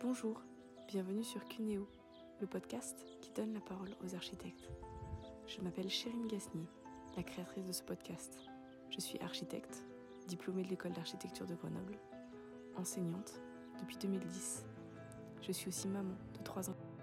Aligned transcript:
Bonjour, 0.00 0.40
bienvenue 0.86 1.24
sur 1.24 1.44
Cuneo, 1.46 1.88
le 2.40 2.46
podcast 2.46 3.04
qui 3.20 3.32
donne 3.32 3.52
la 3.52 3.60
parole 3.60 3.90
aux 4.04 4.14
architectes. 4.14 4.70
Je 5.48 5.60
m'appelle 5.60 5.90
Chérine 5.90 6.28
Gasnier, 6.28 6.68
la 7.16 7.24
créatrice 7.24 7.66
de 7.66 7.72
ce 7.72 7.82
podcast. 7.82 8.38
Je 8.90 9.00
suis 9.00 9.18
architecte, 9.18 9.84
diplômée 10.28 10.62
de 10.62 10.68
l'école 10.68 10.92
d'architecture 10.92 11.46
de 11.46 11.56
Grenoble, 11.56 11.98
enseignante 12.76 13.40
depuis 13.80 13.96
2010. 13.96 14.64
Je 15.42 15.50
suis 15.50 15.66
aussi 15.66 15.88
maman 15.88 16.14
de 16.32 16.44
trois 16.44 16.70
enfants. 16.70 16.94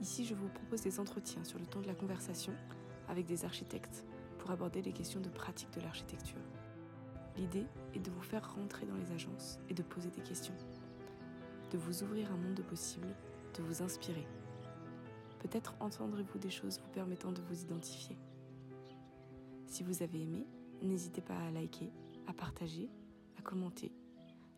Ici, 0.00 0.24
je 0.24 0.36
vous 0.36 0.48
propose 0.50 0.82
des 0.82 1.00
entretiens 1.00 1.42
sur 1.42 1.58
le 1.58 1.66
ton 1.66 1.80
de 1.80 1.88
la 1.88 1.94
conversation 1.94 2.54
avec 3.08 3.26
des 3.26 3.44
architectes 3.44 4.06
pour 4.38 4.52
aborder 4.52 4.82
les 4.82 4.92
questions 4.92 5.20
de 5.20 5.30
pratique 5.30 5.72
de 5.72 5.80
l'architecture. 5.80 6.38
L'idée 7.36 7.66
est 7.94 7.98
de 7.98 8.10
vous 8.10 8.22
faire 8.22 8.54
rentrer 8.54 8.86
dans 8.86 8.94
les 8.94 9.10
agences 9.10 9.58
et 9.68 9.74
de 9.74 9.82
poser 9.82 10.10
des 10.10 10.20
questions, 10.20 10.54
de 11.72 11.78
vous 11.78 12.02
ouvrir 12.02 12.30
un 12.30 12.36
monde 12.36 12.54
de 12.54 12.62
possibles, 12.62 13.16
de 13.54 13.62
vous 13.62 13.82
inspirer. 13.82 14.26
Peut-être 15.38 15.74
entendrez-vous 15.80 16.38
des 16.38 16.50
choses 16.50 16.78
vous 16.78 16.90
permettant 16.90 17.32
de 17.32 17.40
vous 17.40 17.62
identifier. 17.62 18.18
Si 19.66 19.82
vous 19.82 20.02
avez 20.02 20.20
aimé, 20.20 20.46
n'hésitez 20.82 21.22
pas 21.22 21.38
à 21.38 21.50
liker, 21.50 21.90
à 22.26 22.34
partager, 22.34 22.90
à 23.38 23.42
commenter. 23.42 23.90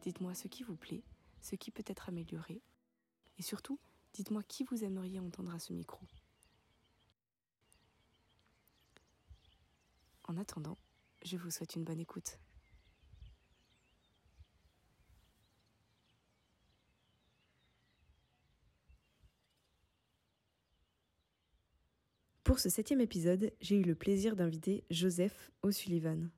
Dites-moi 0.02 0.34
ce 0.34 0.48
qui 0.48 0.64
vous 0.64 0.76
plaît, 0.76 1.04
ce 1.40 1.54
qui 1.54 1.70
peut 1.70 1.84
être 1.86 2.08
amélioré. 2.08 2.60
Et 3.38 3.42
surtout, 3.42 3.78
dites-moi 4.12 4.42
qui 4.42 4.64
vous 4.64 4.82
aimeriez 4.82 5.20
entendre 5.20 5.54
à 5.54 5.60
ce 5.60 5.72
micro. 5.72 6.04
En 10.24 10.36
attendant, 10.36 10.78
je 11.24 11.36
vous 11.36 11.52
souhaite 11.52 11.76
une 11.76 11.84
bonne 11.84 12.00
écoute. 12.00 12.40
Pour 22.54 22.60
ce 22.60 22.68
septième 22.68 23.00
épisode, 23.00 23.50
j'ai 23.60 23.74
eu 23.74 23.82
le 23.82 23.96
plaisir 23.96 24.36
d'inviter 24.36 24.84
Joseph 24.88 25.50
O'Sullivan. 25.64 26.30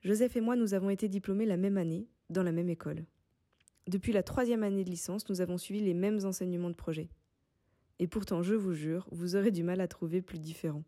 Joseph 0.00 0.36
et 0.36 0.40
moi, 0.40 0.56
nous 0.56 0.72
avons 0.72 0.88
été 0.88 1.06
diplômés 1.06 1.44
la 1.44 1.58
même 1.58 1.76
année, 1.76 2.08
dans 2.30 2.42
la 2.42 2.50
même 2.50 2.70
école. 2.70 3.04
Depuis 3.88 4.10
la 4.10 4.22
troisième 4.22 4.62
année 4.62 4.84
de 4.84 4.88
licence, 4.88 5.28
nous 5.28 5.42
avons 5.42 5.58
suivi 5.58 5.80
les 5.80 5.92
mêmes 5.92 6.24
enseignements 6.24 6.70
de 6.70 6.74
projet. 6.74 7.10
Et 7.98 8.06
pourtant, 8.06 8.40
je 8.40 8.54
vous 8.54 8.72
jure, 8.72 9.06
vous 9.12 9.36
aurez 9.36 9.50
du 9.50 9.62
mal 9.62 9.82
à 9.82 9.86
trouver 9.86 10.22
plus 10.22 10.38
différent. 10.38 10.82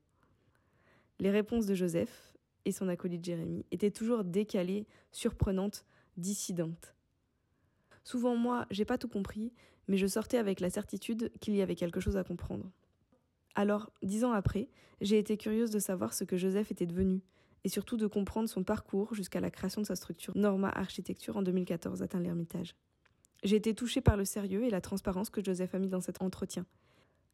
Les 1.19 1.31
réponses 1.31 1.67
de 1.67 1.75
Joseph 1.75 2.33
et 2.65 2.73
son 2.73 2.89
acolyte 2.89 3.27
Jérémy 3.27 3.67
étaient 3.73 3.91
toujours 3.91 4.25
décalées, 4.25 4.87
surprenantes, 5.13 5.85
dissidentes. 6.17 6.95
Souvent, 8.05 8.37
moi, 8.37 8.65
j'ai 8.71 8.87
pas 8.87 8.97
tout 8.97 9.09
compris, 9.09 9.53
mais 9.87 9.99
je 9.99 10.07
sortais 10.07 10.39
avec 10.39 10.61
la 10.61 10.71
certitude 10.71 11.31
qu'il 11.41 11.55
y 11.55 11.61
avait 11.61 11.77
quelque 11.77 12.01
chose 12.01 12.17
à 12.17 12.25
comprendre. 12.25 12.73
Alors, 13.55 13.91
dix 14.03 14.25
ans 14.25 14.33
après, 14.33 14.69
j'ai 15.01 15.19
été 15.19 15.37
curieuse 15.37 15.71
de 15.71 15.79
savoir 15.79 16.15
ce 16.15 16.25
que 16.25 16.37
Joseph 16.37 16.71
était 16.71 16.87
devenu, 16.87 17.21
et 17.65 17.69
surtout 17.69 17.97
de 17.97 18.07
comprendre 18.07 18.49
son 18.49 18.65
parcours 18.65 19.15
jusqu'à 19.15 19.41
la 19.41 19.51
création 19.51 19.81
de 19.81 19.87
sa 19.87 19.97
structure 19.97 20.37
Norma 20.37 20.71
Architecture 20.71 21.37
en 21.37 21.43
2014 21.43 22.03
atteint 22.03 22.21
l'Ermitage. 22.21 22.75
J'ai 23.43 23.57
été 23.57 23.75
touchée 23.75 24.01
par 24.01 24.17
le 24.17 24.25
sérieux 24.25 24.65
et 24.65 24.71
la 24.71 24.81
transparence 24.81 25.31
que 25.31 25.43
Joseph 25.43 25.75
a 25.75 25.79
mis 25.79 25.89
dans 25.89 26.01
cet 26.01 26.23
entretien. 26.23 26.67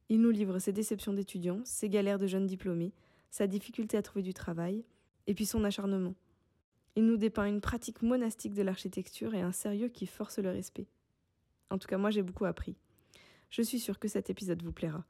Il 0.09 0.21
nous 0.21 0.31
livre 0.31 0.59
ses 0.59 0.73
déceptions 0.73 1.13
d'étudiants, 1.13 1.61
ses 1.65 1.89
galères 1.89 2.19
de 2.19 2.29
jeunes 2.29 2.47
diplômés, 2.47 2.93
sa 3.31 3.47
difficulté 3.47 3.97
à 3.97 4.03
trouver 4.03 4.23
du 4.23 4.35
travail, 4.35 4.85
et 5.27 5.35
puis 5.35 5.47
son 5.47 5.65
acharnement. 5.65 6.15
Il 6.95 7.07
nous 7.07 7.17
dépeint 7.17 7.47
une 7.47 7.61
pratique 7.61 8.03
monastique 8.03 8.55
de 8.55 8.63
l'architecture 8.63 9.35
et 9.35 9.43
un 9.43 9.53
sérieux 9.53 9.89
qui 9.89 10.07
force 10.07 10.39
le 10.39 10.51
respect. 10.51 10.87
En 11.71 11.79
tout 11.79 11.89
cas, 11.89 11.99
moi 11.99 12.11
j'ai 12.11 12.23
beaucoup 12.23 12.45
appris. 12.45 12.77
Je 13.51 13.63
suis 13.63 13.81
sûre 13.81 13.99
que 13.99 14.09
cet 14.09 14.31
épisode 14.31 14.63
vous 14.63 14.73
plaira. 14.73 15.05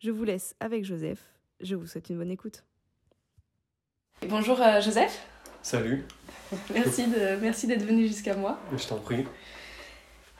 Je 0.00 0.10
vous 0.10 0.24
laisse 0.24 0.54
avec 0.60 0.82
Joseph. 0.86 1.18
Je 1.60 1.74
vous 1.74 1.86
souhaite 1.86 2.08
une 2.08 2.16
bonne 2.16 2.30
écoute. 2.30 2.64
Bonjour 4.26 4.58
euh, 4.62 4.80
Joseph. 4.80 5.26
Salut. 5.62 6.06
merci 6.72 7.06
de, 7.06 7.36
merci 7.42 7.66
d'être 7.66 7.84
venu 7.84 8.06
jusqu'à 8.06 8.34
moi. 8.34 8.58
Je 8.74 8.86
t'en 8.86 8.96
prie. 8.96 9.26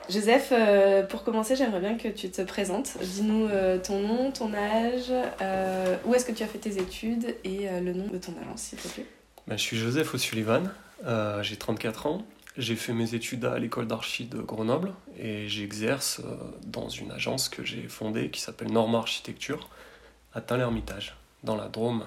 Joseph, 0.09 0.49
euh, 0.53 1.03
pour 1.03 1.25
commencer, 1.25 1.57
j'aimerais 1.57 1.81
bien 1.81 1.99
que 1.99 2.09
tu 2.09 2.31
te 2.31 2.41
présentes. 2.41 2.97
Dis-nous 3.03 3.49
euh, 3.49 3.77
ton 3.79 4.01
nom, 4.01 4.33
ton 4.33 4.55
âge, 4.55 5.13
où 6.07 6.15
est-ce 6.15 6.25
que 6.25 6.33
tu 6.33 6.43
as 6.43 6.47
fait 6.47 6.59
tes 6.59 6.79
études 6.79 7.37
et 7.45 7.69
le 7.69 7.93
nom 7.93 8.07
de 8.07 8.17
ton 8.17 8.33
agence, 8.41 8.63
s'il 8.63 8.79
te 8.79 8.89
plaît. 8.89 9.07
Ben, 9.47 9.59
je 9.59 9.63
suis 9.63 9.77
Joseph 9.77 10.15
O'Sullivan, 10.15 10.71
j'ai 11.43 11.57
34 11.57 12.07
ans. 12.07 12.23
J'ai 12.57 12.77
fait 12.77 12.93
mes 12.93 13.15
études 13.15 13.45
à 13.45 13.59
l'école 13.59 13.87
d'archi 13.87 14.27
de 14.27 14.39
Grenoble 14.39 14.93
et 15.19 15.49
j'exerce 15.49 16.21
dans 16.67 16.89
une 16.89 17.13
agence 17.13 17.49
que 17.49 17.65
j'ai 17.65 17.89
fondée 17.89 18.31
qui 18.31 18.41
s'appelle 18.41 18.73
Norma 18.73 18.99
Architecture 18.99 19.69
à 20.35 20.41
Tain-l'Hermitage, 20.41 21.17
dans 21.45 21.57
la 21.57 21.69
Drôme. 21.69 22.05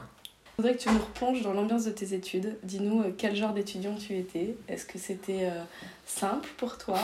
Je 0.58 0.62
voudrais 0.62 0.78
que 0.78 0.84
tu 0.84 0.90
nous 0.90 1.00
replonges 1.00 1.42
dans 1.42 1.54
l'ambiance 1.54 1.86
de 1.86 1.92
tes 1.92 2.14
études. 2.14 2.58
Dis-nous 2.62 3.02
euh, 3.02 3.14
quel 3.18 3.36
genre 3.36 3.54
d'étudiant 3.54 3.96
tu 3.96 4.16
étais. 4.16 4.56
Est-ce 4.68 4.86
que 4.86 5.00
c'était 5.00 5.50
euh, 5.50 5.64
simple 6.06 6.48
pour 6.58 6.78
toi. 6.78 7.00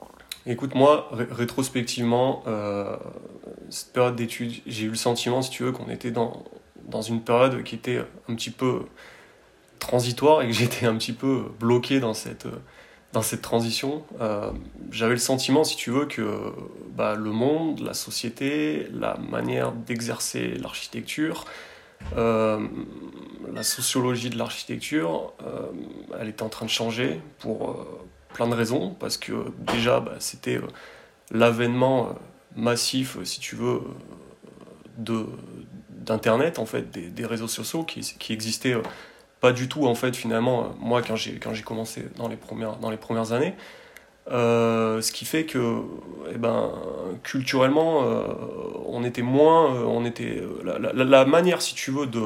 Écoute, 0.46 0.74
moi, 0.74 1.08
rétrospectivement, 1.12 2.42
euh, 2.46 2.96
cette 3.70 3.92
période 3.92 4.16
d'études, 4.16 4.54
j'ai 4.66 4.86
eu 4.86 4.88
le 4.88 4.96
sentiment, 4.96 5.42
si 5.42 5.50
tu 5.50 5.62
veux, 5.62 5.72
qu'on 5.72 5.90
était 5.90 6.10
dans, 6.10 6.42
dans 6.86 7.02
une 7.02 7.20
période 7.20 7.62
qui 7.62 7.74
était 7.74 7.98
un 8.28 8.34
petit 8.34 8.50
peu 8.50 8.86
transitoire 9.78 10.42
et 10.42 10.46
que 10.46 10.52
j'étais 10.54 10.86
un 10.86 10.96
petit 10.96 11.12
peu 11.12 11.44
bloqué 11.60 12.00
dans 12.00 12.14
cette, 12.14 12.48
dans 13.12 13.22
cette 13.22 13.42
transition. 13.42 14.04
J'avais 14.90 15.14
le 15.14 15.20
sentiment, 15.20 15.64
si 15.64 15.76
tu 15.76 15.90
veux, 15.90 16.06
que 16.06 16.52
bah, 16.94 17.14
le 17.14 17.30
monde, 17.30 17.80
la 17.80 17.94
société, 17.94 18.88
la 18.92 19.16
manière 19.16 19.72
d'exercer 19.72 20.54
l'architecture, 20.56 21.44
euh, 22.16 22.66
la 23.52 23.62
sociologie 23.62 24.30
de 24.30 24.38
l'architecture, 24.38 25.32
euh, 25.44 25.66
elle 26.20 26.28
était 26.28 26.42
en 26.42 26.48
train 26.48 26.66
de 26.66 26.70
changer 26.70 27.20
pour 27.38 27.70
euh, 27.70 27.84
plein 28.34 28.48
de 28.48 28.54
raisons, 28.54 28.94
parce 28.98 29.16
que 29.16 29.32
déjà, 29.58 30.00
bah, 30.00 30.16
c'était 30.18 30.60
l'avènement 31.30 32.14
massif, 32.56 33.18
si 33.24 33.40
tu 33.40 33.56
veux, 33.56 33.80
d'internet 34.96 36.58
en 36.58 36.66
fait 36.66 36.90
des, 36.90 37.08
des, 37.08 37.26
réseaux 37.26 37.46
sociaux 37.46 37.84
qui, 37.84 38.00
qui 38.00 38.32
existaient 38.32 38.74
pas 39.40 39.52
du 39.52 39.68
tout 39.68 39.86
en 39.86 39.94
fait 39.94 40.16
finalement 40.16 40.74
moi 40.80 41.02
quand 41.02 41.16
j'ai 41.16 41.38
quand 41.38 41.54
j'ai 41.54 41.62
commencé 41.62 42.04
dans 42.16 42.28
les 42.28 42.36
premières 42.36 42.76
dans 42.76 42.90
les 42.90 42.96
premières 42.96 43.32
années 43.32 43.54
euh, 44.30 45.00
ce 45.00 45.10
qui 45.10 45.24
fait 45.24 45.44
que, 45.44 45.80
eh 46.34 46.36
ben, 46.36 46.70
culturellement, 47.22 48.02
euh, 48.04 48.24
on 48.86 49.02
était 49.02 49.22
moins, 49.22 49.74
euh, 49.74 49.84
on 49.84 50.04
était 50.04 50.42
la, 50.64 51.24
manière, 51.24 51.62
si 51.62 51.74
tu 51.74 51.90
veux, 51.90 52.06
de 52.06 52.20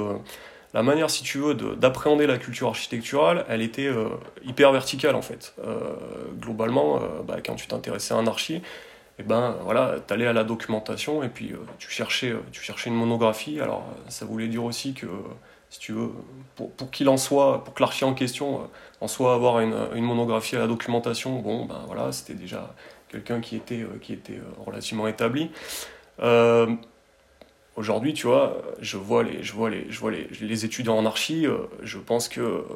la 0.74 0.82
manière, 0.82 1.10
si 1.10 1.22
tu 1.22 1.38
veux, 1.38 1.54
d'appréhender 1.54 2.26
la 2.26 2.38
culture 2.38 2.68
architecturale, 2.68 3.44
elle 3.48 3.62
était 3.62 3.90
hyper 4.44 4.72
verticale 4.72 5.14
en 5.14 5.22
fait. 5.22 5.54
globalement, 6.40 7.00
bah, 7.26 7.36
quand 7.44 7.54
tu 7.56 7.66
t'intéressais 7.66 8.14
à 8.14 8.16
un 8.16 8.26
archi, 8.26 8.62
eh 9.18 9.22
ben 9.22 9.56
voilà, 9.62 9.96
t'allais 10.06 10.26
à 10.26 10.32
la 10.32 10.44
documentation 10.44 11.22
et 11.22 11.28
puis 11.28 11.52
tu 11.78 11.90
cherchais, 11.90 12.34
tu 12.50 12.62
cherchais 12.62 12.90
une 12.90 12.96
monographie. 12.96 13.60
Alors 13.60 13.84
ça 14.08 14.24
voulait 14.24 14.48
dire 14.48 14.64
aussi 14.64 14.94
que 14.94 15.06
si 15.72 15.78
tu 15.78 15.92
veux, 15.92 16.10
pour, 16.54 16.70
pour 16.72 16.90
qu'il 16.90 17.08
en 17.08 17.16
soit, 17.16 17.64
pour 17.64 17.72
que 17.72 17.82
l'archi 17.82 18.04
en 18.04 18.12
question 18.12 18.56
euh, 18.56 18.64
en 19.00 19.08
soit 19.08 19.34
avoir 19.34 19.60
une, 19.60 19.74
une, 19.94 20.04
monographie 20.04 20.54
à 20.54 20.58
la 20.58 20.66
documentation, 20.66 21.38
bon, 21.38 21.64
ben 21.64 21.82
voilà, 21.86 22.12
c'était 22.12 22.34
déjà 22.34 22.74
quelqu'un 23.08 23.40
qui 23.40 23.56
était, 23.56 23.80
euh, 23.80 23.98
qui 23.98 24.12
était 24.12 24.34
euh, 24.34 24.64
relativement 24.66 25.08
établi. 25.08 25.50
Aujourd'hui, 27.74 28.12
tu 28.12 28.26
vois, 28.26 28.60
je 28.80 28.98
vois 28.98 29.22
les, 29.22 29.42
je 29.42 29.54
vois 29.54 29.70
les, 29.70 29.86
je 29.88 29.98
vois 29.98 30.10
les, 30.10 30.28
les 30.42 30.64
étudiants 30.66 30.98
en 30.98 31.06
archi, 31.06 31.46
je 31.82 31.98
pense 31.98 32.28
que 32.28 32.66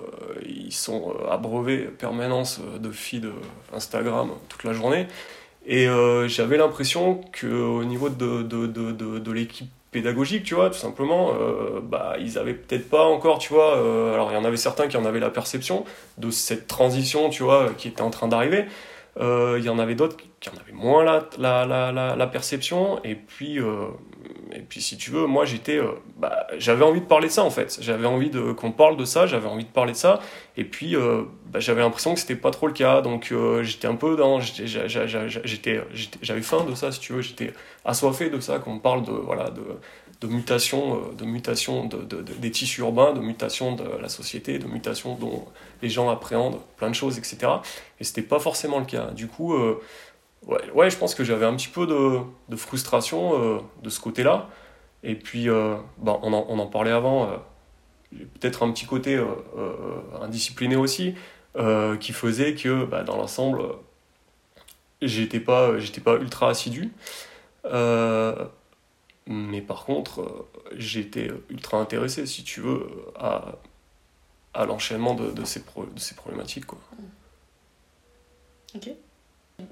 ils 0.46 0.72
sont 0.72 1.14
abreuvés 1.30 1.80
permanence 1.80 2.62
de 2.80 2.90
feed 2.90 3.30
Instagram 3.74 4.30
toute 4.48 4.64
la 4.64 4.72
journée. 4.72 5.06
Et 5.68 5.88
j'avais 6.28 6.56
l'impression 6.56 7.20
qu'au 7.40 7.82
niveau 7.84 8.08
de, 8.08 8.42
de, 8.42 8.66
de, 8.66 8.92
de, 8.92 9.32
l'équipe 9.32 9.68
pédagogique, 9.96 10.44
tu 10.44 10.54
vois, 10.54 10.68
tout 10.68 10.78
simplement, 10.78 11.32
euh, 11.40 11.80
bah, 11.82 12.16
ils 12.20 12.38
avaient 12.38 12.52
peut-être 12.52 12.90
pas 12.90 13.04
encore, 13.04 13.38
tu 13.38 13.52
vois, 13.54 13.78
euh, 13.78 14.12
alors 14.12 14.30
il 14.30 14.34
y 14.34 14.36
en 14.36 14.44
avait 14.44 14.58
certains 14.58 14.88
qui 14.88 14.96
en 14.98 15.06
avaient 15.06 15.20
la 15.20 15.30
perception 15.30 15.86
de 16.18 16.30
cette 16.30 16.66
transition, 16.66 17.30
tu 17.30 17.42
vois, 17.42 17.70
qui 17.78 17.88
était 17.88 18.02
en 18.02 18.10
train 18.10 18.28
d'arriver. 18.28 18.66
Euh, 19.18 19.56
il 19.58 19.64
y 19.64 19.70
en 19.70 19.78
avait 19.78 19.94
d'autres 19.94 20.18
qui 20.40 20.50
en 20.50 20.52
avaient 20.60 20.72
moins 20.72 21.02
la, 21.02 21.26
la, 21.38 21.64
la, 21.64 22.14
la 22.14 22.26
perception. 22.26 23.02
Et 23.04 23.14
puis, 23.14 23.58
et 24.52 24.60
puis, 24.60 24.80
si 24.80 24.96
tu 24.96 25.10
veux, 25.10 25.26
moi, 25.26 25.44
j'étais, 25.44 25.80
bah, 26.16 26.46
j'avais 26.58 26.84
envie 26.84 27.00
de 27.00 27.06
parler 27.06 27.28
de 27.28 27.32
ça, 27.32 27.42
en 27.42 27.50
fait. 27.50 27.78
J'avais 27.80 28.06
envie 28.06 28.30
qu'on 28.56 28.72
parle 28.72 28.96
de 28.96 29.04
ça, 29.04 29.26
j'avais 29.26 29.48
envie 29.48 29.64
de 29.64 29.70
parler 29.70 29.92
de 29.92 29.96
ça. 29.96 30.20
Et 30.56 30.64
puis, 30.64 30.94
bah, 31.46 31.60
j'avais 31.60 31.80
l'impression 31.80 32.14
que 32.14 32.20
c'était 32.20 32.36
pas 32.36 32.50
trop 32.50 32.66
le 32.66 32.72
cas. 32.72 33.00
Donc, 33.00 33.32
j'étais 33.62 33.88
un 33.88 33.96
peu 33.96 34.16
dans, 34.16 34.40
j'étais, 34.40 35.80
j'avais 36.22 36.42
faim 36.42 36.64
de 36.68 36.74
ça, 36.74 36.92
si 36.92 37.00
tu 37.00 37.12
veux. 37.12 37.22
J'étais 37.22 37.52
assoiffé 37.84 38.30
de 38.30 38.40
ça, 38.40 38.58
qu'on 38.58 38.78
parle 38.78 39.04
de, 39.04 39.12
voilà, 39.12 39.50
de 39.50 40.26
mutation, 40.26 41.12
de 41.16 41.24
mutation 41.24 41.86
de, 41.86 42.22
des 42.22 42.50
tissus 42.50 42.80
urbains, 42.80 43.12
de 43.12 43.20
mutation 43.20 43.74
de 43.74 43.84
la 44.00 44.08
société, 44.08 44.58
de 44.58 44.66
mutation 44.66 45.14
dont 45.14 45.46
les 45.82 45.90
gens 45.90 46.08
appréhendent 46.08 46.60
plein 46.76 46.88
de 46.88 46.94
choses, 46.94 47.18
etc. 47.18 47.38
Et 48.00 48.04
c'était 48.04 48.22
pas 48.22 48.38
forcément 48.38 48.78
le 48.78 48.86
cas. 48.86 49.10
Du 49.10 49.26
coup, 49.26 49.54
ouais, 50.46 50.90
je 50.90 50.96
pense 50.96 51.14
que 51.14 51.24
j'avais 51.24 51.46
un 51.46 51.54
petit 51.56 51.68
peu 51.68 51.86
de, 51.86 52.56
frustration 52.56 53.62
de 53.82 53.90
ce 53.90 54.00
côté-là. 54.00 54.48
Et 55.02 55.14
puis, 55.14 55.48
bah, 55.98 56.18
on, 56.22 56.32
en, 56.32 56.66
parlait 56.66 56.90
avant, 56.90 57.30
peut-être 58.10 58.62
un 58.62 58.72
petit 58.72 58.86
côté 58.86 59.20
indiscipliné 60.20 60.76
aussi, 60.76 61.14
qui 62.00 62.12
faisait 62.12 62.54
que 62.54 62.84
bah, 62.84 63.02
dans 63.02 63.16
l'ensemble, 63.16 63.62
j'étais 65.02 65.40
pas, 65.40 65.78
j'étais 65.78 66.00
pas 66.00 66.14
ultra 66.16 66.50
assidu. 66.50 66.92
Mais 69.26 69.60
par 69.60 69.84
contre, 69.84 70.20
euh, 70.20 70.48
j'étais 70.76 71.30
ultra 71.50 71.78
intéressé, 71.78 72.26
si 72.26 72.44
tu 72.44 72.60
veux, 72.60 72.86
à, 73.16 73.58
l'enchaînement 74.66 75.14
de, 75.14 75.30
de, 75.32 75.44
ces 75.44 75.60
de 75.60 75.98
ces 75.98 76.14
problématiques. 76.14 76.66
Quoi. 76.66 76.78
Ok. 78.74 78.90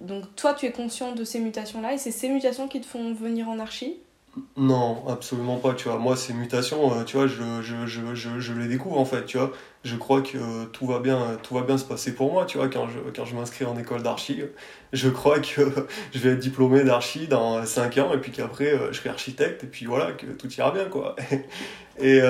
Donc 0.00 0.34
toi, 0.36 0.54
tu 0.54 0.66
es 0.66 0.72
conscient 0.72 1.12
de 1.12 1.24
ces 1.24 1.40
mutations-là 1.40 1.94
et 1.94 1.98
c'est 1.98 2.10
ces 2.10 2.28
mutations 2.28 2.68
qui 2.68 2.80
te 2.80 2.86
font 2.86 3.12
venir 3.14 3.48
en 3.48 3.58
archi? 3.58 3.98
Non, 4.56 5.06
absolument 5.08 5.58
pas, 5.58 5.74
tu 5.74 5.88
vois. 5.88 5.98
Moi, 5.98 6.16
ces 6.16 6.32
mutations, 6.32 6.92
euh, 6.98 7.04
tu 7.04 7.16
vois, 7.16 7.28
je, 7.28 7.62
je, 7.62 7.86
je, 7.86 8.40
je, 8.40 8.52
les 8.52 8.66
découvre, 8.66 8.98
en 8.98 9.04
fait, 9.04 9.24
tu 9.26 9.38
vois. 9.38 9.52
Je 9.84 9.94
crois 9.96 10.22
que 10.22 10.64
tout 10.66 10.86
va 10.86 10.98
bien, 10.98 11.38
tout 11.42 11.54
va 11.54 11.62
bien 11.62 11.78
se 11.78 11.84
passer 11.84 12.14
pour 12.14 12.32
moi, 12.32 12.44
tu 12.44 12.58
vois, 12.58 12.68
quand 12.68 12.88
je, 12.88 12.98
quand 13.14 13.24
je 13.24 13.36
m'inscris 13.36 13.64
en 13.64 13.78
école 13.78 14.02
d'archi. 14.02 14.42
Je 14.92 15.08
crois 15.08 15.38
que 15.38 15.62
je 16.12 16.18
vais 16.18 16.30
être 16.30 16.40
diplômé 16.40 16.82
d'archi 16.82 17.28
dans 17.28 17.64
5 17.64 17.98
ans, 17.98 18.12
et 18.12 18.18
puis 18.18 18.32
qu'après, 18.32 18.72
euh, 18.72 18.92
je 18.92 18.98
serai 18.98 19.10
architecte, 19.10 19.62
et 19.64 19.66
puis 19.68 19.86
voilà, 19.86 20.12
que 20.12 20.26
tout 20.26 20.52
ira 20.52 20.72
bien, 20.72 20.86
quoi. 20.86 21.14
Et, 22.00 22.20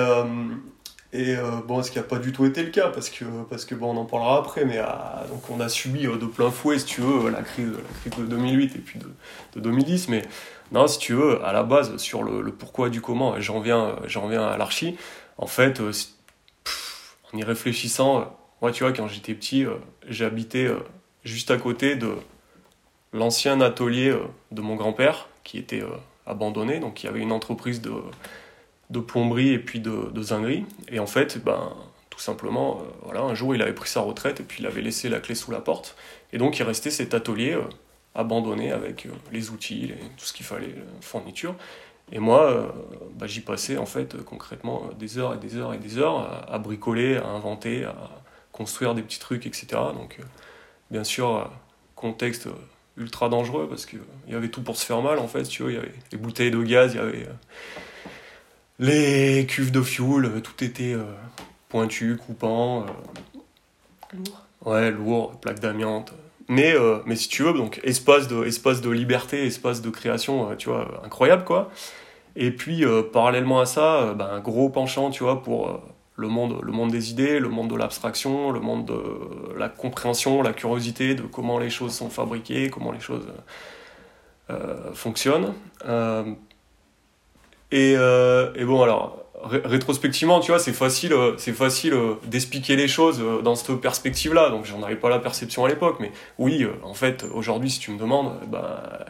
euh, 1.15 1.59
et 1.59 1.67
bon, 1.67 1.81
ce 1.81 1.91
qui 1.91 1.97
n'a 1.97 2.03
pas 2.03 2.19
du 2.19 2.31
tout 2.31 2.45
été 2.45 2.63
le 2.63 2.71
cas, 2.71 2.89
parce 2.89 3.09
que, 3.09 3.25
parce 3.49 3.65
que 3.65 3.75
bon, 3.75 3.95
on 3.95 3.97
en 3.97 4.05
parlera 4.05 4.39
après, 4.39 4.65
mais 4.65 4.79
donc 5.29 5.49
on 5.49 5.59
a 5.59 5.69
subi 5.69 6.03
de 6.03 6.25
plein 6.25 6.51
fouet, 6.51 6.79
si 6.79 6.85
tu 6.85 7.01
veux, 7.01 7.29
la 7.29 7.41
crise, 7.41 7.71
la 7.71 8.11
crise 8.11 8.23
de 8.23 8.29
2008 8.29 8.75
et 8.75 8.79
puis 8.79 8.99
de, 8.99 9.07
de 9.55 9.59
2010, 9.61 10.09
mais 10.09 10.23
non, 10.71 10.87
si 10.87 10.97
tu 10.97 11.13
veux, 11.13 11.43
à 11.45 11.53
la 11.53 11.63
base, 11.63 11.97
sur 11.97 12.23
le, 12.23 12.51
pourquoi 12.51 12.89
du 12.89 13.01
comment, 13.01 13.39
j'en 13.39 13.59
viens, 13.59 13.97
j'en 14.05 14.27
viens 14.27 14.47
à 14.47 14.57
l'archi. 14.57 14.97
En 15.37 15.47
fait, 15.47 15.79
euh, 15.79 15.91
en 17.31 17.37
y 17.37 17.43
réfléchissant, 17.43 18.19
euh, 18.19 18.23
moi, 18.61 18.71
tu 18.71 18.83
vois, 18.83 18.93
quand 18.93 19.07
j'étais 19.07 19.33
petit, 19.35 19.65
euh, 19.65 19.75
j'habitais 20.07 20.69
juste 21.23 21.51
à 21.51 21.57
côté 21.57 21.95
de 21.95 22.15
l'ancien 23.13 23.61
atelier 23.61 24.17
de 24.51 24.61
mon 24.61 24.75
grand-père, 24.75 25.27
qui 25.43 25.57
était 25.57 25.83
abandonné. 26.25 26.79
Donc, 26.79 27.03
il 27.03 27.07
y 27.07 27.09
avait 27.09 27.21
une 27.21 27.31
entreprise 27.31 27.81
de, 27.81 27.93
de 28.89 28.99
plomberie 28.99 29.49
et 29.49 29.59
puis 29.59 29.79
de, 29.79 30.09
de 30.11 30.21
zinguerie. 30.21 30.65
Et 30.89 30.99
en 30.99 31.07
fait, 31.07 31.43
ben, 31.43 31.73
tout 32.09 32.19
simplement, 32.19 32.81
voilà, 33.03 33.21
un 33.21 33.35
jour, 33.35 33.55
il 33.55 33.61
avait 33.61 33.73
pris 33.73 33.89
sa 33.89 34.01
retraite 34.01 34.39
et 34.39 34.43
puis 34.43 34.61
il 34.61 34.67
avait 34.67 34.81
laissé 34.81 35.09
la 35.09 35.19
clé 35.19 35.35
sous 35.35 35.51
la 35.51 35.59
porte. 35.59 35.95
Et 36.31 36.37
donc, 36.37 36.59
il 36.59 36.63
restait 36.63 36.91
cet 36.91 37.13
atelier 37.13 37.57
abandonné 38.15 38.71
avec 38.71 39.05
euh, 39.05 39.09
les 39.31 39.51
outils, 39.51 39.93
tout 40.17 40.25
ce 40.25 40.33
qu'il 40.33 40.45
fallait, 40.45 40.67
la 40.67 41.01
fourniture. 41.01 41.55
Et 42.11 42.19
moi, 42.19 42.49
euh, 42.49 42.67
bah, 43.15 43.27
j'y 43.27 43.41
passais 43.41 43.77
en 43.77 43.85
fait 43.85 44.23
concrètement 44.23 44.89
des 44.97 45.17
heures 45.17 45.33
et 45.33 45.37
des 45.37 45.57
heures 45.57 45.73
et 45.73 45.77
des 45.77 45.97
heures 45.97 46.45
à, 46.49 46.57
bricoler, 46.57 47.17
à 47.17 47.27
inventer, 47.27 47.83
à 47.83 47.95
construire 48.51 48.95
des 48.95 49.01
petits 49.01 49.19
trucs, 49.19 49.45
etc. 49.45 49.67
Donc, 49.93 50.17
euh, 50.19 50.23
bien 50.91 51.03
sûr, 51.03 51.51
contexte 51.95 52.47
ultra 52.97 53.27
dangereux 53.27 53.67
parce 53.67 53.85
qu'il 53.85 53.99
y 54.29 54.35
avait 54.35 54.47
tout 54.47 54.61
pour 54.61 54.77
se 54.77 54.85
faire 54.85 55.01
mal 55.01 55.19
en 55.19 55.27
fait. 55.27 55.43
Tu 55.43 55.63
vois, 55.63 55.71
il 55.71 55.75
y 55.75 55.79
avait 55.79 55.93
les 56.11 56.17
bouteilles 56.17 56.51
de 56.51 56.61
gaz, 56.63 56.93
il 56.93 56.97
y 56.97 56.99
avait 56.99 57.27
les 58.79 59.45
cuves 59.47 59.71
de 59.71 59.81
fuel, 59.81 60.41
tout 60.41 60.63
était 60.63 60.95
pointu, 61.69 62.17
coupant. 62.17 62.85
lourd. 64.13 64.45
Ouais, 64.65 64.91
lourd, 64.91 65.39
plaque 65.39 65.59
d'amiante. 65.59 66.13
Mais, 66.47 66.73
euh, 66.75 66.99
mais 67.05 67.15
si 67.15 67.27
tu 67.27 67.43
veux, 67.43 67.53
donc 67.53 67.79
espace 67.83 68.27
de, 68.27 68.45
espace 68.45 68.81
de 68.81 68.89
liberté, 68.89 69.45
espace 69.45 69.81
de 69.81 69.89
création, 69.89 70.51
euh, 70.51 70.55
tu 70.55 70.69
vois, 70.69 71.01
incroyable 71.03 71.43
quoi. 71.43 71.71
Et 72.35 72.51
puis 72.51 72.85
euh, 72.85 73.01
parallèlement 73.01 73.59
à 73.59 73.65
ça, 73.65 74.13
ben, 74.13 74.27
un 74.27 74.39
gros 74.41 74.69
penchant, 74.69 75.09
tu 75.09 75.23
vois, 75.23 75.41
pour 75.41 75.81
le 76.15 76.27
monde, 76.27 76.59
le 76.61 76.71
monde 76.71 76.91
des 76.91 77.11
idées, 77.11 77.39
le 77.39 77.49
monde 77.49 77.69
de 77.69 77.75
l'abstraction, 77.75 78.51
le 78.51 78.59
monde 78.59 78.85
de 78.85 79.57
la 79.57 79.69
compréhension, 79.69 80.41
la 80.41 80.53
curiosité 80.53 81.15
de 81.15 81.23
comment 81.23 81.59
les 81.59 81.69
choses 81.69 81.93
sont 81.93 82.09
fabriquées, 82.09 82.69
comment 82.69 82.91
les 82.91 82.99
choses 82.99 83.27
fonctionnent. 84.93 85.53
Et, 87.75 87.91
et, 87.93 88.65
bon, 88.65 88.81
alors, 88.81 89.25
rétrospectivement, 89.45 90.39
tu 90.39 90.51
vois, 90.51 90.59
c'est 90.59 90.73
facile, 90.73 91.13
euh, 91.13 91.35
c'est 91.37 91.53
facile 91.53 91.93
euh, 91.93 92.15
d'expliquer 92.25 92.75
les 92.75 92.87
choses 92.87 93.21
euh, 93.21 93.41
dans 93.41 93.55
cette 93.55 93.75
perspective-là. 93.79 94.49
Donc, 94.49 94.65
j'en 94.65 94.81
avais 94.83 94.95
pas 94.95 95.09
la 95.09 95.19
perception 95.19 95.65
à 95.65 95.69
l'époque, 95.69 95.97
mais 95.99 96.11
oui, 96.37 96.65
en 96.83 96.93
fait, 96.93 97.25
aujourd'hui, 97.33 97.69
si 97.69 97.79
tu 97.79 97.91
me 97.91 97.99
demandes, 97.99 98.39
bah, 98.47 99.05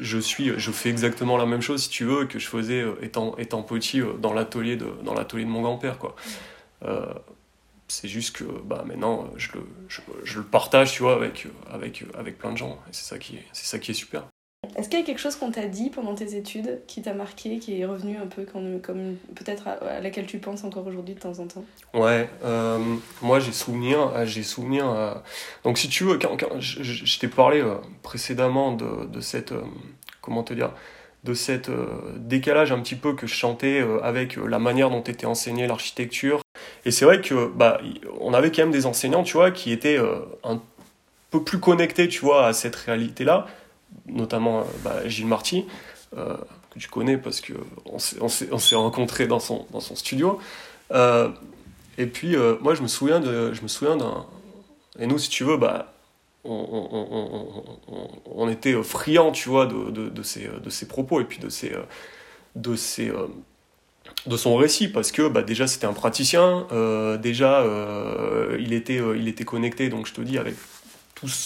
je 0.00 0.18
suis, 0.18 0.52
je 0.56 0.70
fais 0.70 0.88
exactement 0.88 1.36
la 1.36 1.46
même 1.46 1.62
chose, 1.62 1.82
si 1.82 1.88
tu 1.88 2.04
veux, 2.04 2.26
que 2.26 2.38
je 2.38 2.46
faisais 2.46 2.84
étant, 3.02 3.36
étant 3.38 3.62
petit 3.62 4.00
dans 4.20 4.32
l'atelier 4.32 4.76
de, 4.76 4.86
de 4.86 5.44
mon 5.44 5.62
grand-père, 5.62 5.98
quoi. 5.98 6.14
c'est 7.88 8.08
juste 8.08 8.36
que, 8.36 8.44
bah, 8.44 8.84
maintenant, 8.86 9.30
je 9.36 9.48
le, 9.54 9.66
je, 10.24 10.38
le 10.38 10.44
partage, 10.44 10.92
tu 10.92 11.02
vois, 11.02 11.14
avec, 11.14 11.46
avec, 11.70 12.04
avec 12.18 12.38
plein 12.38 12.52
de 12.52 12.56
gens. 12.56 12.78
C'est 12.90 13.04
ça 13.04 13.16
c'est 13.52 13.66
ça 13.66 13.78
qui 13.78 13.90
est 13.90 13.94
super. 13.94 14.22
Est-ce 14.76 14.88
qu'il 14.88 14.98
y 14.98 15.02
a 15.02 15.04
quelque 15.04 15.20
chose 15.20 15.36
qu'on 15.36 15.50
t'a 15.50 15.66
dit 15.66 15.90
pendant 15.90 16.14
tes 16.14 16.36
études 16.36 16.80
qui 16.86 17.02
t'a 17.02 17.14
marqué, 17.14 17.58
qui 17.58 17.80
est 17.80 17.84
revenu 17.84 18.16
un 18.16 18.26
peu 18.26 18.44
comme, 18.44 19.16
peut-être 19.34 19.68
à, 19.68 20.00
laquelle 20.00 20.26
tu 20.26 20.38
penses 20.38 20.64
encore 20.64 20.86
aujourd'hui 20.86 21.14
de 21.14 21.20
temps 21.20 21.38
en 21.38 21.46
temps? 21.46 21.64
Ouais, 21.94 22.28
euh, 22.44 22.78
moi 23.20 23.38
j'ai 23.38 23.52
souvenir, 23.52 24.12
euh, 24.14 24.24
j'ai 24.24 24.42
souvenir. 24.42 24.90
Euh, 24.90 25.14
donc 25.64 25.78
si 25.78 25.88
tu 25.88 26.04
veux, 26.04 26.18
je, 26.58 27.18
t'ai 27.18 27.28
parlé 27.28 27.62
précédemment 28.02 28.72
de, 28.72 29.20
cette, 29.20 29.52
comment 30.20 30.42
te 30.42 30.54
dire, 30.54 30.72
de 31.24 31.34
cette 31.34 31.70
décalage 32.16 32.72
un 32.72 32.80
petit 32.80 32.96
peu 32.96 33.14
que 33.14 33.26
je 33.26 33.34
chantais 33.34 33.84
avec 34.02 34.36
la 34.36 34.58
manière 34.58 34.90
dont 34.90 35.02
était 35.02 35.26
enseignée 35.26 35.66
l'architecture. 35.66 36.40
Et 36.84 36.90
c'est 36.90 37.04
vrai 37.04 37.20
que 37.20 37.46
bah 37.46 37.80
on 38.20 38.34
avait 38.34 38.50
quand 38.50 38.62
même 38.62 38.72
des 38.72 38.86
enseignants, 38.86 39.22
tu 39.22 39.34
vois, 39.34 39.50
qui 39.50 39.70
étaient 39.70 39.98
un 40.42 40.60
peu 41.30 41.42
plus 41.42 41.60
connectés, 41.60 42.08
tu 42.08 42.20
vois, 42.20 42.46
à 42.46 42.52
cette 42.52 42.76
réalité-là 42.76 43.46
notamment 44.06 44.60
euh, 44.60 44.64
bah, 44.84 45.08
Gilles 45.08 45.26
Marty, 45.26 45.64
euh, 46.16 46.36
que 46.70 46.78
tu 46.78 46.88
connais 46.88 47.16
parce 47.18 47.40
qu'on 47.40 47.98
s'est 47.98 48.76
rencontrés 48.76 49.26
dans 49.26 49.40
son, 49.40 49.66
studio. 49.94 50.38
Euh, 50.92 51.28
et 51.98 52.06
puis, 52.06 52.36
moi, 52.60 52.74
je 52.74 52.82
me 52.82 52.88
souviens 52.88 53.20
d'un. 53.20 54.26
Et 54.98 55.06
nous, 55.06 55.18
si 55.18 55.28
tu 55.28 55.44
veux, 55.44 55.56
bah, 55.56 55.92
on, 56.44 56.88
était 58.50 58.74
friands, 58.82 59.32
tu 59.32 59.48
vois, 59.48 59.66
de, 59.66 59.90
de, 60.08 60.22
ces 60.22 60.88
propos 60.88 61.20
et 61.20 61.24
puis 61.24 61.38
de 61.38 61.48
ces, 61.48 61.72
de 62.56 64.36
son 64.36 64.56
récit 64.56 64.88
parce 64.88 65.12
que 65.12 65.28
bah, 65.28 65.42
déjà 65.42 65.66
c'était 65.66 65.86
un 65.86 65.92
praticien, 65.92 66.66
déjà 67.20 67.64
il 68.58 68.72
était, 68.72 69.00
il 69.16 69.28
était 69.28 69.44
connecté, 69.44 69.88
donc 69.88 70.06
je 70.06 70.14
te 70.14 70.20
dis 70.22 70.38
avec 70.38 70.54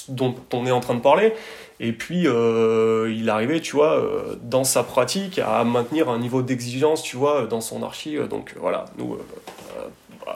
dont 0.09 0.35
on 0.53 0.67
est 0.67 0.71
en 0.71 0.81
train 0.81 0.95
de 0.95 1.01
parler. 1.01 1.33
Et 1.79 1.93
puis, 1.93 2.27
euh, 2.27 3.13
il 3.15 3.29
arrivait, 3.29 3.61
tu 3.61 3.77
vois, 3.77 3.99
euh, 3.99 4.37
dans 4.43 4.65
sa 4.65 4.83
pratique, 4.83 5.39
à 5.39 5.63
maintenir 5.65 6.09
un 6.09 6.19
niveau 6.19 6.43
d'exigence, 6.43 7.03
tu 7.03 7.17
vois, 7.17 7.47
dans 7.47 7.61
son 7.61 7.83
archi. 7.83 8.17
Donc 8.31 8.55
voilà, 8.59 8.87
nous, 8.97 9.15
euh, 9.15 9.19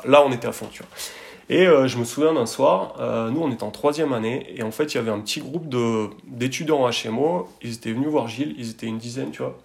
là, 0.05 0.23
on 0.25 0.33
était 0.33 0.49
à 0.49 0.53
fond, 0.53 0.69
tu 0.71 0.83
vois. 0.83 0.91
Et 1.49 1.67
je 1.67 1.99
me 1.99 2.05
souviens 2.05 2.33
d'un 2.33 2.47
soir, 2.47 2.95
nous, 3.33 3.43
on 3.43 3.51
était 3.51 3.65
en 3.65 3.73
troisième 3.73 4.13
année, 4.13 4.47
et 4.55 4.63
en 4.63 4.71
fait, 4.71 4.95
il 4.95 4.99
y 4.99 5.01
avait 5.01 5.11
un 5.11 5.19
petit 5.19 5.41
groupe 5.41 5.67
d'étudiants 6.25 6.89
HMO. 6.89 7.49
Ils 7.61 7.75
étaient 7.75 7.91
venus 7.91 8.07
voir 8.07 8.29
Gilles, 8.29 8.55
ils 8.57 8.71
étaient 8.71 8.87
une 8.87 8.99
dizaine, 8.99 9.33
tu 9.33 9.43
vois. 9.43 9.59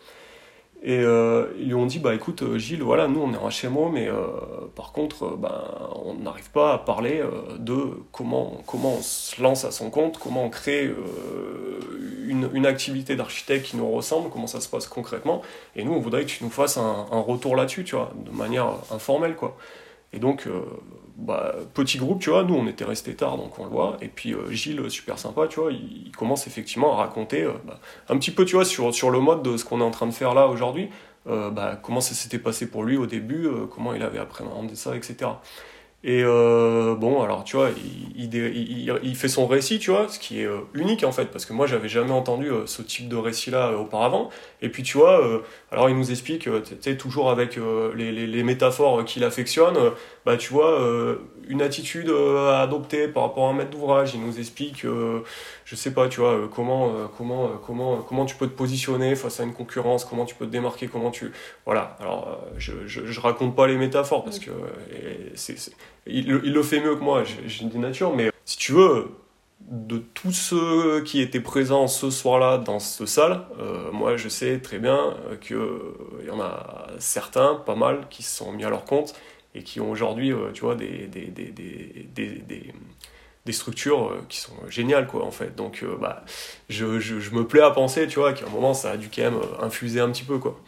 Et 0.87 0.99
euh, 0.99 1.47
ils 1.57 1.65
lui 1.65 1.73
ont 1.73 1.87
dit, 1.87 1.97
bah 1.97 2.13
écoute 2.13 2.43
euh, 2.43 2.59
Gilles, 2.59 2.83
voilà, 2.83 3.07
nous 3.07 3.19
on 3.19 3.33
est 3.33 3.37
en 3.37 3.49
HMO, 3.49 3.89
mais 3.89 4.07
euh, 4.07 4.27
par 4.75 4.91
contre, 4.91 5.35
ben, 5.35 5.63
on 6.05 6.13
n'arrive 6.13 6.51
pas 6.51 6.73
à 6.73 6.77
parler 6.77 7.23
de 7.57 7.89
comment, 8.11 8.61
comment 8.67 8.93
on 8.99 9.01
se 9.01 9.41
lance 9.41 9.65
à 9.65 9.71
son 9.71 9.89
compte, 9.89 10.19
comment 10.19 10.43
on 10.43 10.51
crée 10.51 10.93
une, 12.27 12.51
une, 12.53 12.67
activité 12.67 13.15
d'architecte 13.15 13.65
qui 13.65 13.77
nous 13.77 13.89
ressemble, 13.89 14.29
comment 14.29 14.45
ça 14.45 14.61
se 14.61 14.69
passe 14.69 14.85
concrètement. 14.85 15.41
Et 15.75 15.83
nous, 15.83 15.91
on 15.91 15.99
voudrait 15.99 16.23
que 16.23 16.29
tu 16.29 16.43
nous 16.43 16.51
fasses 16.51 16.77
un, 16.77 17.07
un 17.11 17.19
retour 17.19 17.55
là-dessus, 17.55 17.83
tu 17.83 17.95
vois, 17.95 18.13
de 18.23 18.29
manière 18.29 18.67
informelle, 18.91 19.35
quoi. 19.35 19.57
Et 20.13 20.19
donc, 20.19 20.47
bah, 21.15 21.55
petit 21.74 21.98
groupe, 21.98 22.22
tu 22.22 22.29
vois, 22.29 22.43
nous 22.43 22.55
on 22.55 22.67
était 22.67 22.84
resté 22.84 23.15
tard, 23.15 23.38
donc 23.38 23.57
on 23.57 23.63
le 23.63 23.69
voit. 23.69 23.98
Et 24.01 24.10
puis 24.10 24.34
euh, 24.34 24.51
Gilles, 24.51 24.89
super 24.89 25.17
sympa, 25.17 25.48
tu 25.48 25.60
vois, 25.62 25.72
il, 25.72 26.12
commence 26.12 26.48
effectivement 26.48 26.93
à 26.93 26.98
raconter 26.98 27.43
euh, 27.43 27.53
bah, 27.65 27.79
un 28.10 28.17
petit 28.17 28.31
peu, 28.31 28.43
tu 28.45 28.55
vois, 28.55 28.65
sur, 28.65 28.93
sur 28.93 29.12
le 29.12 29.19
mode 29.19 29.41
de 29.41 29.55
ce 29.55 29.63
qu'on 29.63 29.79
est 29.79 29.84
en 29.84 29.91
train 29.91 30.07
de 30.07 30.13
faire 30.13 30.34
là 30.34 30.48
aujourd'hui, 30.48 30.89
euh, 31.27 31.50
bah, 31.51 31.79
comment 31.81 32.01
ça 32.01 32.13
s'était 32.13 32.39
passé 32.39 32.69
pour 32.69 32.84
lui 32.84 32.98
au 32.98 33.05
début, 33.05 33.48
comment 33.74 33.93
il 33.93 34.03
avait 34.03 34.19
appréhendé 34.19 34.75
ça, 34.75 34.95
etc. 34.95 35.31
Et 36.07 36.21
euh, 36.24 36.93
bon, 36.93 37.24
alors 37.24 37.43
tu 37.43 37.55
vois, 37.55 37.69
il, 38.15 38.31
il, 38.35 39.00
il, 39.01 39.15
fait 39.15 39.27
son 39.27 39.47
récit, 39.47 39.79
tu 39.79 39.89
vois, 39.89 40.07
ce 40.07 40.19
qui 40.19 40.39
est 40.39 40.45
euh, 40.45 40.59
unique 40.75 41.03
en 41.03 41.12
fait, 41.12 41.31
parce 41.31 41.47
que 41.47 41.53
moi 41.53 41.65
j'avais 41.65 41.89
jamais 41.89 42.12
entendu 42.12 42.51
euh, 42.51 42.67
ce 42.67 42.83
type 42.83 43.09
de 43.09 43.15
récit-là 43.15 43.71
auparavant. 43.71 44.29
Et 44.62 44.69
puis 44.69 44.83
tu 44.83 45.00
vois, 45.00 45.41
alors 45.71 45.89
il 45.89 45.97
nous 45.97 46.12
explique, 46.12 46.43
tu 46.43 46.75
sais, 46.79 46.95
toujours 46.95 47.31
avec 47.31 47.57
les, 47.95 48.12
les, 48.12 48.27
les, 48.27 48.43
métaphores 48.43 49.03
qu'il 49.03 49.24
affectionne, 49.24 49.77
bah 50.25 50.38
tu 50.38 50.53
vois, 50.53 50.79
une 51.47 51.62
attitude 51.62 52.09
à 52.09 52.62
adopter 52.62 53.07
par 53.07 53.24
rapport 53.24 53.47
à 53.47 53.50
un 53.51 53.53
maître 53.53 53.71
d'ouvrage. 53.71 54.13
Il 54.15 54.21
nous 54.21 54.39
explique, 54.39 54.85
je 55.65 55.75
sais 55.75 55.91
pas, 55.91 56.07
tu 56.07 56.19
vois, 56.19 56.50
comment, 56.55 56.93
comment, 57.15 57.50
comment, 57.63 57.97
comment 57.97 58.25
tu 58.25 58.35
peux 58.35 58.47
te 58.47 58.55
positionner 58.55 59.15
face 59.15 59.39
à 59.39 59.43
une 59.43 59.53
concurrence, 59.53 60.05
comment 60.05 60.25
tu 60.25 60.33
peux 60.33 60.45
te 60.45 60.51
démarquer, 60.51 60.88
comment 60.88 61.12
tu. 61.12 61.31
Voilà, 61.65 61.95
alors 62.00 62.43
je, 62.57 62.74
je, 62.88 63.05
je 63.05 63.19
raconte 63.19 63.55
pas 63.55 63.67
les 63.67 63.77
métaphores 63.77 64.24
parce 64.24 64.39
que 64.39 64.51
c'est 65.35 65.57
il, 66.07 66.27
le 66.27 66.63
fait 66.63 66.79
mieux 66.79 66.95
que 66.95 67.03
moi, 67.03 67.24
j'ai 67.24 67.63
une 67.63 67.81
nature, 67.81 68.15
mais 68.15 68.31
si 68.45 68.57
tu 68.57 68.74
veux, 68.74 69.09
de 69.62 69.97
tous 69.97 70.31
ceux 70.31 71.01
qui 71.03 71.21
étaient 71.21 71.39
présents 71.39 71.88
ce 71.88 72.09
soir-là 72.09 72.57
dans 72.57 72.79
cette 72.79 73.07
salle, 73.07 73.41
euh, 73.59 73.91
moi 73.91 74.15
je 74.15 74.29
sais 74.29 74.59
très 74.59 74.77
bien 74.77 75.15
qu'il 75.41 75.57
y 76.25 76.29
en 76.29 76.39
a 76.39 76.88
certains, 77.00 77.55
pas 77.55 77.75
mal, 77.75 78.07
qui 78.09 78.21
se 78.24 78.35
sont 78.38 78.51
mis 78.51 78.63
à 78.63 78.69
leur 78.69 78.85
compte 78.85 79.15
et 79.55 79.63
qui 79.63 79.79
ont 79.79 79.89
aujourd'hui, 79.89 80.31
euh, 80.31 80.51
tu 80.51 80.62
vois, 80.62 80.75
des, 80.75 81.07
des, 81.07 81.25
des, 81.27 81.51
des, 81.51 82.74
des 83.45 83.51
structures 83.51 84.12
euh, 84.12 84.25
qui 84.29 84.38
sont 84.38 84.53
géniales, 84.69 85.07
quoi, 85.07 85.24
en 85.25 85.31
fait. 85.31 85.55
Donc, 85.55 85.83
bah, 86.00 86.24
je, 86.69 87.00
je, 87.00 87.19
je, 87.19 87.31
me 87.31 87.47
plais 87.47 87.62
à 87.62 87.71
penser, 87.71 88.07
tu 88.07 88.19
vois, 88.19 88.33
qu'à 88.33 88.45
un 88.45 88.50
moment, 88.50 88.74
ça 88.74 88.91
a 88.91 88.97
dû 88.97 89.09
quand 89.09 89.24
même 89.24 89.39
infuser 89.62 90.01
un 90.01 90.12
petit 90.12 90.24
peu, 90.24 90.38
quoi. 90.38 90.59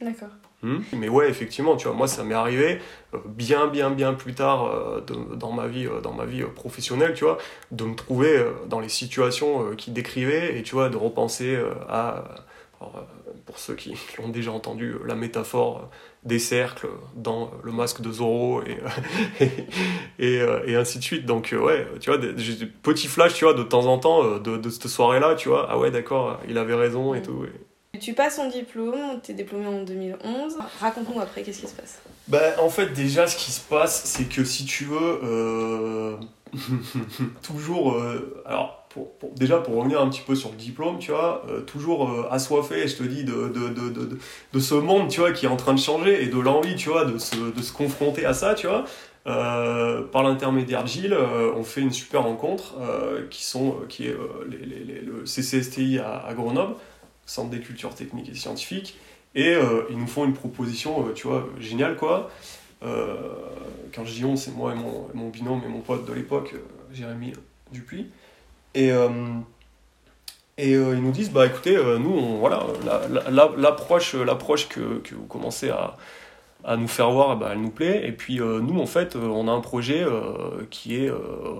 D'accord. 0.00 0.28
Hmm. 0.62 0.80
Mais 0.92 1.08
ouais, 1.08 1.30
effectivement, 1.30 1.76
tu 1.76 1.86
vois, 1.88 1.96
moi 1.96 2.06
ça 2.06 2.22
m'est 2.22 2.34
arrivé 2.34 2.80
euh, 3.14 3.18
bien, 3.24 3.66
bien, 3.66 3.90
bien 3.90 4.12
plus 4.12 4.34
tard 4.34 4.66
euh, 4.66 5.00
dans 5.00 5.52
ma 5.52 5.66
vie, 5.66 5.86
euh, 5.86 6.02
dans 6.02 6.12
ma 6.12 6.26
vie 6.26 6.42
professionnelle, 6.42 7.14
tu 7.14 7.24
vois, 7.24 7.38
de 7.70 7.84
me 7.84 7.94
trouver 7.94 8.44
dans 8.68 8.80
les 8.80 8.90
situations 8.90 9.74
qui 9.76 9.90
décrivaient 9.90 10.58
et 10.58 10.62
tu 10.62 10.74
vois, 10.74 10.90
de 10.90 10.98
repenser 10.98 11.58
à, 11.88 12.24
pour 13.46 13.58
ceux 13.58 13.74
qui 13.74 13.94
ont 14.22 14.28
déjà 14.28 14.52
entendu 14.52 14.96
la 15.06 15.14
métaphore 15.14 15.88
des 16.24 16.38
cercles 16.38 16.88
dans 17.14 17.50
le 17.64 17.72
masque 17.72 18.02
de 18.02 18.12
Zorro 18.12 18.62
et, 18.62 18.78
et, 20.18 20.40
et, 20.66 20.76
ainsi 20.76 20.98
de 20.98 21.04
suite. 21.04 21.24
Donc, 21.24 21.54
ouais, 21.58 21.86
tu 22.00 22.10
vois, 22.10 22.18
des 22.18 22.34
petits 22.82 23.08
flashs, 23.08 23.34
tu 23.34 23.44
vois, 23.46 23.54
de 23.54 23.62
temps 23.62 23.86
en 23.86 23.98
temps 23.98 24.38
de, 24.38 24.58
de 24.58 24.70
cette 24.70 24.88
soirée-là, 24.88 25.36
tu 25.36 25.48
vois, 25.48 25.66
ah 25.70 25.78
ouais, 25.78 25.90
d'accord, 25.90 26.38
il 26.48 26.58
avait 26.58 26.74
raison 26.74 27.14
et 27.14 27.22
tout. 27.22 27.46
Tu 28.00 28.14
passes 28.14 28.36
ton 28.36 28.48
diplôme, 28.48 29.20
tu 29.22 29.32
es 29.32 29.34
diplômé 29.34 29.66
en 29.66 29.82
2011. 29.82 30.56
Raconte-nous 30.80 31.20
après, 31.20 31.42
qu'est-ce 31.42 31.60
qui 31.60 31.66
se 31.68 31.74
passe? 31.74 32.00
Bah, 32.28 32.40
En 32.62 32.70
fait, 32.70 32.88
déjà, 32.94 33.26
ce 33.26 33.36
qui 33.36 33.50
se 33.50 33.60
passe, 33.60 34.04
c'est 34.04 34.24
que 34.24 34.42
si 34.42 34.64
tu 34.64 34.84
veux, 34.84 35.20
euh, 35.22 36.16
toujours. 37.42 37.92
Euh, 37.92 38.42
alors, 38.46 38.88
déjà, 39.36 39.58
pour 39.58 39.76
revenir 39.76 40.00
un 40.00 40.08
petit 40.08 40.22
peu 40.26 40.34
sur 40.34 40.50
le 40.50 40.56
diplôme, 40.56 40.98
tu 40.98 41.10
vois, 41.10 41.44
euh, 41.50 41.60
toujours 41.60 42.26
assoiffé, 42.30 42.88
je 42.88 42.96
te 42.96 43.02
dis, 43.02 43.24
de, 43.24 43.48
de, 43.48 43.68
de, 43.68 44.18
de, 44.52 44.58
ce 44.60 44.74
monde, 44.74 45.08
tu 45.08 45.20
vois, 45.20 45.32
qui 45.32 45.44
est 45.44 45.50
en 45.50 45.56
train 45.56 45.74
de 45.74 45.80
changer 45.80 46.22
et 46.22 46.28
de 46.28 46.38
l'envie, 46.38 46.76
tu 46.76 46.88
vois, 46.88 47.04
de 47.04 47.18
se, 47.18 47.36
de 47.36 47.62
se 47.62 47.72
confronter 47.72 48.24
à 48.24 48.32
ça, 48.32 48.54
tu 48.54 48.66
vois. 48.66 48.84
par 49.24 50.22
l'intermédiaire 50.22 50.84
de 50.84 50.88
Gilles, 50.88 51.18
on 51.54 51.64
fait 51.64 51.82
une 51.82 51.92
super 51.92 52.22
rencontre 52.22 52.76
qui, 53.28 53.44
sont, 53.44 53.76
qui 53.90 54.06
est 54.06 54.16
le 54.48 55.24
CCSTI 55.26 55.98
à 55.98 56.32
Grenoble. 56.34 56.74
Centre 57.30 57.50
des 57.50 57.60
cultures 57.60 57.94
techniques 57.94 58.28
et 58.28 58.34
scientifiques. 58.34 58.98
Et 59.36 59.54
euh, 59.54 59.84
ils 59.88 59.96
nous 59.96 60.08
font 60.08 60.24
une 60.24 60.34
proposition, 60.34 61.06
euh, 61.06 61.12
tu 61.12 61.28
vois, 61.28 61.48
géniale, 61.60 61.96
quoi. 61.96 62.28
Euh, 62.82 63.14
quand 63.94 64.04
je 64.04 64.12
dis 64.14 64.24
on, 64.24 64.34
c'est 64.34 64.50
moi 64.50 64.72
et 64.72 64.74
mon, 64.74 65.06
mon, 65.14 65.28
binôme 65.28 65.62
et 65.64 65.68
mon 65.68 65.78
pote 65.78 66.04
de 66.06 66.12
l'époque, 66.12 66.56
Jérémy 66.92 67.34
Dupuis. 67.70 68.10
Et, 68.74 68.88
et 70.58 70.72
ils 70.72 71.02
nous 71.02 71.12
disent, 71.12 71.30
bah 71.30 71.46
écoutez, 71.46 71.76
nous, 71.76 72.10
on, 72.10 72.38
voilà, 72.38 72.66
l'approche 73.58 74.14
la, 74.14 74.24
l'approche 74.24 74.68
que, 74.68 74.98
que 74.98 75.14
vous 75.14 75.26
commencez 75.26 75.70
à, 75.70 75.96
à 76.64 76.76
nous 76.76 76.88
faire 76.88 77.10
voir, 77.10 77.36
bah, 77.36 77.50
elle 77.52 77.60
nous 77.60 77.70
plaît. 77.70 78.06
Et 78.06 78.12
puis 78.12 78.40
euh, 78.40 78.60
nous, 78.60 78.80
en 78.80 78.86
fait, 78.86 79.16
euh, 79.16 79.20
on 79.20 79.48
a 79.48 79.52
un 79.52 79.60
projet 79.60 80.02
euh, 80.02 80.66
qui 80.70 80.96
est 80.96 81.10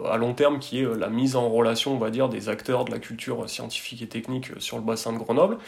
à 0.09 0.17
long 0.17 0.35
terme, 0.35 0.59
qui 0.59 0.81
est 0.81 0.97
la 0.97 1.09
mise 1.09 1.37
en 1.37 1.49
relation, 1.49 1.95
on 1.95 1.99
va 1.99 2.11
dire, 2.11 2.29
des 2.29 2.49
acteurs 2.49 2.85
de 2.85 2.91
la 2.91 2.99
culture 2.99 3.49
scientifique 3.49 4.03
et 4.03 4.09
technique 4.09 4.51
sur 4.59 4.77
le 4.77 4.83
bassin 4.83 5.13
de 5.13 5.19
Grenoble. 5.19 5.59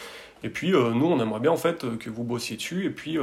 Et 0.43 0.49
puis 0.49 0.71
nous, 0.71 1.05
on 1.05 1.19
aimerait 1.19 1.39
bien 1.39 1.51
en 1.51 1.57
fait 1.57 1.97
que 1.97 2.09
vous 2.09 2.23
bossiez 2.23 2.57
dessus. 2.57 2.85
Et 2.85 2.89
puis 2.89 3.17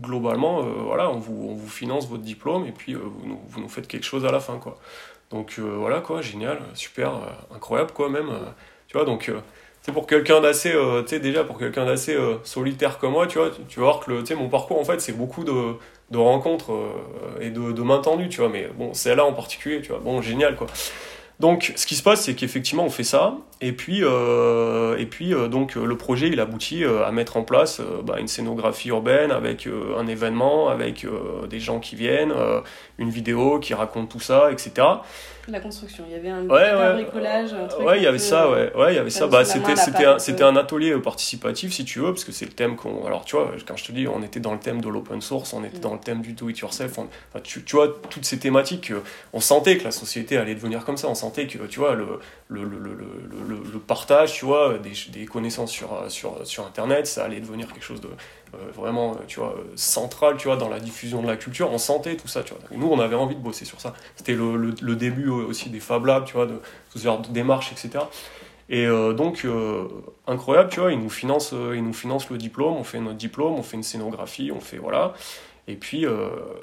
globalement, 0.00 0.62
voilà, 0.62 1.10
on 1.10 1.18
vous, 1.18 1.50
on 1.50 1.54
vous, 1.54 1.68
finance 1.68 2.08
votre 2.08 2.22
diplôme 2.22 2.66
et 2.66 2.72
puis 2.72 2.94
vous 2.94 3.12
nous, 3.24 3.38
vous, 3.48 3.60
nous, 3.60 3.68
faites 3.68 3.86
quelque 3.86 4.04
chose 4.04 4.24
à 4.24 4.32
la 4.32 4.40
fin, 4.40 4.58
quoi. 4.58 4.78
Donc 5.30 5.60
voilà, 5.60 6.00
quoi, 6.00 6.20
génial, 6.20 6.58
super, 6.74 7.12
incroyable, 7.54 7.92
quoi, 7.92 8.08
même. 8.08 8.30
tu 8.88 8.96
vois, 8.96 9.06
donc 9.06 9.30
c'est 9.82 9.92
pour 9.92 10.06
quelqu'un 10.06 10.40
d'assez 10.40 10.72
euh, 10.72 11.02
tu 11.02 11.08
sais 11.08 11.20
déjà 11.20 11.44
pour 11.44 11.58
quelqu'un 11.58 11.86
d'assez 11.86 12.14
euh, 12.14 12.36
solitaire 12.44 12.98
comme 12.98 13.12
moi 13.12 13.26
tu 13.26 13.38
vois 13.38 13.50
tu, 13.68 13.80
vas 13.80 13.86
voir 13.86 14.00
que 14.00 14.10
le 14.10 14.36
mon 14.36 14.48
parcours 14.48 14.78
en 14.78 14.84
fait 14.84 15.00
c'est 15.00 15.16
beaucoup 15.16 15.44
de, 15.44 15.74
de 16.10 16.18
rencontres 16.18 16.72
euh, 16.72 17.40
et 17.40 17.50
de, 17.50 17.72
de 17.72 17.82
mains 17.82 18.00
tendues 18.00 18.28
tu 18.28 18.40
vois 18.40 18.50
mais 18.50 18.68
bon 18.76 18.92
c'est 18.94 19.14
là 19.14 19.24
en 19.24 19.32
particulier 19.32 19.80
tu 19.80 19.90
vois 19.90 20.00
bon 20.00 20.20
génial 20.20 20.56
quoi 20.56 20.66
donc, 21.40 21.72
ce 21.74 21.86
qui 21.86 21.94
se 21.94 22.02
passe, 22.02 22.20
c'est 22.20 22.34
qu'effectivement, 22.34 22.84
on 22.84 22.90
fait 22.90 23.02
ça, 23.02 23.38
et 23.62 23.72
puis, 23.72 24.00
euh, 24.02 24.98
et 24.98 25.06
puis 25.06 25.32
euh, 25.32 25.48
donc 25.48 25.74
le 25.74 25.96
projet, 25.96 26.28
il 26.28 26.38
aboutit 26.38 26.84
à 26.84 27.10
mettre 27.12 27.38
en 27.38 27.44
place 27.44 27.80
bah, 28.04 28.20
une 28.20 28.28
scénographie 28.28 28.90
urbaine 28.90 29.30
avec 29.30 29.66
un 29.66 30.06
événement, 30.06 30.68
avec 30.68 31.06
des 31.48 31.58
gens 31.58 31.80
qui 31.80 31.96
viennent, 31.96 32.34
une 32.98 33.08
vidéo 33.08 33.58
qui 33.58 33.72
raconte 33.72 34.10
tout 34.10 34.20
ça, 34.20 34.52
etc. 34.52 34.86
La 35.48 35.60
construction, 35.60 36.04
il 36.06 36.12
y 36.12 36.16
avait 36.16 36.28
un 36.28 36.46
ouais, 36.48 37.02
bricolage, 37.02 37.52
un 37.52 37.66
truc. 37.66 37.86
Ouais, 37.86 37.98
il 37.98 38.02
y 38.02 38.06
avait 38.06 38.18
ça, 38.18 38.50
ouais, 38.50 38.72
ouais, 38.74 38.92
il 38.92 38.96
y 38.96 38.98
avait 38.98 39.10
ça. 39.10 39.26
Bah, 39.26 39.44
c'était, 39.44 39.76
c'était, 39.76 40.04
un, 40.04 40.18
c'était 40.18 40.42
un 40.42 40.56
atelier 40.56 40.96
participatif, 40.98 41.72
si 41.72 41.84
tu 41.84 42.00
veux, 42.00 42.12
parce 42.12 42.24
que 42.24 42.32
c'est 42.32 42.44
le 42.44 42.52
thème 42.52 42.76
qu'on. 42.76 43.06
Alors, 43.06 43.24
tu 43.24 43.36
vois, 43.36 43.52
quand 43.66 43.76
je 43.76 43.84
te 43.84 43.92
dis, 43.92 44.06
on 44.06 44.22
était 44.22 44.40
dans 44.40 44.52
le 44.52 44.58
thème 44.58 44.80
de 44.80 44.88
l'open 44.88 45.20
source, 45.20 45.52
on 45.52 45.64
était 45.64 45.78
mm. 45.78 45.80
dans 45.80 45.94
le 45.94 46.00
thème 46.00 46.22
du 46.22 46.32
do 46.32 46.48
it 46.48 46.58
yourself. 46.58 46.98
tu, 47.42 47.64
tu, 47.64 47.76
vois, 47.76 48.00
toutes 48.10 48.24
ces 48.24 48.38
thématiques, 48.38 48.92
on 49.32 49.40
sentait 49.40 49.78
que 49.78 49.84
la 49.84 49.90
société 49.90 50.36
allait 50.36 50.54
devenir 50.54 50.84
comme 50.84 50.96
ça. 50.96 51.08
On 51.08 51.14
sentait 51.14 51.46
que, 51.46 51.58
tu 51.66 51.78
vois, 51.80 51.94
le, 51.94 52.20
le, 52.48 52.64
le, 52.64 52.78
le, 52.78 53.62
le 53.72 53.78
partage, 53.78 54.34
tu 54.34 54.44
vois, 54.44 54.78
des, 54.78 54.92
des, 55.12 55.26
connaissances 55.26 55.70
sur, 55.70 56.04
sur, 56.08 56.46
sur 56.46 56.66
Internet, 56.66 57.06
ça 57.06 57.24
allait 57.24 57.40
devenir 57.40 57.72
quelque 57.72 57.84
chose 57.84 58.00
de 58.00 58.08
euh, 58.08 58.39
vraiment, 58.74 59.16
tu 59.26 59.40
vois, 59.40 59.54
central, 59.76 60.36
tu 60.36 60.48
vois, 60.48 60.56
dans 60.56 60.68
la 60.68 60.80
diffusion 60.80 61.22
de 61.22 61.26
la 61.26 61.36
culture. 61.36 61.70
On 61.70 61.78
sentait 61.78 62.16
tout 62.16 62.28
ça, 62.28 62.42
tu 62.42 62.54
vois. 62.54 62.62
Nous, 62.76 62.86
on 62.86 62.98
avait 62.98 63.16
envie 63.16 63.34
de 63.34 63.40
bosser 63.40 63.64
sur 63.64 63.80
ça. 63.80 63.94
C'était 64.16 64.34
le, 64.34 64.56
le, 64.56 64.96
début 64.96 65.28
aussi 65.28 65.70
des 65.70 65.80
Fab 65.80 66.06
Labs, 66.06 66.24
tu 66.24 66.34
vois, 66.34 66.46
de 66.46 66.60
tout 66.90 66.98
ce 66.98 67.04
genre 67.04 67.20
de 67.20 67.28
démarches, 67.28 67.72
etc. 67.72 68.04
Et 68.68 68.86
euh, 68.86 69.12
donc, 69.12 69.44
euh, 69.44 69.88
incroyable, 70.26 70.70
tu 70.70 70.80
vois, 70.80 70.92
ils 70.92 71.00
nous, 71.00 71.10
financent, 71.10 71.52
ils 71.52 71.82
nous 71.82 71.92
financent 71.92 72.30
le 72.30 72.38
diplôme, 72.38 72.74
on 72.74 72.84
fait 72.84 73.00
notre 73.00 73.18
diplôme, 73.18 73.54
on 73.54 73.62
fait 73.62 73.76
une 73.76 73.82
scénographie, 73.82 74.52
on 74.52 74.60
fait, 74.60 74.78
voilà. 74.78 75.14
Et 75.68 75.76
puis, 75.76 76.04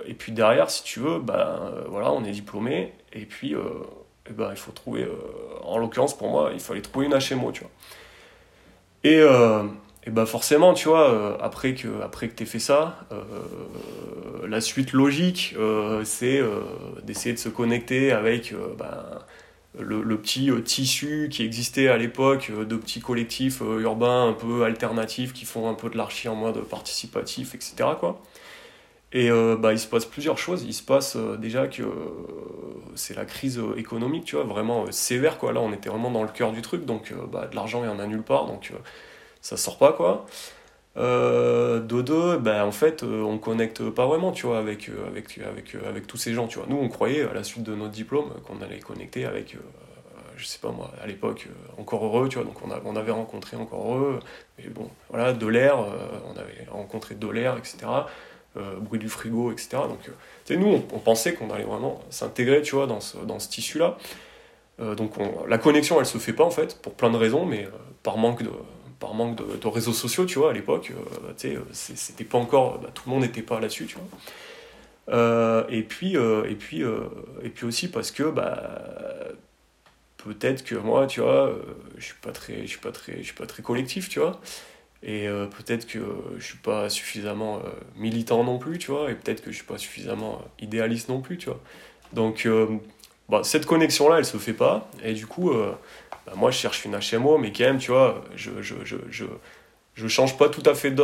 et 0.05 0.13
puis 0.13 0.33
derrière, 0.33 0.69
si 0.69 0.83
tu 0.83 0.99
veux, 0.99 1.19
ben, 1.19 1.71
voilà, 1.87 2.11
on 2.11 2.25
est 2.25 2.31
diplômé, 2.31 2.93
et 3.13 3.25
puis 3.25 3.55
ben, 4.31 4.49
il 4.51 4.57
faut 4.57 4.71
trouver, 4.71 5.03
euh, 5.03 5.15
en 5.63 5.77
l'occurrence 5.77 6.17
pour 6.17 6.29
moi, 6.29 6.51
il 6.53 6.59
fallait 6.59 6.81
trouver 6.81 7.05
une 7.05 7.13
HMO, 7.13 7.51
tu 7.51 7.61
vois. 7.61 7.71
Et, 9.03 9.19
euh, 9.19 9.63
et 10.07 10.09
ben 10.09 10.25
forcément, 10.25 10.73
tu 10.73 10.87
vois, 10.87 11.11
euh, 11.11 11.37
après 11.41 11.75
que, 11.75 12.01
après 12.01 12.29
que 12.29 12.35
tu 12.35 12.43
aies 12.43 12.47
fait 12.47 12.59
ça, 12.59 13.07
la 14.47 14.61
suite 14.61 14.93
logique, 14.93 15.55
c'est 16.03 16.41
d'essayer 17.03 17.33
de 17.33 17.39
se 17.39 17.49
connecter 17.49 18.11
avec 18.11 18.53
ben, 18.77 19.03
le, 19.77 20.17
petit 20.17 20.49
tissu 20.63 21.27
qui 21.29 21.43
existait 21.43 21.89
à 21.89 21.97
l'époque 21.97 22.51
de 22.51 22.75
petits 22.77 23.01
collectifs 23.01 23.61
urbains 23.61 24.29
un 24.29 24.33
peu 24.33 24.63
alternatifs 24.63 25.33
qui 25.33 25.45
font 25.45 25.69
un 25.69 25.73
peu 25.73 25.89
de 25.89 25.97
l'archi 25.97 26.29
en 26.29 26.35
mode 26.35 26.61
participatif, 26.61 27.53
etc. 27.53 27.89
Quoi. 27.99 28.21
Et 29.13 29.31
euh, 29.31 29.55
bah, 29.55 29.71
il 29.71 29.79
se 29.79 29.87
passe 29.87 30.05
plusieurs 30.05 30.37
choses. 30.37 30.63
Il 30.63 30.73
se 30.73 30.83
passe 30.83 31.15
euh, 31.15 31.37
déjà 31.37 31.67
que 31.67 31.81
euh, 31.81 31.87
c'est 32.95 33.15
la 33.15 33.25
crise 33.25 33.61
économique, 33.77 34.25
tu 34.25 34.35
vois, 34.35 34.43
vraiment 34.43 34.91
sévère, 34.91 35.37
quoi. 35.37 35.53
Là, 35.53 35.61
on 35.61 35.71
était 35.71 35.89
vraiment 35.89 36.11
dans 36.11 36.23
le 36.23 36.29
cœur 36.29 36.51
du 36.51 36.61
truc, 36.61 36.85
donc 36.85 37.13
bah, 37.31 37.47
de 37.47 37.55
l'argent, 37.55 37.83
il 37.83 37.87
y 37.87 37.89
en 37.89 37.99
a 37.99 38.07
nulle 38.07 38.23
part, 38.23 38.45
donc 38.47 38.73
ça 39.47 39.57
sort 39.57 39.77
pas, 39.77 39.93
quoi. 39.93 40.25
Dodo, 40.95 42.39
bah, 42.39 42.65
en 42.65 42.71
fait, 42.71 43.03
on 43.03 43.37
connecte 43.37 43.87
pas 43.91 44.07
vraiment, 44.07 44.31
tu 44.31 44.47
vois, 44.47 44.57
avec, 44.57 44.89
avec, 45.07 45.37
avec, 45.37 45.75
avec 45.87 46.07
tous 46.07 46.17
ces 46.17 46.33
gens, 46.33 46.47
tu 46.47 46.57
vois. 46.57 46.67
Nous, 46.67 46.77
on 46.77 46.89
croyait, 46.89 47.21
à 47.21 47.33
la 47.33 47.43
suite 47.43 47.63
de 47.63 47.75
notre 47.75 47.91
diplôme, 47.91 48.31
qu'on 48.45 48.61
allait 48.61 48.79
connecter 48.79 49.25
avec, 49.25 49.55
je 50.35 50.45
sais 50.45 50.59
pas 50.59 50.71
moi, 50.71 50.91
à 51.01 51.05
l'époque, 51.05 51.47
encore 51.77 52.03
heureux, 52.03 52.29
tu 52.29 52.37
vois, 52.37 52.45
donc 52.45 52.55
on, 52.65 52.71
a, 52.71 52.81
on 52.83 52.95
avait 52.95 53.11
rencontré 53.11 53.57
encore 53.57 53.93
heureux, 53.93 54.19
mais 54.57 54.69
bon, 54.69 54.89
voilà, 55.09 55.33
de 55.33 55.47
l'air, 55.47 55.77
on 55.79 56.31
avait 56.31 56.67
rencontré 56.71 57.13
de 57.13 57.27
l'air, 57.27 57.57
etc. 57.57 57.85
Euh, 58.57 58.79
bruit 58.79 58.97
du 58.97 59.09
frigo, 59.09 59.51
etc. 59.51 59.69
Donc, 59.87 60.09
euh, 60.09 60.55
nous, 60.55 60.81
on, 60.93 60.99
pensait 60.99 61.33
qu'on 61.33 61.51
allait 61.51 61.65
vraiment 61.65 61.99
s'intégrer, 62.09 62.61
tu 62.61 62.75
vois, 62.75 62.87
dans 62.87 63.01
ce, 63.01 63.17
dans 63.17 63.39
ce 63.39 63.49
tissu-là. 63.49 63.97
Euh, 64.79 64.95
donc, 64.95 65.13
la 65.47 65.57
connexion, 65.57 65.99
elle 65.99 66.05
se 66.05 66.17
fait 66.17 66.33
pas, 66.33 66.45
en 66.45 66.49
fait, 66.49 66.81
pour 66.81 66.93
plein 66.93 67.11
de 67.11 67.17
raisons, 67.17 67.45
mais 67.45 67.67
par 68.03 68.17
manque 68.17 68.41
de 68.41 68.49
par 68.99 69.13
manque 69.13 69.37
de, 69.37 69.67
réseaux 69.67 69.93
sociaux, 69.93 70.25
tu 70.25 70.39
vois, 70.39 70.51
à 70.51 70.53
l'époque, 70.53 70.91
tu 71.37 71.55
sais, 71.71 71.95
c'était 71.95 72.23
pas 72.23 72.37
encore, 72.37 72.79
bah, 72.79 72.89
tout 72.93 73.03
le 73.05 73.13
monde 73.13 73.23
n'était 73.23 73.41
pas 73.41 73.59
là-dessus, 73.59 73.85
tu 73.85 73.95
vois. 73.95 75.65
et 75.69 75.83
puis 75.83 76.15
et 76.15 76.55
puis 76.55 76.81
et 77.43 77.49
puis 77.49 77.65
aussi 77.65 77.89
parce 77.89 78.11
que 78.11 78.23
bah 78.23 78.81
peut-être 80.17 80.65
que 80.65 80.75
moi 80.75 81.07
tu 81.07 81.21
vois 81.21 81.55
je 81.97 82.03
suis 82.03 82.15
pas 82.21 82.31
très 82.31 82.63
je 82.63 82.67
suis 82.67 82.79
pas 82.79 82.91
très 82.91 83.19
je 83.19 83.23
suis 83.23 83.33
pas 83.33 83.45
très 83.45 83.63
collectif 83.63 84.09
tu 84.09 84.19
vois. 84.19 84.41
Et 85.03 85.27
peut-être 85.27 85.85
que 85.87 85.99
je 86.37 86.43
suis 86.43 86.57
pas 86.57 86.89
suffisamment 86.89 87.61
militant 87.95 88.43
non 88.43 88.57
plus 88.57 88.79
tu 88.79 88.91
vois 88.91 89.11
et 89.11 89.15
peut-être 89.15 89.41
que 89.41 89.51
je 89.51 89.57
suis 89.57 89.65
pas 89.65 89.77
suffisamment 89.77 90.41
idéaliste 90.59 91.07
non 91.07 91.21
plus 91.21 91.37
tu 91.37 91.45
vois. 91.45 91.61
Donc 92.13 92.47
bah, 93.29 93.41
cette 93.43 93.65
connexion 93.65 94.09
là 94.09 94.17
elle 94.17 94.25
se 94.25 94.37
fait 94.37 94.53
pas. 94.53 94.89
Et 95.03 95.13
du 95.13 95.27
coup 95.27 95.51
bah, 96.27 96.33
moi 96.35 96.51
je 96.51 96.57
cherche 96.57 96.83
une 96.83 96.97
HMO, 96.99 97.37
mais 97.37 97.53
quand 97.53 97.63
même, 97.63 97.77
tu 97.77 97.91
vois, 97.91 98.21
je, 98.35 98.61
je, 98.61 98.75
je, 98.83 98.97
je, 99.09 99.25
je 99.95 100.07
change 100.07 100.37
pas 100.37 100.49
tout 100.49 100.63
à 100.65 100.75
fait 100.75 100.91
de, 100.91 101.03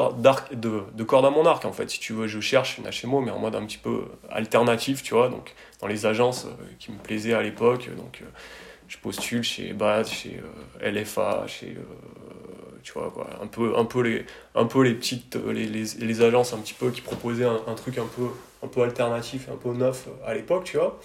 de 0.51 1.03
corde 1.03 1.25
à 1.25 1.29
mon 1.29 1.45
arc, 1.45 1.63
en 1.63 1.71
fait. 1.71 1.89
Si 1.89 1.99
tu 1.99 2.11
veux, 2.11 2.27
je 2.27 2.41
cherche 2.41 2.77
une 2.77 2.85
HMO, 2.89 3.21
mais 3.21 3.31
en 3.31 3.39
mode 3.39 3.55
un 3.55 3.65
petit 3.65 3.77
peu 3.77 4.03
alternatif, 4.29 5.01
tu 5.01 5.13
vois, 5.13 5.29
donc 5.29 5.55
dans 5.81 5.87
les 5.87 6.05
agences 6.05 6.45
euh, 6.45 6.63
qui 6.77 6.91
me 6.91 6.97
plaisaient 6.97 7.33
à 7.33 7.41
l'époque. 7.41 7.89
Donc 7.95 8.19
euh, 8.21 8.25
je 8.89 8.97
postule 8.97 9.43
chez 9.43 9.71
BAS, 9.71 10.03
chez 10.03 10.41
euh, 10.83 10.91
LFA, 10.91 11.45
chez. 11.47 11.77
tu 12.83 12.91
vois, 12.91 13.09
quoi, 13.11 13.29
un 13.41 13.47
peu, 13.47 13.77
un 13.77 13.85
peu, 13.85 14.01
les, 14.01 14.25
un 14.55 14.65
peu 14.65 14.83
les 14.83 14.93
petites. 14.93 15.37
Les, 15.37 15.65
les, 15.65 15.85
les 15.99 16.21
agences 16.21 16.53
un 16.53 16.57
petit 16.57 16.73
peu 16.73 16.91
qui 16.91 17.01
proposaient 17.01 17.45
un, 17.45 17.61
un, 17.65 17.75
truc 17.75 17.97
un 17.97 18.05
peu, 18.05 18.27
un 18.61 18.67
peu 18.67 18.81
alternatif, 18.81 19.47
un 19.49 19.55
peu 19.55 19.71
neuf 19.73 20.09
à 20.25 20.33
l'époque, 20.33 20.65
tu 20.65 20.77
vois. 20.77 20.99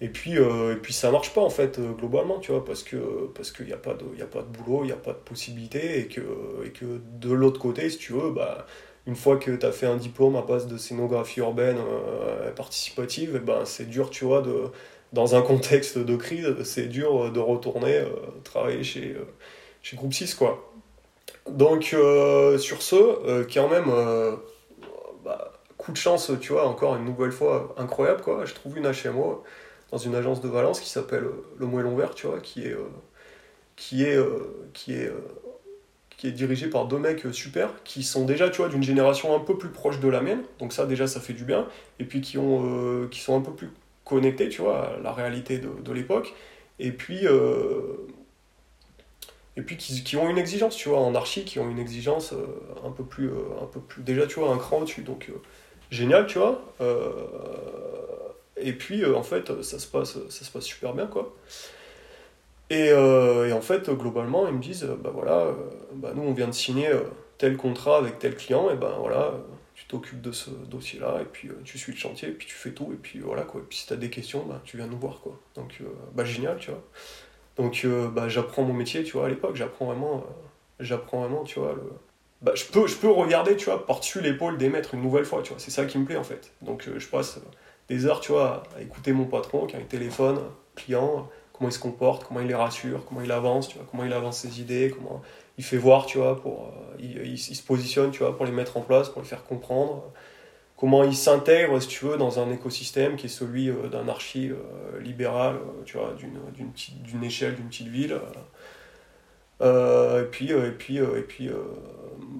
Et 0.00 0.08
puis, 0.08 0.38
euh, 0.38 0.74
et 0.74 0.76
puis 0.76 0.92
ça 0.92 1.10
marche 1.10 1.32
pas 1.32 1.40
en 1.40 1.48
fait 1.48 1.78
euh, 1.78 1.92
globalement, 1.92 2.38
tu 2.38 2.52
vois, 2.52 2.64
parce 2.64 2.82
que 2.82 2.96
parce 3.34 3.50
qu'il 3.50 3.66
n'y 3.66 3.72
a, 3.72 3.78
pas 3.78 3.94
de, 3.94 4.04
a 4.22 4.26
pas 4.26 4.42
de 4.42 4.46
boulot, 4.46 4.84
il 4.84 4.88
n'y 4.88 4.92
a 4.92 4.96
pas 4.96 5.12
de 5.12 5.18
possibilité, 5.18 6.00
et 6.00 6.06
que, 6.06 6.20
et 6.66 6.70
que 6.70 7.00
de 7.18 7.32
l'autre 7.32 7.58
côté, 7.58 7.88
si 7.88 7.96
tu 7.96 8.12
veux, 8.12 8.30
bah, 8.30 8.66
une 9.06 9.16
fois 9.16 9.38
que 9.38 9.52
tu 9.52 9.64
as 9.64 9.72
fait 9.72 9.86
un 9.86 9.96
diplôme 9.96 10.36
à 10.36 10.42
base 10.42 10.66
de 10.66 10.76
scénographie 10.76 11.40
urbaine 11.40 11.78
euh, 11.78 12.50
participative, 12.52 13.38
ben, 13.38 13.64
c'est 13.64 13.88
dur, 13.88 14.10
tu 14.10 14.26
vois, 14.26 14.42
de, 14.42 14.64
dans 15.14 15.34
un 15.34 15.40
contexte 15.42 15.96
de 15.98 16.16
crise, 16.16 16.62
c'est 16.64 16.86
dur 16.88 17.32
de 17.32 17.40
retourner 17.40 18.04
travailler 18.44 18.82
chez, 18.82 19.16
chez 19.82 19.96
Groupe 19.96 20.12
6, 20.12 20.34
quoi. 20.34 20.72
Donc, 21.48 21.96
sur 22.58 22.82
ce, 22.82 23.44
quand 23.52 23.68
même, 23.68 23.86
bah, 25.24 25.52
coup 25.78 25.92
de 25.92 25.96
chance, 25.96 26.32
tu 26.40 26.52
vois, 26.52 26.66
encore 26.66 26.96
une 26.96 27.04
nouvelle 27.04 27.32
fois, 27.32 27.74
incroyable, 27.78 28.20
quoi, 28.22 28.44
je 28.44 28.54
trouve 28.54 28.76
une 28.76 28.90
HMO 28.90 29.44
dans 29.90 29.98
une 29.98 30.14
agence 30.14 30.40
de 30.40 30.48
Valence 30.48 30.80
qui 30.80 30.88
s'appelle 30.88 31.24
euh, 31.24 31.44
Le 31.58 31.66
Moellon 31.66 31.94
Vert, 31.96 32.14
tu 32.14 32.26
vois, 32.26 32.40
qui 32.40 32.64
est, 32.64 32.72
euh, 32.72 32.88
qui 33.76 34.04
est, 34.04 34.16
euh, 34.16 34.68
qui 34.72 34.94
est, 34.94 35.12
qui 36.16 36.26
est 36.28 36.32
dirigé 36.32 36.68
par 36.68 36.86
deux 36.86 36.98
mecs 36.98 37.26
super, 37.32 37.70
qui 37.84 38.02
sont 38.02 38.24
déjà, 38.24 38.48
tu 38.48 38.58
vois, 38.58 38.68
d'une 38.68 38.82
génération 38.82 39.34
un 39.36 39.40
peu 39.40 39.58
plus 39.58 39.68
proche 39.68 40.00
de 40.00 40.08
la 40.08 40.20
mienne, 40.20 40.42
donc 40.58 40.72
ça 40.72 40.86
déjà 40.86 41.06
ça 41.06 41.20
fait 41.20 41.34
du 41.34 41.44
bien, 41.44 41.68
et 41.98 42.04
puis 42.04 42.20
qui, 42.20 42.38
ont, 42.38 43.06
qui 43.10 43.20
sont 43.20 43.36
un 43.36 43.42
peu 43.42 43.52
plus 43.52 43.70
connectés, 44.04 44.48
tu 44.48 44.62
vois, 44.62 44.94
à 44.94 44.98
la 44.98 45.12
réalité 45.12 45.58
de, 45.58 45.68
de 45.84 45.92
l'époque, 45.92 46.34
et 46.78 46.90
puis, 46.90 47.26
et 49.56 49.62
puis 49.62 49.76
qui, 49.76 50.02
qui, 50.04 50.16
ont 50.16 50.30
une 50.30 50.38
exigence, 50.38 50.74
tu 50.74 50.88
vois, 50.88 51.00
en 51.00 51.14
archi, 51.14 51.44
qui 51.44 51.58
ont 51.58 51.68
une 51.68 51.78
exigence 51.78 52.32
un 52.82 52.90
peu 52.90 53.04
plus, 53.04 53.28
un 53.60 53.66
peu 53.66 53.80
plus, 53.80 54.02
déjà, 54.02 54.26
tu 54.26 54.40
vois, 54.40 54.50
un 54.50 54.58
cran 54.58 54.78
au-dessus, 54.78 55.02
donc 55.02 55.30
génial, 55.90 56.26
tu 56.26 56.38
vois. 56.38 56.64
Et 58.56 58.72
puis, 58.72 59.02
euh, 59.02 59.16
en 59.16 59.22
fait, 59.22 59.62
ça 59.62 59.78
se, 59.78 59.86
passe, 59.86 60.18
ça 60.30 60.44
se 60.44 60.50
passe 60.50 60.64
super 60.64 60.94
bien, 60.94 61.06
quoi. 61.06 61.34
Et, 62.70 62.88
euh, 62.90 63.52
en 63.52 63.60
fait, 63.60 63.90
globalement, 63.90 64.48
ils 64.48 64.54
me 64.54 64.62
disent, 64.62 64.88
bah 65.00 65.10
voilà, 65.12 65.38
euh, 65.38 65.54
bah 65.94 66.12
nous, 66.14 66.22
on 66.22 66.32
vient 66.32 66.48
de 66.48 66.52
signer 66.52 66.90
tel 67.38 67.56
contrat 67.56 67.98
avec 67.98 68.18
tel 68.18 68.34
client, 68.34 68.70
et 68.70 68.76
ben 68.76 68.94
voilà, 68.98 69.34
tu 69.74 69.84
t'occupes 69.86 70.22
de 70.22 70.32
ce 70.32 70.50
dossier-là, 70.50 71.18
et 71.20 71.26
puis 71.26 71.50
tu 71.64 71.78
suis 71.78 71.92
le 71.92 71.98
chantier, 71.98 72.28
et 72.28 72.32
puis 72.32 72.46
tu 72.46 72.54
fais 72.54 72.70
tout, 72.70 72.90
et 72.92 72.96
puis 72.96 73.20
voilà, 73.20 73.42
quoi. 73.42 73.60
Et 73.60 73.64
puis 73.64 73.78
si 73.78 73.86
tu 73.86 73.92
as 73.92 73.96
des 73.96 74.10
questions, 74.10 74.44
bah, 74.46 74.60
tu 74.64 74.78
viens 74.78 74.86
nous 74.86 74.98
voir, 74.98 75.20
quoi. 75.20 75.38
Donc, 75.54 75.80
bah 76.14 76.24
génial, 76.24 76.58
tu 76.58 76.70
vois. 76.70 76.82
Donc, 77.56 77.86
bah, 78.14 78.28
j'apprends 78.28 78.62
mon 78.62 78.72
métier, 78.72 79.04
tu 79.04 79.12
vois, 79.12 79.26
à 79.26 79.28
l'époque, 79.28 79.56
j'apprends 79.56 79.86
vraiment, 79.86 80.24
j'apprends 80.80 81.20
vraiment, 81.20 81.44
tu 81.44 81.60
vois. 81.60 81.74
Bah, 82.42 82.52
je, 82.54 82.64
peux, 82.64 82.86
je 82.86 82.96
peux 82.96 83.10
regarder, 83.10 83.56
tu 83.56 83.66
vois, 83.66 83.86
par-dessus 83.86 84.20
l'épaule 84.20 84.58
des 84.58 84.68
maîtres 84.70 84.94
une 84.94 85.02
nouvelle 85.02 85.24
fois, 85.24 85.42
tu 85.42 85.50
vois. 85.50 85.58
C'est 85.58 85.70
ça 85.70 85.84
qui 85.84 85.98
me 85.98 86.04
plaît, 86.04 86.16
en 86.16 86.24
fait. 86.24 86.52
Donc, 86.62 86.88
je 86.96 87.06
passe 87.06 87.40
des 87.88 88.06
heures, 88.06 88.20
tu 88.20 88.32
vois, 88.32 88.64
à 88.76 88.82
écouter 88.82 89.12
mon 89.12 89.24
patron 89.24 89.66
qui 89.66 89.76
a 89.76 89.78
un 89.78 89.82
téléphone, 89.82 90.40
client, 90.74 91.28
comment 91.52 91.70
il 91.70 91.72
se 91.72 91.78
comporte, 91.78 92.24
comment 92.24 92.40
il 92.40 92.46
les 92.46 92.54
rassure, 92.54 93.04
comment 93.06 93.22
il 93.22 93.32
avance, 93.32 93.68
tu 93.68 93.78
vois, 93.78 93.86
comment 93.90 94.04
il 94.04 94.12
avance 94.12 94.38
ses 94.38 94.60
idées, 94.60 94.92
comment 94.96 95.22
il 95.58 95.64
fait 95.64 95.78
voir, 95.78 96.06
tu 96.06 96.18
vois, 96.18 96.40
pour, 96.40 96.72
euh, 97.00 97.22
il, 97.24 97.38
se 97.38 97.62
positionne, 97.62 98.10
tu 98.10 98.20
vois, 98.20 98.36
pour 98.36 98.44
les 98.44 98.52
mettre 98.52 98.76
en 98.76 98.82
place, 98.82 99.08
pour 99.08 99.22
les 99.22 99.28
faire 99.28 99.44
comprendre, 99.44 100.12
comment 100.76 101.02
il 101.04 101.16
s'intègre, 101.16 101.80
si 101.80 101.88
tu 101.88 102.04
veux, 102.04 102.18
dans 102.18 102.40
un 102.40 102.50
écosystème 102.52 103.16
qui 103.16 103.26
est 103.26 103.30
celui 103.30 103.70
euh, 103.70 103.88
d'un 103.88 104.08
archi 104.08 104.50
euh, 104.50 105.00
libéral, 105.00 105.56
tu 105.86 105.96
vois, 105.96 106.14
d'une 106.14 107.24
échelle 107.24 107.54
d'une 107.54 107.68
petite 107.68 107.88
ville. 107.88 108.20
Et 109.60 110.24
puis, 110.30 110.50
et 110.50 110.70
puis, 110.70 110.98
et 110.98 111.22
puis 111.22 111.50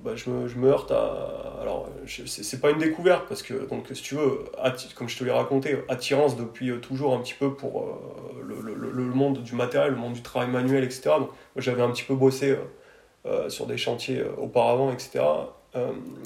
bah, 0.06 0.14
je, 0.14 0.30
me, 0.30 0.46
je, 0.46 0.56
me, 0.56 0.68
heurte 0.68 0.92
à. 0.92 1.58
Alors, 1.60 1.88
c'est 2.06 2.60
pas 2.60 2.70
une 2.70 2.78
découverte, 2.78 3.26
parce 3.28 3.42
que, 3.42 3.68
donc, 3.68 3.88
si 3.92 4.02
tu 4.02 4.14
veux, 4.14 4.44
comme 4.94 5.08
je 5.08 5.18
te 5.18 5.24
l'ai 5.24 5.32
raconté, 5.32 5.78
attirance 5.88 6.36
depuis 6.36 6.70
euh, 6.70 6.78
toujours 6.78 7.12
un 7.12 7.18
petit 7.18 7.34
peu 7.34 7.54
pour 7.54 7.82
euh, 7.82 8.42
le, 8.46 8.74
le, 8.74 8.90
le, 8.92 9.02
monde 9.02 9.42
du 9.42 9.56
matériel, 9.56 9.94
le 9.94 9.98
monde 9.98 10.12
du 10.12 10.22
travail 10.22 10.48
manuel, 10.48 10.84
etc. 10.84 11.10
Donc, 11.18 11.30
j'avais 11.56 11.82
un 11.82 11.90
petit 11.90 12.04
peu 12.04 12.14
bossé 12.14 12.56
euh, 13.26 13.48
sur 13.48 13.66
des 13.66 13.78
chantiers 13.78 14.22
auparavant, 14.38 14.92
etc. 14.92 15.24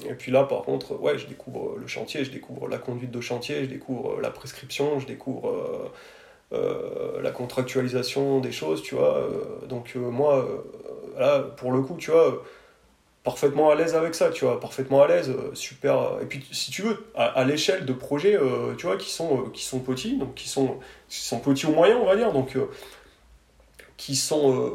et 0.07 0.13
puis 0.13 0.31
là, 0.31 0.43
par 0.43 0.61
contre, 0.61 0.97
ouais, 1.01 1.17
je 1.17 1.25
découvre 1.25 1.75
le 1.77 1.87
chantier, 1.87 2.23
je 2.23 2.31
découvre 2.31 2.67
la 2.67 2.77
conduite 2.77 3.11
de 3.11 3.19
chantier, 3.19 3.63
je 3.63 3.69
découvre 3.69 4.21
la 4.21 4.29
prescription, 4.29 4.99
je 4.99 5.07
découvre. 5.07 5.91
La 6.51 7.31
contractualisation 7.31 8.39
des 8.39 8.51
choses, 8.51 8.81
tu 8.81 8.95
vois. 8.95 9.27
donc 9.69 9.95
moi, 9.95 10.45
là, 11.17 11.39
pour 11.39 11.71
le 11.71 11.81
coup, 11.81 11.95
tu 11.97 12.11
vois, 12.11 12.43
parfaitement 13.23 13.69
à 13.69 13.75
l'aise 13.75 13.95
avec 13.95 14.15
ça, 14.15 14.29
tu 14.31 14.45
vois, 14.45 14.59
parfaitement 14.59 15.03
à 15.03 15.07
l'aise, 15.07 15.29
euh, 15.29 15.53
super. 15.53 15.99
Euh, 15.99 16.21
et 16.21 16.25
puis, 16.25 16.43
si 16.51 16.71
tu 16.71 16.81
veux, 16.81 17.05
à, 17.15 17.43
l'échelle 17.43 17.85
de 17.85 17.93
projets, 17.93 18.35
euh, 18.35 18.73
tu 18.77 18.87
vois, 18.87 18.97
qui 18.97 19.09
sont, 19.09 19.49
qui 19.53 19.63
sont 19.63 19.79
petits, 19.79 20.17
donc 20.17 20.33
qui 20.35 20.49
sont, 20.49 20.79
qui 21.07 21.19
sont 21.19 21.39
petits 21.39 21.67
ou 21.67 21.71
moyens, 21.71 21.99
on 22.01 22.05
va 22.05 22.15
dire, 22.15 22.31
donc 22.33 22.57
qui 23.97 24.15
sont 24.15 24.73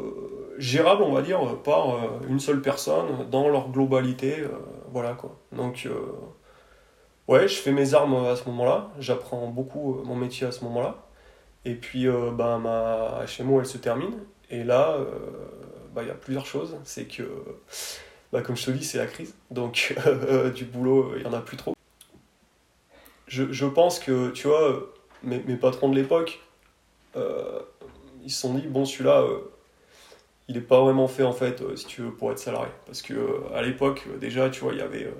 gérables, 0.57 1.03
on 1.03 1.11
va 1.11 1.21
dire, 1.21 1.57
par 1.63 1.97
une 2.29 2.39
seule 2.39 2.61
personne 2.61 3.29
dans 3.29 3.49
leur 3.49 3.69
globalité, 3.71 4.45
voilà 4.93 5.13
quoi. 5.13 5.35
Donc, 5.51 5.85
ouais, 7.27 7.45
je 7.49 7.55
fais 7.55 7.73
mes 7.73 7.93
armes 7.93 8.25
à 8.25 8.37
ce 8.37 8.45
moment-là, 8.45 8.89
j'apprends 8.99 9.47
beaucoup 9.47 10.01
mon 10.05 10.15
métier 10.15 10.47
à 10.47 10.53
ce 10.53 10.63
moment-là, 10.63 11.06
et 11.65 11.75
puis, 11.75 12.07
bah, 12.33 12.59
ma 12.61 13.25
HMO, 13.25 13.59
elle 13.59 13.65
se 13.65 13.77
termine, 13.77 14.17
et 14.49 14.63
là, 14.63 14.97
bah, 15.93 16.03
il 16.03 16.07
y 16.07 16.11
a 16.11 16.15
plusieurs 16.15 16.45
choses, 16.45 16.77
c'est 16.83 17.05
que 17.05 17.23
bah, 18.31 18.41
comme 18.41 18.57
je 18.57 18.65
te 18.65 18.71
dis, 18.71 18.83
c'est 18.83 18.97
la 18.97 19.07
crise. 19.07 19.35
Donc, 19.51 19.95
euh, 20.05 20.51
du 20.51 20.65
boulot, 20.65 21.13
il 21.15 21.21
n'y 21.21 21.27
en 21.27 21.33
a 21.33 21.41
plus 21.41 21.57
trop. 21.57 21.73
Je, 23.27 23.51
je, 23.51 23.65
pense 23.65 23.99
que, 23.99 24.29
tu 24.31 24.47
vois, 24.47 24.93
mes, 25.23 25.39
mes 25.39 25.55
patrons 25.55 25.89
de 25.89 25.95
l'époque, 25.95 26.39
euh, 27.15 27.59
ils 28.23 28.31
se 28.31 28.41
sont 28.41 28.53
dit, 28.53 28.67
bon, 28.67 28.85
celui-là, 28.85 29.21
euh, 29.21 29.39
il 30.47 30.55
n'est 30.55 30.61
pas 30.61 30.81
vraiment 30.81 31.07
fait, 31.07 31.23
en 31.23 31.33
fait, 31.33 31.61
si 31.75 31.85
tu 31.85 32.01
veux, 32.01 32.11
pour 32.11 32.31
être 32.31 32.39
salarié. 32.39 32.71
Parce 32.85 33.01
que 33.01 33.43
à 33.53 33.61
l'époque, 33.61 34.07
déjà, 34.19 34.49
tu 34.49 34.61
vois, 34.61 34.73
il 34.73 34.79
y 34.79 34.81
avait 34.81 35.11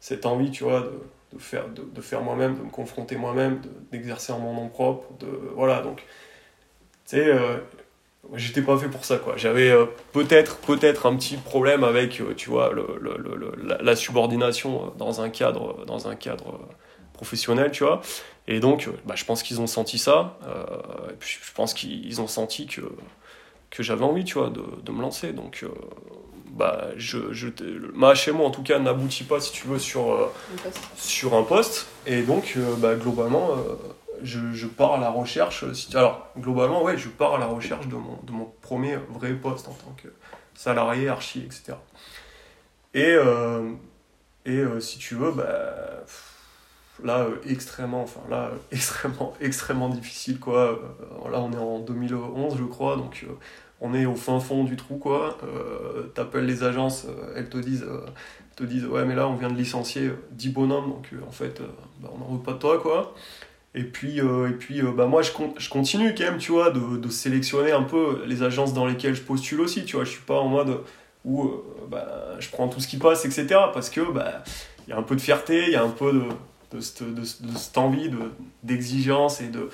cette 0.00 0.26
envie, 0.26 0.50
tu 0.50 0.64
vois, 0.64 0.80
de, 0.80 0.90
de 1.32 1.38
faire, 1.38 1.68
de, 1.68 1.82
de 1.82 2.00
faire 2.00 2.22
moi-même, 2.22 2.56
de 2.56 2.62
me 2.62 2.70
confronter 2.70 3.16
moi-même, 3.16 3.60
d'exercer 3.90 4.32
en 4.32 4.38
mon 4.38 4.54
nom 4.54 4.68
propre. 4.68 5.12
De, 5.18 5.26
voilà, 5.54 5.80
donc, 5.82 6.04
tu 7.06 7.16
sais 7.16 7.32
j'étais 8.34 8.62
pas 8.62 8.76
fait 8.78 8.88
pour 8.88 9.04
ça 9.04 9.18
quoi 9.18 9.36
j'avais 9.36 9.70
euh, 9.70 9.86
peut-être 10.12 10.56
peut-être 10.58 11.06
un 11.06 11.16
petit 11.16 11.36
problème 11.36 11.84
avec 11.84 12.20
euh, 12.20 12.34
tu 12.36 12.50
vois 12.50 12.72
le, 12.72 12.98
le, 13.00 13.16
le, 13.16 13.78
la, 13.80 13.96
subordination 13.96 14.86
euh, 14.86 14.88
dans 14.98 15.20
un 15.20 15.28
cadre 15.28 15.84
dans 15.86 16.08
un 16.08 16.16
cadre 16.16 16.60
professionnel 17.12 17.70
tu 17.70 17.84
vois 17.84 18.00
et 18.48 18.60
donc 18.60 18.88
bah, 19.04 19.14
je 19.16 19.24
pense 19.24 19.42
qu'ils 19.42 19.60
ont 19.60 19.66
senti 19.66 19.98
ça 19.98 20.38
et 21.10 21.14
puis 21.18 21.38
je 21.42 21.52
pense 21.52 21.74
qu'ils 21.74 22.20
ont 22.20 22.26
senti 22.26 22.66
que 22.66 22.82
que 23.70 23.82
j'avais 23.82 24.04
envie 24.04 24.24
tu 24.24 24.38
vois 24.38 24.50
de, 24.50 24.62
de 24.82 24.92
me 24.92 25.00
lancer 25.00 25.32
donc 25.32 25.64
bah 26.50 26.88
je, 26.96 27.32
je 27.32 27.48
ma 27.94 28.14
HMO 28.14 28.44
en 28.44 28.50
tout 28.50 28.62
cas 28.62 28.78
n'aboutit 28.78 29.24
pas 29.24 29.40
si 29.40 29.52
tu 29.52 29.66
veux 29.66 29.78
sur 29.78 30.12
un 30.12 30.28
sur 30.96 31.34
un 31.34 31.42
poste 31.42 31.86
et 32.06 32.22
donc 32.22 32.56
bah, 32.78 32.94
globalement 32.94 33.50
je, 34.22 34.52
je, 34.52 34.66
pars 34.66 34.94
à 34.94 34.98
la 34.98 35.10
recherche. 35.10 35.64
Alors, 35.94 36.28
globalement, 36.38 36.82
ouais, 36.82 36.96
je 36.96 37.08
pars 37.08 37.34
à 37.34 37.38
la 37.38 37.46
recherche 37.46 37.86
de 37.88 37.96
mon, 37.96 38.18
de 38.22 38.32
mon 38.32 38.52
premier 38.62 38.96
vrai 39.10 39.34
poste 39.34 39.68
en 39.68 39.72
tant 39.72 39.94
que 40.02 40.08
salarié, 40.54 41.08
archi, 41.08 41.40
etc. 41.40 41.74
Et, 42.94 43.12
euh, 43.12 43.72
et 44.44 44.58
euh, 44.58 44.80
si 44.80 44.98
tu 44.98 45.14
veux, 45.14 45.32
bah, 45.32 46.04
là, 47.02 47.20
euh, 47.20 47.36
extrêmement, 47.46 48.02
enfin, 48.02 48.20
là, 48.30 48.50
extrêmement, 48.72 49.34
extrêmement 49.40 49.88
difficile, 49.88 50.38
quoi. 50.40 50.78
là, 51.30 51.40
on 51.40 51.52
est 51.52 51.58
en 51.58 51.80
2011, 51.80 52.56
je 52.58 52.64
crois, 52.64 52.96
donc 52.96 53.26
on 53.80 53.94
est 53.94 54.06
au 54.06 54.14
fin 54.14 54.40
fond 54.40 54.64
du 54.64 54.76
trou, 54.76 54.96
quoi. 54.96 55.38
T'appelles 56.14 56.46
les 56.46 56.64
agences, 56.64 57.06
elles 57.34 57.48
te 57.48 57.58
disent 57.58 57.86
te 58.56 58.64
disent 58.64 58.86
ouais 58.86 59.04
mais 59.04 59.14
là 59.14 59.28
on 59.28 59.34
vient 59.34 59.50
de 59.50 59.54
licencier 59.54 60.10
10 60.30 60.48
bonhommes 60.48 60.88
donc 60.88 61.10
en 61.28 61.30
fait 61.30 61.60
bah, 62.00 62.08
on 62.14 62.16
n'en 62.16 62.36
veut 62.36 62.42
pas 62.42 62.54
de 62.54 62.58
toi 62.58 62.78
quoi. 62.78 63.14
Et 63.74 63.84
puis, 63.84 64.20
et 64.20 64.52
puis 64.58 64.80
bah, 64.80 65.04
moi 65.04 65.20
je, 65.20 65.68
continue 65.68 66.14
quand 66.14 66.24
même 66.24 66.38
tu 66.38 66.52
vois 66.52 66.70
de, 66.70 66.96
de, 66.96 67.08
sélectionner 67.10 67.72
un 67.72 67.82
peu 67.82 68.22
les 68.26 68.42
agences 68.42 68.72
dans 68.72 68.86
lesquelles 68.86 69.14
je 69.14 69.20
postule 69.20 69.60
aussi 69.60 69.84
tu 69.84 69.96
vois 69.96 70.06
je 70.06 70.12
suis 70.12 70.22
pas 70.22 70.40
en 70.40 70.48
mode 70.48 70.80
où 71.26 71.50
bah, 71.90 72.08
je 72.38 72.48
prends 72.48 72.68
tout 72.68 72.80
ce 72.80 72.88
qui 72.88 72.96
passe 72.96 73.26
etc 73.26 73.46
parce 73.74 73.90
que 73.90 74.00
bah 74.10 74.42
il 74.86 74.92
y 74.92 74.94
a 74.94 74.96
un 74.96 75.02
peu 75.02 75.16
de 75.16 75.20
fierté 75.20 75.64
il 75.66 75.72
y 75.72 75.76
a 75.76 75.82
un 75.82 75.90
peu 75.90 76.10
de 76.14 76.22
de 76.72 76.80
cette, 76.80 77.02
de, 77.02 77.78
envie 77.78 78.10
d'exigence 78.62 79.40
et 79.40 79.48
de 79.48 79.68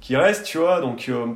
qui 0.00 0.16
reste, 0.16 0.44
tu 0.44 0.58
vois. 0.58 0.80
Donc, 0.80 1.08
euh, 1.08 1.26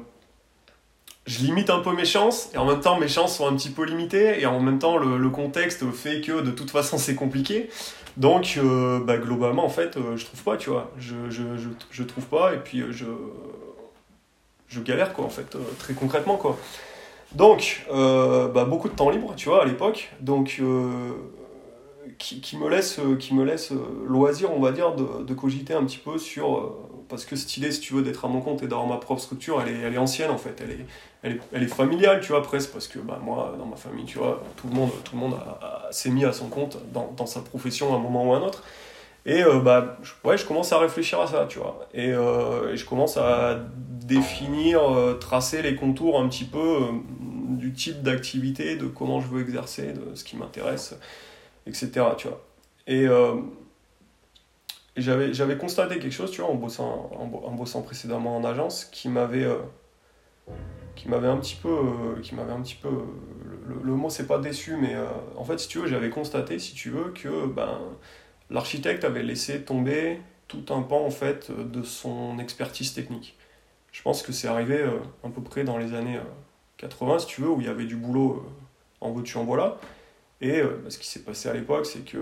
je 1.28 1.40
limite 1.40 1.70
un 1.70 1.80
peu 1.80 1.92
mes 1.92 2.04
chances 2.04 2.50
et 2.54 2.58
en 2.58 2.64
même 2.64 2.80
temps, 2.80 2.98
mes 2.98 3.08
chances 3.08 3.36
sont 3.36 3.46
un 3.46 3.54
petit 3.54 3.70
peu 3.70 3.84
limitées 3.84 4.40
et 4.40 4.46
en 4.46 4.60
même 4.60 4.78
temps, 4.78 4.96
le, 4.96 5.28
contexte 5.30 5.88
fait 5.92 6.20
que 6.20 6.40
de 6.40 6.50
toute 6.50 6.70
façon, 6.70 6.98
c'est 6.98 7.14
compliqué. 7.14 7.68
Donc, 8.16 8.58
euh, 8.58 8.98
bah, 8.98 9.18
globalement, 9.18 9.64
en 9.64 9.68
fait, 9.68 9.96
euh, 9.96 10.16
je 10.16 10.24
trouve 10.24 10.42
pas, 10.42 10.56
tu 10.56 10.70
vois. 10.70 10.90
Je, 10.98 11.14
je, 11.30 11.42
je, 11.90 12.02
trouve 12.02 12.24
pas 12.24 12.54
et 12.54 12.56
puis 12.56 12.82
je, 12.90 13.06
je 14.66 14.80
galère, 14.80 15.12
quoi, 15.12 15.24
en 15.24 15.28
fait, 15.28 15.56
très 15.78 15.94
concrètement, 15.94 16.36
quoi. 16.36 16.58
Donc, 17.32 17.86
bah, 17.88 18.64
beaucoup 18.64 18.88
de 18.88 18.94
temps 18.94 19.10
libre, 19.10 19.34
tu 19.36 19.48
vois, 19.48 19.62
à 19.62 19.66
l'époque. 19.66 20.10
Donc, 20.20 20.60
qui, 22.18 22.40
qui, 22.40 22.56
me 22.56 22.68
laisse, 22.68 22.98
euh, 22.98 23.16
qui 23.16 23.34
me 23.34 23.44
laisse 23.44 23.72
euh, 23.72 24.04
loisir, 24.06 24.52
on 24.52 24.60
va 24.60 24.72
dire, 24.72 24.94
de, 24.94 25.22
de 25.22 25.34
cogiter 25.34 25.74
un 25.74 25.84
petit 25.84 25.98
peu 25.98 26.18
sur. 26.18 26.56
Euh, 26.56 27.04
parce 27.08 27.24
que 27.24 27.36
cette 27.36 27.56
idée, 27.56 27.70
si 27.72 27.80
tu 27.80 27.94
veux, 27.94 28.02
d'être 28.02 28.24
à 28.24 28.28
mon 28.28 28.40
compte 28.40 28.62
et 28.62 28.66
d'avoir 28.66 28.86
ma 28.86 28.98
propre 28.98 29.20
structure, 29.20 29.62
elle 29.62 29.74
est, 29.74 29.78
elle 29.78 29.94
est 29.94 29.98
ancienne 29.98 30.30
en 30.30 30.36
fait. 30.36 30.60
Elle 30.62 30.72
est, 30.72 30.86
elle, 31.22 31.32
est, 31.32 31.40
elle 31.52 31.62
est 31.62 31.74
familiale, 31.74 32.20
tu 32.20 32.28
vois, 32.28 32.42
presque. 32.42 32.70
Parce 32.72 32.88
que 32.88 32.98
bah, 32.98 33.20
moi, 33.22 33.54
dans 33.58 33.66
ma 33.66 33.76
famille, 33.76 34.04
tu 34.04 34.18
vois, 34.18 34.42
tout 34.56 34.68
le 34.68 34.74
monde, 34.74 34.90
tout 35.04 35.14
le 35.14 35.20
monde 35.20 35.36
s'est 35.90 36.10
mis 36.10 36.24
à 36.24 36.32
son 36.32 36.48
compte 36.48 36.78
dans, 36.92 37.12
dans, 37.16 37.26
sa 37.26 37.40
profession 37.40 37.92
à 37.92 37.96
un 37.96 38.00
moment 38.00 38.28
ou 38.28 38.34
à 38.34 38.38
un 38.38 38.42
autre. 38.42 38.62
Et 39.26 39.42
bah, 39.62 39.98
je, 40.02 40.12
ouais, 40.24 40.38
je 40.38 40.46
commence 40.46 40.72
à 40.72 40.78
réfléchir 40.78 41.20
à 41.20 41.26
ça, 41.26 41.46
tu 41.48 41.58
vois. 41.58 41.86
Et, 41.92 42.08
et 42.08 42.76
je 42.76 42.84
commence 42.84 43.16
à 43.16 43.58
définir, 43.78 44.80
tracer 45.20 45.60
les 45.60 45.74
contours 45.74 46.18
un 46.18 46.28
petit 46.28 46.44
peu 46.44 46.78
du 47.50 47.72
type 47.72 48.02
d'activité, 48.02 48.76
de 48.76 48.86
comment 48.86 49.20
je 49.20 49.26
veux 49.28 49.42
exercer, 49.42 49.92
de 49.92 50.14
ce 50.14 50.24
qui 50.24 50.36
m'intéresse 50.36 50.94
etc. 51.68 51.90
Tu 52.16 52.28
vois. 52.28 52.44
Et, 52.86 53.06
euh, 53.06 53.36
j'avais, 54.96 55.56
constaté 55.56 55.98
quelque 55.98 56.12
chose, 56.12 56.30
tu 56.30 56.40
vois, 56.40 56.50
en 56.50 56.54
bossant, 56.54 57.10
en, 57.14 57.52
bossant 57.52 57.82
précédemment 57.82 58.36
en 58.36 58.44
agence, 58.44 58.84
qui 58.86 59.08
m'avait, 59.08 59.44
euh, 59.44 59.58
qui 60.98 61.08
m'avait 61.08 61.28
un 61.28 61.38
petit 61.38 61.56
peu, 61.56 61.68
euh, 61.68 62.20
qui 62.22 62.34
m'avait 62.34 62.52
un 62.52 62.60
petit 62.60 62.74
peu, 62.74 62.90
le, 63.66 63.80
le, 63.82 63.92
mot 63.94 64.10
c'est 64.10 64.26
pas 64.26 64.38
déçu, 64.38 64.76
mais 64.76 64.94
en 65.36 65.44
fait, 65.44 65.58
si 65.58 65.68
tu 65.68 65.78
veux, 65.78 65.86
j'avais 65.86 66.10
constaté, 66.10 66.58
si 66.58 66.74
tu 66.74 66.90
veux, 66.90 67.10
que 67.10 67.46
ben, 67.46 67.78
l'architecte 68.50 69.04
avait 69.04 69.22
laissé 69.22 69.62
tomber 69.62 70.20
tout 70.48 70.64
un 70.70 70.82
pan 70.82 71.04
en 71.04 71.10
fait 71.10 71.50
de 71.50 71.82
son 71.82 72.38
expertise 72.38 72.94
technique. 72.94 73.36
Je 73.92 74.02
pense 74.02 74.22
que 74.22 74.32
c'est 74.32 74.48
arrivé 74.48 74.82
à 75.24 75.28
peu 75.28 75.42
près 75.42 75.64
dans 75.64 75.78
les 75.78 75.94
années 75.94 76.18
80, 76.78 77.20
si 77.20 77.26
tu 77.26 77.40
veux, 77.42 77.50
où 77.50 77.60
il 77.60 77.66
y 77.66 77.70
avait 77.70 77.84
du 77.84 77.96
boulot 77.96 78.44
en 79.00 79.12
veux-tu, 79.12 79.36
en 79.36 79.44
voilà. 79.44 79.78
Et 80.40 80.60
euh, 80.60 80.80
bah, 80.82 80.90
ce 80.90 80.98
qui 80.98 81.08
s'est 81.08 81.22
passé 81.22 81.48
à 81.48 81.54
l'époque, 81.54 81.86
c'est 81.86 82.04
que 82.04 82.18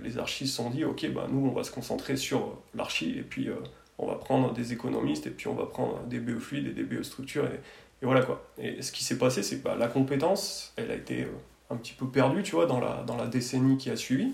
les 0.00 0.18
archis 0.18 0.46
se 0.46 0.56
sont 0.56 0.70
dit, 0.70 0.84
ok, 0.84 1.10
bah, 1.12 1.26
nous, 1.30 1.46
on 1.46 1.52
va 1.52 1.64
se 1.64 1.70
concentrer 1.70 2.16
sur 2.16 2.58
l'archi, 2.74 3.18
et 3.18 3.22
puis 3.22 3.48
euh, 3.48 3.54
on 3.98 4.06
va 4.06 4.14
prendre 4.14 4.52
des 4.52 4.72
économistes, 4.72 5.26
et 5.26 5.30
puis 5.30 5.48
on 5.48 5.54
va 5.54 5.66
prendre 5.66 6.00
des 6.04 6.20
BE 6.20 6.38
fluides 6.38 6.68
et 6.68 6.72
des 6.72 6.84
BE 6.84 7.02
structures, 7.02 7.46
et, 7.46 7.60
et 8.02 8.06
voilà 8.06 8.22
quoi. 8.22 8.44
Et 8.58 8.82
ce 8.82 8.92
qui 8.92 9.04
s'est 9.04 9.18
passé, 9.18 9.42
c'est 9.42 9.58
que 9.58 9.64
bah, 9.64 9.76
la 9.78 9.88
compétence, 9.88 10.72
elle 10.76 10.90
a 10.90 10.94
été 10.94 11.22
euh, 11.22 11.32
un 11.70 11.76
petit 11.76 11.92
peu 11.92 12.06
perdue, 12.06 12.42
tu 12.42 12.52
vois, 12.52 12.66
dans 12.66 12.80
la, 12.80 13.02
dans 13.06 13.16
la 13.16 13.26
décennie 13.26 13.76
qui 13.76 13.90
a 13.90 13.96
suivi. 13.96 14.32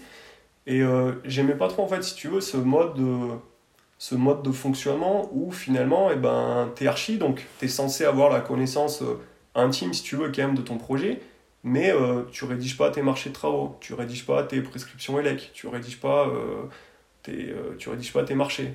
Et 0.68 0.83
j'aimais 1.22 1.55
pas 1.55 1.68
trop, 1.68 1.85
en 1.85 1.87
fait, 1.87 2.02
si 2.02 2.16
tu 2.16 2.26
veux, 2.26 2.40
ce 2.40 2.57
mode 2.57 2.94
de, 2.94 3.37
ce 3.98 4.16
mode 4.16 4.42
de 4.42 4.50
fonctionnement 4.50 5.31
où 5.33 5.52
finalement, 5.52 6.11
eh 6.11 6.16
ben, 6.16 6.72
t'es 6.74 6.88
archi, 6.88 7.18
donc 7.18 7.46
t'es 7.61 7.68
censé 7.68 8.05
avoir 8.05 8.33
la 8.33 8.40
connaissance 8.40 9.00
intime, 9.57 9.92
si 9.92 10.02
tu 10.02 10.16
veux, 10.16 10.31
quand 10.31 10.42
même, 10.42 10.55
de 10.55 10.62
ton 10.62 10.79
projet, 10.79 11.20
mais 11.64 11.90
euh, 11.90 12.22
tu 12.31 12.44
rédiges 12.44 12.76
pas 12.76 12.90
tes 12.90 13.02
marchés 13.02 13.31
de 13.31 13.35
travaux, 13.35 13.76
tu 13.81 13.94
rédiges 13.94 14.26
pas 14.26 14.44
tes 14.44 14.61
prescriptions 14.61 15.18
ELEC, 15.18 15.50
tu 15.52 15.66
rédiges 15.66 16.00
pas, 16.00 16.29
euh, 16.29 16.64
tes, 17.22 17.50
euh, 17.50 17.74
tu 17.79 17.88
rédiges 17.88 18.12
pas 18.12 18.22
tes 18.22 18.35
marchés, 18.35 18.74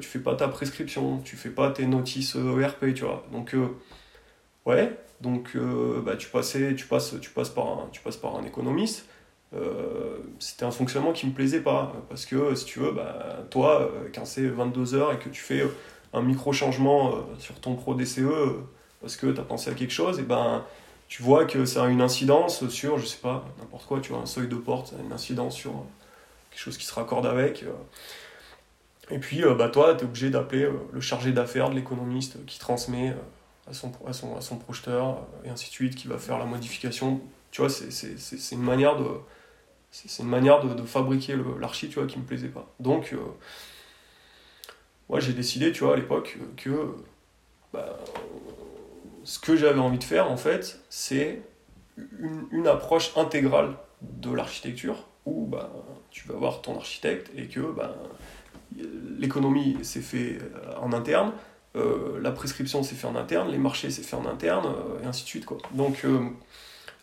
tu 0.00 0.08
fais 0.08 0.18
pas 0.18 0.34
ta 0.34 0.46
prescription, 0.46 1.18
tu 1.24 1.36
fais 1.36 1.48
pas 1.48 1.70
tes 1.70 1.86
notices 1.86 2.36
ERP, 2.36 2.94
tu 2.94 3.04
vois. 3.04 3.26
Donc, 3.32 3.56
ouais, 4.70 4.96
donc 5.20 5.56
bah, 6.04 6.16
tu, 6.16 6.28
passais, 6.28 6.74
tu, 6.74 6.86
passes, 6.86 7.14
tu, 7.20 7.30
passes 7.30 7.50
par 7.50 7.66
un, 7.66 7.88
tu 7.92 8.00
passes 8.00 8.16
par 8.16 8.36
un 8.36 8.44
économiste. 8.44 9.06
c'était 10.38 10.64
un 10.64 10.70
fonctionnement 10.70 11.12
qui 11.12 11.26
me 11.26 11.32
plaisait 11.32 11.60
pas, 11.60 11.92
parce 12.08 12.24
que 12.24 12.54
si 12.54 12.64
tu 12.64 12.80
veux, 12.80 12.92
bah, 12.92 13.44
toi, 13.50 13.90
quand 14.14 14.24
c'est 14.24 14.46
22 14.46 14.94
heures 14.94 15.12
et 15.12 15.18
que 15.18 15.28
tu 15.28 15.42
fais 15.42 15.62
un 16.12 16.22
micro-changement 16.22 17.26
sur 17.38 17.60
ton 17.60 17.74
pro 17.74 17.94
DCE, 17.94 18.22
parce 19.00 19.16
que 19.16 19.26
tu 19.26 19.40
as 19.40 19.44
pensé 19.44 19.70
à 19.70 19.74
quelque 19.74 19.92
chose, 19.92 20.18
et 20.18 20.22
ben 20.22 20.64
tu 21.10 21.24
vois 21.24 21.44
que 21.44 21.64
ça 21.64 21.84
a 21.84 21.88
une 21.88 22.02
incidence 22.02 22.68
sur, 22.68 22.98
je 22.98 23.04
sais 23.04 23.18
pas, 23.18 23.44
n'importe 23.58 23.84
quoi, 23.84 24.00
tu 24.00 24.12
vois, 24.12 24.22
un 24.22 24.26
seuil 24.26 24.46
de 24.46 24.54
porte, 24.54 24.94
une 25.04 25.12
incidence 25.12 25.56
sur 25.56 25.72
quelque 26.50 26.60
chose 26.60 26.78
qui 26.78 26.84
se 26.86 26.94
raccorde 26.94 27.26
avec. 27.26 27.64
Euh. 27.64 27.72
Et 29.10 29.18
puis, 29.18 29.42
euh, 29.42 29.56
bah, 29.56 29.68
toi, 29.68 29.96
tu 29.96 30.02
es 30.02 30.04
obligé 30.04 30.30
d'appeler 30.30 30.62
euh, 30.62 30.72
le 30.92 31.00
chargé 31.00 31.32
d'affaires 31.32 31.68
de 31.68 31.74
l'économiste 31.74 32.46
qui 32.46 32.60
transmet 32.60 33.16
à 33.68 33.72
son, 33.72 33.92
à, 34.06 34.12
son, 34.12 34.36
à 34.36 34.40
son 34.40 34.56
projeteur, 34.56 35.26
et 35.44 35.48
ainsi 35.48 35.68
de 35.68 35.72
suite, 35.72 35.94
qui 35.94 36.08
va 36.08 36.18
faire 36.18 36.38
la 36.38 36.46
modification. 36.46 37.20
Tu 37.50 37.60
vois, 37.60 37.70
c'est 37.70 38.52
une 38.52 38.62
manière 38.62 38.96
de, 38.96 39.06
c'est 39.90 40.22
une 40.22 40.28
manière 40.28 40.64
de, 40.64 40.82
fabriquer 40.84 41.36
l'archi, 41.58 41.88
tu 41.88 41.98
vois, 41.98 42.06
qui 42.06 42.18
me 42.18 42.24
plaisait 42.24 42.48
pas. 42.48 42.72
Donc, 42.78 43.14
moi, 45.08 45.18
j'ai 45.20 45.32
décidé, 45.32 45.72
tu 45.72 45.84
vois, 45.84 45.94
à 45.94 45.96
l'époque, 45.96 46.38
que 46.56 46.94
bah, 47.72 47.98
ce 49.24 49.38
que 49.38 49.56
j'avais 49.56 49.80
envie 49.80 49.98
de 49.98 50.04
faire, 50.04 50.30
en 50.30 50.36
fait, 50.36 50.80
c'est 50.88 51.42
une, 51.96 52.46
une, 52.52 52.66
approche 52.68 53.16
intégrale 53.16 53.76
de 54.02 54.32
l'architecture 54.32 55.06
où 55.26 55.46
bah, 55.46 55.70
tu 56.10 56.26
vas 56.28 56.34
voir 56.34 56.62
ton 56.62 56.76
architecte 56.76 57.30
et 57.36 57.46
que 57.46 57.60
bah, 57.60 57.96
l'économie 59.18 59.76
s'est 59.82 60.00
fait 60.00 60.38
euh, 60.40 60.76
en 60.80 60.92
interne, 60.92 61.28
euh, 61.28 61.32
la 61.74 62.30
prescription 62.32 62.82
s'est 62.82 62.94
fait 62.94 63.06
en 63.06 63.16
interne, 63.16 63.50
les 63.50 63.58
marchés 63.58 63.90
s'est 63.90 64.02
fait 64.02 64.16
en 64.16 64.26
interne, 64.26 64.66
euh, 64.66 65.04
et 65.04 65.06
ainsi 65.06 65.24
de 65.24 65.28
suite. 65.28 65.44
Quoi. 65.44 65.58
Donc, 65.72 66.04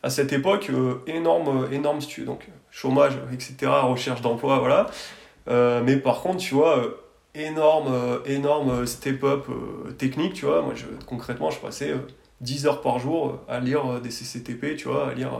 à 0.03 0.09
cette 0.09 0.33
époque, 0.33 0.71
énorme, 1.07 1.67
énorme, 1.71 2.01
si 2.01 2.07
tu 2.07 2.21
veux, 2.21 2.27
donc 2.27 2.47
chômage, 2.71 3.13
etc., 3.33 3.71
recherche 3.83 4.21
d'emploi, 4.21 4.59
voilà. 4.59 4.87
mais 5.81 5.97
par 5.97 6.21
contre, 6.21 6.37
tu 6.37 6.55
vois, 6.55 6.81
énorme, 7.37 7.93
euh, 7.93 8.19
énorme 8.25 8.69
euh, 8.69 8.85
step-up 8.85 9.45
euh, 9.49 9.91
technique, 9.91 10.33
tu 10.33 10.45
vois. 10.45 10.61
Moi, 10.61 10.73
je, 10.75 10.85
concrètement, 11.05 11.49
je 11.51 11.59
passais 11.59 11.93
10 12.41 12.67
heures 12.67 12.81
par 12.81 12.99
jour 12.99 13.39
à 13.47 13.59
lire 13.59 14.01
des 14.01 14.09
CCTP, 14.09 14.75
tu 14.75 14.87
vois, 14.87 15.09
à 15.09 15.13
lire. 15.13 15.31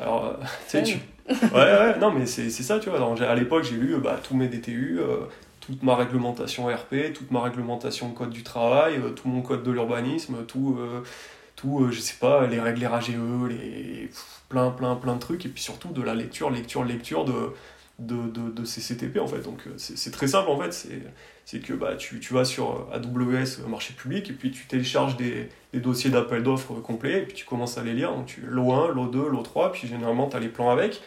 alors, 0.00 0.38
tu 0.68 0.70
sais, 0.70 0.82
tu. 0.82 0.98
Ouais, 1.28 1.38
ouais, 1.54 1.98
non, 1.98 2.12
mais 2.12 2.26
c'est 2.26 2.50
ça, 2.50 2.78
tu 2.78 2.88
vois. 2.88 2.98
Alors, 2.98 3.20
à 3.20 3.34
l'époque, 3.34 3.64
j'ai 3.64 3.76
lu 3.76 3.96
bah, 3.98 4.20
tous 4.22 4.36
mes 4.36 4.48
DTU, 4.48 5.00
toute 5.66 5.82
ma 5.82 5.96
réglementation 5.96 6.66
RP, 6.66 7.12
toute 7.14 7.30
ma 7.30 7.42
réglementation 7.42 8.10
code 8.12 8.30
du 8.30 8.42
travail, 8.42 9.00
tout 9.16 9.28
mon 9.28 9.42
code 9.42 9.62
de 9.62 9.70
l'urbanisme, 9.70 10.44
tout, 10.46 10.78
tout 11.56 11.88
je 11.90 12.00
sais 12.00 12.16
pas, 12.20 12.46
les 12.46 12.60
règles 12.60 12.86
RAGE, 12.86 13.10
les. 13.48 14.10
plein, 14.48 14.70
plein, 14.70 14.94
plein 14.94 15.14
de 15.14 15.20
trucs, 15.20 15.44
et 15.44 15.48
puis 15.48 15.62
surtout 15.62 15.88
de 15.88 16.02
la 16.02 16.14
lecture, 16.14 16.50
lecture, 16.50 16.84
lecture 16.84 17.24
de 17.24 17.52
de, 17.98 18.28
de, 18.28 18.50
de 18.50 18.64
ces 18.64 18.80
CTP 18.80 19.18
en 19.18 19.26
fait. 19.26 19.40
Donc 19.40 19.60
euh, 19.66 19.74
c'est 19.76 20.10
très 20.10 20.28
simple 20.28 20.50
en 20.50 20.58
fait, 20.58 20.88
c'est 21.44 21.60
que 21.60 21.72
bah, 21.72 21.96
tu, 21.96 22.20
tu, 22.20 22.34
vas 22.34 22.44
sur 22.44 22.88
AWS 22.92 23.60
euh, 23.60 23.68
marché 23.68 23.94
public 23.94 24.28
et 24.30 24.32
puis 24.32 24.50
tu 24.50 24.66
télécharges 24.66 25.16
des, 25.16 25.48
des 25.72 25.80
dossiers 25.80 26.10
d'appel 26.10 26.42
d'offres 26.42 26.74
complets 26.74 27.20
et 27.20 27.22
puis 27.22 27.34
tu 27.34 27.44
commences 27.44 27.78
à 27.78 27.82
les 27.82 27.94
lire. 27.94 28.12
Donc 28.12 28.26
tu 28.26 28.42
l'O1, 28.42 28.92
l'O2, 28.92 29.28
l'O3, 29.28 29.72
puis 29.72 29.88
généralement 29.88 30.28
tu 30.28 30.36
as 30.36 30.40
les 30.40 30.48
plans 30.48 30.70
avec. 30.70 31.00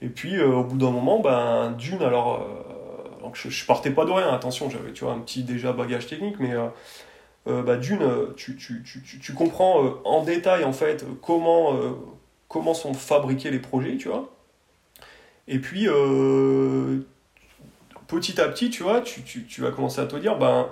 Et 0.00 0.08
puis 0.08 0.36
euh, 0.36 0.48
au 0.48 0.64
bout 0.64 0.78
d'un 0.78 0.90
moment, 0.90 1.20
ben, 1.20 1.72
d'une, 1.72 2.02
alors, 2.02 2.48
donc 3.22 3.36
je, 3.36 3.48
je, 3.48 3.64
partais 3.64 3.90
pas 3.90 4.04
de 4.04 4.10
rien, 4.10 4.32
attention, 4.32 4.68
j'avais 4.68 4.92
tu 4.92 5.04
vois, 5.04 5.14
un 5.14 5.20
petit 5.20 5.42
déjà 5.44 5.72
bagage 5.72 6.06
technique, 6.06 6.36
mais 6.38 6.54
bah, 7.46 7.76
d'une, 7.76 8.34
tu, 8.36 8.56
tu, 8.56 8.82
tu, 8.82 9.18
tu, 9.18 9.32
comprends 9.32 9.94
en 10.04 10.22
détail 10.22 10.64
en 10.64 10.72
fait 10.72 11.04
comment, 11.22 11.76
comment 12.48 12.74
sont 12.74 12.94
fabriqués 12.94 13.50
les 13.50 13.58
projets, 13.58 13.96
tu 13.96 14.08
vois. 14.08 14.28
Et 15.48 15.58
puis, 15.58 15.88
euh, 15.88 17.00
petit 18.06 18.40
à 18.40 18.48
petit, 18.48 18.70
tu 18.70 18.82
vois, 18.82 19.00
tu, 19.00 19.60
vas 19.60 19.70
commencer 19.70 20.00
à 20.00 20.06
te 20.06 20.16
dire, 20.16 20.38
ben, 20.38 20.68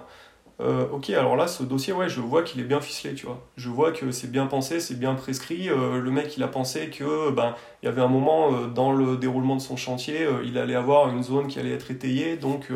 euh, 0.61 0.87
ok, 0.93 1.11
alors 1.11 1.37
là, 1.37 1.47
ce 1.47 1.63
dossier, 1.63 1.93
ouais, 1.93 2.09
je 2.09 2.21
vois 2.21 2.43
qu'il 2.43 2.61
est 2.61 2.65
bien 2.65 2.81
ficelé, 2.81 3.15
tu 3.15 3.27
vois. 3.27 3.47
Je 3.57 3.69
vois 3.69 3.93
que 3.93 4.11
c'est 4.11 4.31
bien 4.31 4.47
pensé, 4.47 4.81
c'est 4.81 4.99
bien 4.99 5.15
prescrit. 5.15 5.69
Euh, 5.69 6.01
le 6.01 6.11
mec, 6.11 6.37
il 6.37 6.43
a 6.43 6.49
pensé 6.49 6.91
que, 6.91 7.31
ben, 7.31 7.55
il 7.83 7.87
y 7.87 7.89
avait 7.89 8.03
un 8.03 8.09
moment 8.09 8.53
dans 8.69 8.93
le 8.93 9.17
déroulement 9.17 9.57
de 9.57 9.61
son 9.61 9.77
chantier, 9.77 10.27
il 10.45 10.59
allait 10.59 10.75
avoir 10.75 11.09
une 11.09 11.23
zone 11.23 11.47
qui 11.49 11.59
allait 11.59 11.73
être 11.73 11.91
étayée, 11.91 12.37
donc 12.37 12.69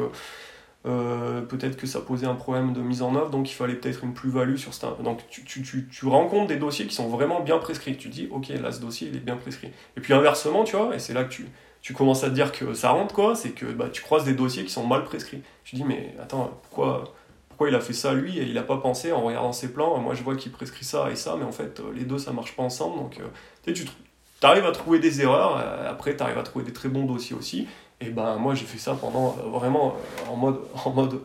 peut-être 0.84 1.76
que 1.76 1.86
ça 1.86 2.00
posait 2.00 2.26
un 2.26 2.34
problème 2.34 2.72
de 2.72 2.80
mise 2.80 3.02
en 3.02 3.14
œuvre, 3.14 3.30
donc 3.30 3.50
il 3.50 3.54
fallait 3.54 3.74
peut-être 3.74 4.02
une 4.02 4.14
plus-value 4.14 4.56
sur 4.56 4.72
ça. 4.72 4.96
Donc 5.02 5.20
tu, 5.28 5.44
tu, 5.44 5.62
tu, 5.62 5.86
tu 5.88 6.06
rencontres 6.06 6.46
des 6.46 6.56
dossiers 6.56 6.86
qui 6.86 6.94
sont 6.94 7.08
vraiment 7.08 7.40
bien 7.40 7.58
prescrits. 7.58 7.96
Tu 7.96 8.08
dis, 8.08 8.28
ok, 8.30 8.48
là, 8.48 8.72
ce 8.72 8.80
dossier, 8.80 9.08
il 9.08 9.16
est 9.16 9.20
bien 9.20 9.36
prescrit. 9.36 9.70
Et 9.96 10.00
puis 10.00 10.14
inversement, 10.14 10.64
tu 10.64 10.76
vois, 10.76 10.94
et 10.94 10.98
c'est 10.98 11.12
là 11.12 11.24
que 11.24 11.32
tu 11.32 11.46
tu 11.84 11.92
commences 11.92 12.24
à 12.24 12.30
te 12.30 12.34
dire 12.34 12.50
que 12.50 12.72
ça 12.72 12.92
rentre, 12.92 13.14
quoi, 13.14 13.34
c'est 13.34 13.50
que 13.50 13.66
bah, 13.66 13.90
tu 13.92 14.00
croises 14.00 14.24
des 14.24 14.32
dossiers 14.32 14.64
qui 14.64 14.70
sont 14.70 14.86
mal 14.86 15.04
prescrits. 15.04 15.42
Tu 15.64 15.76
dis, 15.76 15.84
mais 15.84 16.14
attends, 16.18 16.58
pourquoi, 16.62 17.12
pourquoi 17.54 17.68
il 17.68 17.74
a 17.74 17.80
fait 17.80 17.92
ça 17.92 18.12
lui 18.14 18.38
et 18.38 18.42
il 18.42 18.54
n'a 18.54 18.62
pas 18.62 18.78
pensé 18.78 19.12
en 19.12 19.22
regardant 19.22 19.52
ses 19.52 19.72
plans 19.72 19.98
Moi, 19.98 20.14
je 20.14 20.22
vois 20.22 20.34
qu'il 20.36 20.50
prescrit 20.52 20.84
ça 20.84 21.10
et 21.10 21.16
ça, 21.16 21.36
mais 21.38 21.44
en 21.44 21.52
fait, 21.52 21.80
les 21.94 22.04
deux, 22.04 22.18
ça 22.18 22.32
marche 22.32 22.56
pas 22.56 22.62
ensemble. 22.62 22.98
Donc, 22.98 23.20
tu 23.64 23.74
sais, 23.74 23.84
tu 23.84 24.46
arrives 24.46 24.66
à 24.66 24.72
trouver 24.72 24.98
des 24.98 25.22
erreurs, 25.22 25.56
après, 25.88 26.16
tu 26.16 26.22
arrives 26.22 26.38
à 26.38 26.42
trouver 26.42 26.64
des 26.64 26.72
très 26.72 26.88
bons 26.88 27.04
dossiers 27.04 27.36
aussi. 27.36 27.68
Et 28.00 28.10
ben, 28.10 28.36
moi, 28.36 28.54
j'ai 28.54 28.66
fait 28.66 28.78
ça 28.78 28.94
pendant 29.00 29.28
vraiment 29.28 29.96
en 30.30 30.36
mode. 30.36 30.58
En 30.84 30.90
mode, 30.90 31.20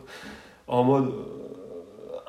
en 0.68 0.84
mode 0.84 1.12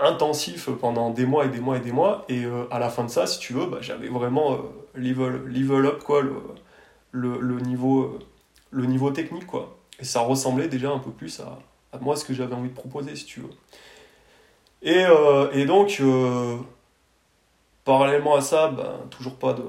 intensif 0.01 0.69
pendant 0.69 1.11
des 1.11 1.25
mois 1.25 1.45
et 1.45 1.49
des 1.49 1.59
mois 1.59 1.77
et 1.77 1.79
des 1.79 1.91
mois. 1.91 2.25
Et 2.27 2.43
euh, 2.43 2.65
à 2.71 2.79
la 2.79 2.89
fin 2.89 3.03
de 3.03 3.09
ça, 3.09 3.27
si 3.27 3.39
tu 3.39 3.53
veux, 3.53 3.67
bah, 3.67 3.77
j'avais 3.81 4.09
vraiment 4.09 4.53
euh, 4.53 4.57
level, 4.95 5.85
up 5.85 6.03
quoi, 6.03 6.21
le, 6.21 6.41
le, 7.11 7.59
niveau, 7.59 8.03
euh, 8.03 8.19
le 8.71 8.85
niveau 8.85 9.11
technique. 9.11 9.47
Quoi. 9.47 9.77
Et 9.99 10.05
ça 10.05 10.21
ressemblait 10.21 10.67
déjà 10.67 10.91
un 10.91 10.99
peu 10.99 11.11
plus 11.11 11.39
à, 11.39 11.59
à 11.93 11.99
moi 11.99 12.15
ce 12.15 12.25
que 12.25 12.33
j'avais 12.33 12.55
envie 12.55 12.69
de 12.69 12.73
proposer, 12.73 13.15
si 13.15 13.25
tu 13.25 13.41
veux. 13.41 13.49
Et, 14.83 15.03
et 15.53 15.65
donc, 15.65 16.01
parallèlement 17.83 18.35
à 18.35 18.41
ça, 18.41 18.69
ben, 18.69 18.93
toujours 19.09 19.35
pas 19.35 19.53
de 19.53 19.63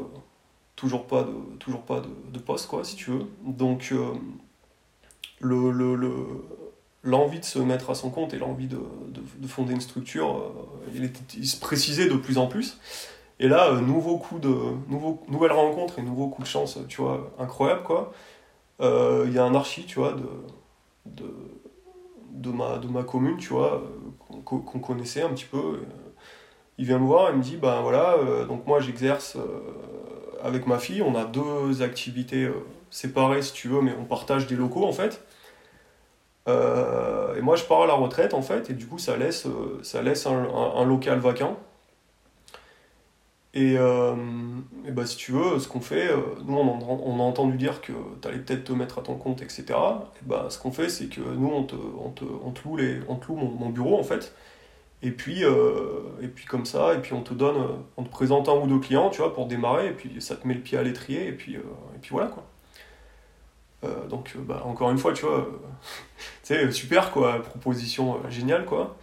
toujours 0.76 1.06
pas 1.06 1.22
de 1.22 1.32
toujours 1.58 1.82
pas 1.82 2.00
de, 2.00 2.08
de 2.32 2.38
poste 2.38 2.66
quoi 2.66 2.82
si 2.82 2.96
tu 2.96 3.10
veux 3.10 3.26
donc 3.44 3.92
le, 5.42 5.70
le, 5.70 5.94
le, 5.96 6.14
l'envie 7.02 7.40
de 7.40 7.44
se 7.44 7.58
mettre 7.58 7.90
à 7.90 7.94
son 7.94 8.10
compte 8.10 8.32
et 8.32 8.38
l'envie 8.38 8.68
de, 8.68 8.78
de, 9.38 9.48
fonder 9.48 9.72
une 9.72 9.80
structure, 9.80 10.38
euh, 10.38 10.90
il, 10.94 11.10
il, 11.36 11.46
se 11.46 11.58
précisait 11.58 12.08
de 12.08 12.14
plus 12.14 12.38
en 12.38 12.46
plus. 12.46 12.78
Et 13.40 13.48
là, 13.48 13.70
euh, 13.70 13.80
nouveau 13.80 14.18
coup 14.18 14.38
de, 14.38 14.54
nouveau, 14.88 15.22
nouvelle 15.28 15.52
rencontre 15.52 15.98
et 15.98 16.02
nouveau 16.02 16.28
coup 16.28 16.42
de 16.42 16.46
chance, 16.46 16.78
tu 16.88 17.02
vois, 17.02 17.32
incroyable, 17.38 17.82
quoi. 17.82 18.12
Euh, 18.80 19.24
il 19.26 19.34
y 19.34 19.38
a 19.38 19.44
un 19.44 19.54
archi, 19.54 19.84
tu 19.84 19.98
vois, 19.98 20.12
de, 20.12 20.28
de, 21.06 21.34
de, 22.30 22.50
ma, 22.50 22.78
de 22.78 22.86
ma 22.86 23.02
commune, 23.02 23.36
tu 23.36 23.48
vois, 23.48 23.82
qu'on 24.44 24.60
connaissait 24.60 25.22
un 25.22 25.30
petit 25.30 25.44
peu. 25.44 25.80
Il 26.78 26.86
vient 26.86 26.98
me 26.98 27.06
voir 27.06 27.30
et 27.30 27.32
me 27.32 27.42
dit, 27.42 27.56
ben 27.56 27.80
voilà, 27.82 28.16
donc 28.48 28.66
moi 28.66 28.80
j'exerce 28.80 29.36
avec 30.42 30.66
ma 30.66 30.78
fille, 30.78 31.02
on 31.02 31.14
a 31.14 31.24
deux 31.24 31.82
activités 31.82 32.50
séparées, 32.92 33.42
si 33.42 33.52
tu 33.52 33.68
veux, 33.68 33.80
mais 33.80 33.92
on 33.98 34.04
partage 34.04 34.46
des 34.46 34.54
locaux, 34.54 34.84
en 34.84 34.92
fait. 34.92 35.24
Euh, 36.48 37.34
et 37.36 37.40
moi, 37.40 37.56
je 37.56 37.64
pars 37.64 37.82
à 37.82 37.86
la 37.86 37.94
retraite, 37.94 38.34
en 38.34 38.42
fait, 38.42 38.70
et 38.70 38.74
du 38.74 38.86
coup, 38.86 38.98
ça 38.98 39.16
laisse, 39.16 39.46
euh, 39.46 39.80
ça 39.82 40.02
laisse 40.02 40.26
un, 40.26 40.84
local 40.84 41.18
vacant. 41.18 41.56
Et, 43.54 43.76
euh, 43.76 44.14
et 44.86 44.92
bah, 44.92 45.04
si 45.04 45.16
tu 45.16 45.32
veux, 45.32 45.58
ce 45.58 45.68
qu'on 45.68 45.80
fait, 45.80 46.08
nous, 46.46 46.56
on, 46.56 46.78
on, 46.80 47.20
a 47.20 47.22
entendu 47.22 47.58
dire 47.58 47.82
que 47.82 47.92
tu 48.20 48.28
allais 48.28 48.38
peut-être 48.38 48.64
te 48.64 48.72
mettre 48.72 48.98
à 48.98 49.02
ton 49.02 49.16
compte, 49.16 49.42
etc. 49.42 49.64
Et 49.68 50.24
bah, 50.24 50.46
ce 50.48 50.58
qu'on 50.58 50.72
fait, 50.72 50.88
c'est 50.88 51.06
que 51.08 51.20
nous, 51.20 51.50
on 51.50 51.64
te, 51.64 51.74
on 51.74 52.10
te, 52.10 52.24
on 52.24 52.50
te 52.50 52.66
loue, 52.66 52.76
les, 52.76 53.00
on 53.08 53.16
te 53.16 53.28
loue 53.28 53.36
mon, 53.36 53.68
bureau, 53.68 53.98
en 53.98 54.04
fait. 54.04 54.34
Et 55.02 55.10
puis, 55.10 55.42
et 55.42 56.28
puis, 56.28 56.46
comme 56.46 56.64
ça, 56.64 56.94
et 56.94 56.98
puis 57.00 57.12
on 57.12 57.22
te 57.22 57.34
donne, 57.34 57.56
on 57.96 58.04
te 58.04 58.08
présente 58.10 58.48
un 58.48 58.54
ou 58.54 58.66
deux 58.66 58.78
clients, 58.78 59.10
tu 59.10 59.18
vois, 59.18 59.34
pour 59.34 59.46
démarrer, 59.46 59.88
et 59.88 59.92
puis 59.92 60.20
ça 60.20 60.36
te 60.36 60.46
met 60.48 60.54
le 60.54 60.60
pied 60.60 60.78
à 60.78 60.82
l'étrier, 60.82 61.26
et 61.28 61.32
puis, 61.32 61.54
et 61.56 61.98
puis 62.00 62.10
voilà, 62.12 62.28
quoi. 62.28 62.44
Euh, 63.84 64.06
donc, 64.06 64.32
euh, 64.36 64.40
bah, 64.42 64.62
encore 64.64 64.90
une 64.90 64.98
fois, 64.98 65.12
tu 65.12 65.24
vois, 65.26 65.46
c'est 66.42 66.70
super, 66.72 67.10
quoi, 67.10 67.42
proposition 67.42 68.16
euh, 68.16 68.30
géniale, 68.30 68.64
quoi. 68.64 68.96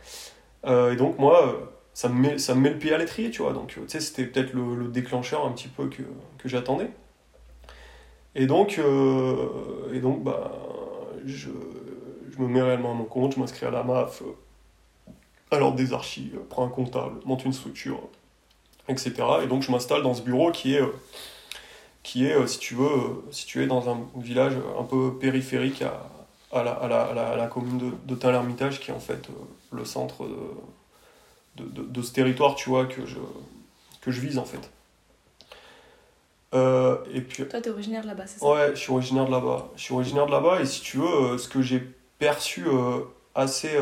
et 0.65 0.95
donc, 0.95 1.19
moi, 1.19 1.57
ça 1.99 2.07
me, 2.07 2.13
met, 2.13 2.38
ça 2.38 2.55
me 2.55 2.62
met 2.62 2.69
le 2.69 2.77
pied 2.77 2.93
à 2.93 2.97
l'étrier, 2.97 3.29
tu 3.29 3.41
vois. 3.41 3.51
Donc, 3.51 3.67
tu 3.67 3.81
sais, 3.88 3.99
c'était 3.99 4.23
peut-être 4.23 4.53
le, 4.53 4.88
déclencheur 4.88 5.45
un 5.45 5.51
petit 5.51 5.67
peu 5.67 5.89
que, 5.89 6.03
que 6.38 6.47
j'attendais. 6.47 6.89
Et 8.35 8.45
donc, 8.45 8.79
et 9.91 9.99
donc 9.99 10.23
bah, 10.23 10.49
je, 11.25 11.49
je, 12.31 12.41
me 12.41 12.47
mets 12.47 12.62
réellement 12.62 12.91
à 12.91 12.93
mon 12.93 13.03
compte, 13.03 13.33
je 13.35 13.39
m'inscris 13.41 13.65
à 13.65 13.71
la 13.71 13.83
MAF, 13.83 14.23
alors 15.51 15.73
des 15.73 15.91
archives, 15.91 16.39
prends 16.49 16.65
un 16.65 16.69
comptable, 16.69 17.19
monte 17.25 17.43
une 17.43 17.51
structure, 17.51 17.99
etc. 18.88 19.12
Et 19.43 19.47
donc, 19.47 19.63
je 19.63 19.71
m'installe 19.71 20.01
dans 20.01 20.13
ce 20.13 20.21
bureau 20.21 20.53
qui 20.53 20.75
est 20.75 20.83
qui 22.01 22.25
est, 22.25 22.33
euh, 22.33 22.47
si 22.47 22.59
tu 22.59 22.75
veux, 22.75 22.85
euh, 22.85 23.31
situé 23.31 23.67
dans 23.67 23.89
un 23.89 23.99
village 24.15 24.53
un 24.79 24.83
peu 24.83 25.17
périphérique 25.19 25.81
à, 25.81 26.09
à, 26.53 26.63
la, 26.63 26.71
à, 26.71 26.88
la, 26.88 27.01
à 27.01 27.35
la, 27.35 27.47
commune 27.47 27.77
de, 27.77 27.91
de 28.05 28.15
Tain-l'Hermitage, 28.15 28.79
qui 28.79 28.91
est 28.91 28.93
en 28.93 29.01
fait 29.01 29.29
euh, 29.29 29.33
le 29.73 29.83
centre 29.83 30.23
de, 30.23 30.38
de, 31.59 31.83
de, 31.83 32.01
ce 32.01 32.11
territoire, 32.11 32.55
tu 32.55 32.69
vois, 32.69 32.85
que 32.85 33.05
je, 33.05 33.17
que 34.01 34.11
je 34.11 34.21
vise 34.21 34.37
en 34.37 34.45
fait. 34.45 34.71
Euh, 36.55 36.97
et 37.13 37.21
puis, 37.21 37.45
Toi, 37.47 37.61
t'es 37.61 37.69
originaire 37.69 38.01
de 38.01 38.07
là-bas, 38.07 38.25
c'est 38.27 38.39
ça? 38.39 38.49
Ouais, 38.49 38.71
je 38.71 38.79
suis 38.79 38.91
originaire 38.91 39.25
de 39.25 39.31
là-bas. 39.31 39.69
Je 39.75 39.83
suis 39.83 39.93
originaire 39.93 40.25
de 40.25 40.31
là-bas, 40.31 40.61
et 40.61 40.65
si 40.65 40.81
tu 40.81 40.97
veux, 40.97 41.37
ce 41.37 41.47
que 41.47 41.61
j'ai 41.61 41.83
perçu 42.17 42.65
assez, 43.35 43.77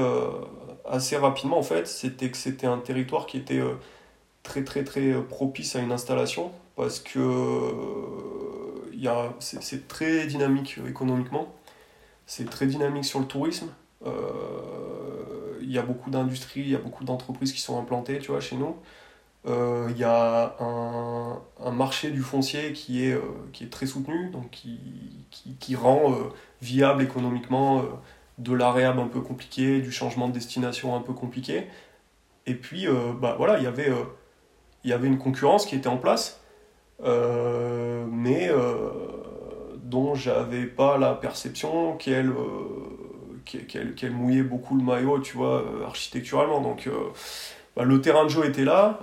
assez 0.86 1.16
rapidement, 1.16 1.58
en 1.58 1.64
fait, 1.64 1.88
c'était 1.88 2.30
que 2.30 2.38
c'était 2.38 2.68
un 2.68 2.80
territoire 2.80 3.26
qui 3.26 3.38
était 3.38 3.64
très, 4.44 4.64
très, 4.64 4.84
très 4.84 5.14
propice 5.30 5.76
à 5.76 5.80
une 5.80 5.92
installation 5.92 6.52
parce 6.76 7.00
que 7.00 7.20
c'est 9.40 9.88
très 9.88 10.26
dynamique 10.26 10.80
économiquement, 10.88 11.54
c'est 12.26 12.50
très 12.50 12.68
dynamique 12.68 13.06
sur 13.06 13.20
le 13.20 13.26
tourisme. 13.26 13.70
Euh, 14.06 14.12
il 15.68 15.74
y 15.74 15.78
a 15.80 15.84
beaucoup 15.84 16.10
d'industries, 16.10 16.62
il 16.62 16.70
y 16.70 16.76
a 16.76 16.80
beaucoup 16.80 17.04
d'entreprises 17.04 17.54
qui 17.54 17.62
sont 17.62 17.80
implantées, 17.80 18.20
tu 18.20 18.32
vois, 18.32 18.40
chez 18.40 18.56
nous. 18.56 18.76
Euh, 19.48 19.88
il 19.92 19.98
y 19.98 20.04
a 20.04 20.56
un, 20.60 21.40
un, 21.64 21.72
marché 21.72 22.10
du 22.12 22.22
foncier 22.22 22.74
qui 22.74 23.06
est, 23.06 23.14
euh, 23.14 23.22
qui 23.54 23.64
est 23.64 23.70
très 23.70 23.86
soutenu, 23.86 24.30
donc 24.30 24.50
qui, 24.50 24.80
qui, 25.60 25.76
rend 25.76 26.14
viable 26.62 27.04
économiquement 27.04 27.84
de 28.40 28.54
l'aréable 28.54 29.00
un 29.00 29.08
peu 29.08 29.22
compliqué, 29.22 29.82
du 29.82 29.92
changement 29.92 30.28
de 30.28 30.34
destination 30.34 30.96
un 30.96 31.02
peu 31.02 31.14
compliqué. 31.14 31.68
Et 32.46 32.56
puis, 32.56 32.88
bah, 33.22 33.36
voilà, 33.38 33.58
il 33.58 33.64
y 33.64 33.68
avait, 33.68 33.92
il 34.84 34.90
y 34.90 34.94
avait 34.94 35.08
une 35.08 35.20
concurrence 35.20 35.66
qui 35.66 35.76
était 35.76 35.88
en 35.88 35.98
place 35.98 36.42
euh, 37.04 38.06
mais 38.10 38.50
euh, 38.50 38.90
dont 39.84 40.16
j'avais 40.16 40.66
pas 40.66 40.98
la 40.98 41.14
perception 41.14 41.96
qu'elle 41.98 42.34
euh, 43.56 43.94
qu'elle 43.96 44.12
mouillait 44.12 44.44
beaucoup 44.44 44.78
le 44.78 44.84
maillot, 44.84 45.20
tu 45.20 45.38
vois, 45.38 45.64
architecturalement. 45.86 46.62
Donc, 46.62 46.90
bah, 47.76 47.84
le 47.84 48.02
terrain 48.02 48.24
de 48.24 48.30
jeu 48.30 48.46
était 48.46 48.66
là, 48.66 49.00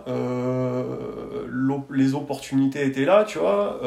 les 1.90 2.14
opportunités 2.14 2.84
étaient 2.84 3.04
là, 3.04 3.24
tu 3.24 3.38
vois. 3.38 3.80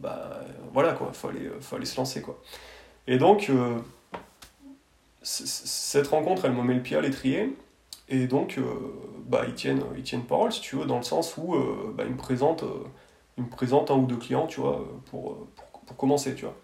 bah, 0.00 0.40
voilà, 0.72 0.92
quoi, 0.92 1.10
fallait, 1.12 1.50
fallait 1.60 1.84
se 1.84 1.96
lancer, 1.96 2.22
quoi. 2.22 2.40
Et 3.06 3.18
donc, 3.18 3.50
cette 5.22 6.06
rencontre, 6.08 6.44
elle 6.44 6.52
me 6.52 6.62
met 6.62 6.74
le 6.74 6.82
pied 6.82 6.96
à 6.96 7.00
l'étrier. 7.00 7.56
Et 8.10 8.26
donc, 8.26 8.58
euh, 8.58 8.64
bah, 9.28 9.44
ils, 9.46 9.54
tiennent, 9.54 9.82
ils 9.96 10.02
tiennent 10.02 10.24
parole, 10.24 10.52
si 10.52 10.60
tu 10.60 10.76
veux, 10.76 10.84
dans 10.84 10.96
le 10.96 11.04
sens 11.04 11.36
où 11.36 11.54
euh, 11.54 11.94
bah, 11.96 12.04
ils, 12.04 12.12
me 12.12 12.16
présentent, 12.16 12.64
euh, 12.64 12.84
ils 13.38 13.44
me 13.44 13.48
présentent 13.48 13.90
un 13.90 13.94
ou 13.94 14.06
deux 14.06 14.16
clients, 14.16 14.46
tu 14.46 14.60
vois, 14.60 14.84
pour, 15.10 15.46
pour, 15.54 15.80
pour 15.80 15.96
commencer, 15.96 16.34
tu 16.34 16.44
vois. 16.44 16.56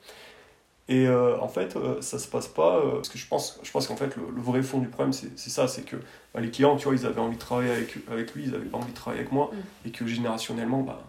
Et 0.89 1.09
en 1.09 1.49
fait, 1.49 1.77
ça 2.01 2.19
se 2.19 2.29
passe 2.29 2.47
pas. 2.47 2.81
parce 2.95 3.09
que 3.09 3.19
je 3.19 3.27
pense, 3.27 3.59
je 3.65 3.71
pense 3.73 3.89
qu'en 3.89 3.97
fait, 3.97 4.15
le, 4.17 4.41
vrai 4.41 4.63
fond 4.63 4.79
du 4.79 4.87
problème, 4.87 5.13
c'est 5.13 5.37
ça 5.37 5.67
c'est 5.67 5.83
que 5.83 5.97
bah, 6.33 6.41
les 6.41 6.51
clients, 6.51 6.77
tu 6.77 6.85
vois, 6.85 6.95
ils 6.95 7.05
avaient 7.07 7.21
envie 7.21 7.35
de 7.35 7.41
travailler 7.41 7.73
avec, 7.73 7.97
avec 8.09 8.33
lui, 8.35 8.45
ils 8.45 8.55
avaient 8.55 8.67
pas 8.67 8.79
envie 8.79 8.93
de 8.93 8.97
travailler 8.97 9.23
avec 9.23 9.33
moi, 9.33 9.51
mm. 9.53 9.89
et 9.89 9.91
que 9.91 10.07
générationnellement, 10.07 10.83
bah, 10.83 11.03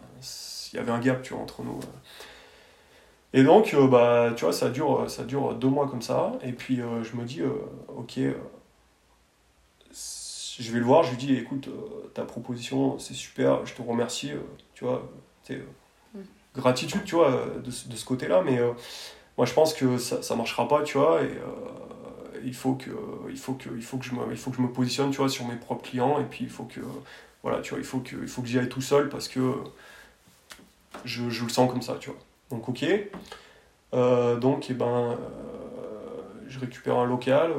il 0.74 0.78
y 0.78 0.80
avait 0.80 0.92
un 0.92 1.00
gap, 1.00 1.22
tu 1.22 1.34
vois, 1.34 1.44
entre 1.44 1.62
nous. 1.62 1.80
Et 3.34 3.44
donc, 3.44 3.76
bah, 3.92 4.34
tu 4.36 4.46
vois, 4.46 4.54
ça 4.54 4.70
dure, 4.70 5.08
ça 5.12 5.26
dure 5.26 5.54
deux 5.54 5.70
mois 5.70 5.88
comme 5.88 6.02
ça, 6.02 6.32
et 6.42 6.54
puis 6.54 6.78
je 6.78 7.16
me 7.16 7.24
dis, 7.24 7.44
ok, 7.88 8.20
je 10.60 10.72
vais 10.72 10.80
le 10.80 10.86
voir, 10.86 11.04
je 11.04 11.12
lui 11.12 11.18
dis 11.18 11.36
écoute, 11.36 11.68
euh, 11.68 12.10
ta 12.14 12.24
proposition, 12.24 12.98
c'est 13.00 13.14
super, 13.14 13.66
je 13.66 13.74
te 13.74 13.82
remercie, 13.82 14.32
euh, 14.32 14.40
tu 14.74 14.86
vois, 14.86 15.08
euh, 15.52 15.62
mm. 16.16 16.22
gratitude, 16.56 17.04
tu 17.06 17.16
vois, 17.16 17.46
de, 17.58 17.62
de 17.62 17.96
ce 17.96 18.06
côté-là, 18.06 18.42
mais 18.44 18.60
moi 19.38 19.46
je 19.46 19.54
pense 19.54 19.74
que 19.74 19.98
ça, 19.98 20.22
ça 20.22 20.36
marchera 20.36 20.68
pas, 20.68 20.84
tu 20.84 20.98
vois, 20.98 21.22
et 21.24 21.32
il 22.44 22.54
faut 22.54 22.74
que, 22.76 22.92
il 23.30 23.38
faut 23.38 23.54
que, 23.54 23.70
il 23.76 23.82
faut 23.82 23.98
que 23.98 24.06
je 24.06 24.14
me, 24.14 24.22
il 24.32 24.38
faut 24.38 24.52
que 24.52 24.58
je 24.58 24.62
me 24.62 24.72
positionne, 24.72 25.12
tu 25.12 25.18
vois, 25.18 25.30
sur 25.30 25.46
mes 25.46 25.56
propres 25.56 25.90
clients, 25.90 26.20
et 26.20 26.24
puis 26.24 26.44
il 26.44 26.50
faut 26.50 26.64
que, 26.64 26.82
voilà, 27.44 27.62
tu 27.62 27.72
vois, 27.72 27.80
il 27.80 27.86
faut 27.86 28.00
que, 28.00 28.16
il 28.22 28.28
faut 28.28 28.42
que 28.42 28.48
j'y 28.48 28.60
aille 28.60 28.70
tout 28.70 28.82
seul 28.82 29.10
parce 29.10 29.28
que 29.28 29.54
je, 31.06 31.30
je, 31.30 31.44
le 31.44 31.50
sens 31.50 31.72
comme 31.72 31.82
ça, 31.82 31.96
tu 32.00 32.10
vois. 32.10 32.20
Donc 32.50 32.70
ok, 32.70 32.86
donc 34.40 34.70
et 34.70 34.74
eh 34.74 34.76
ben, 34.76 35.18
je 36.48 36.60
récupère 36.60 36.98
un 36.98 37.06
local, 37.06 37.52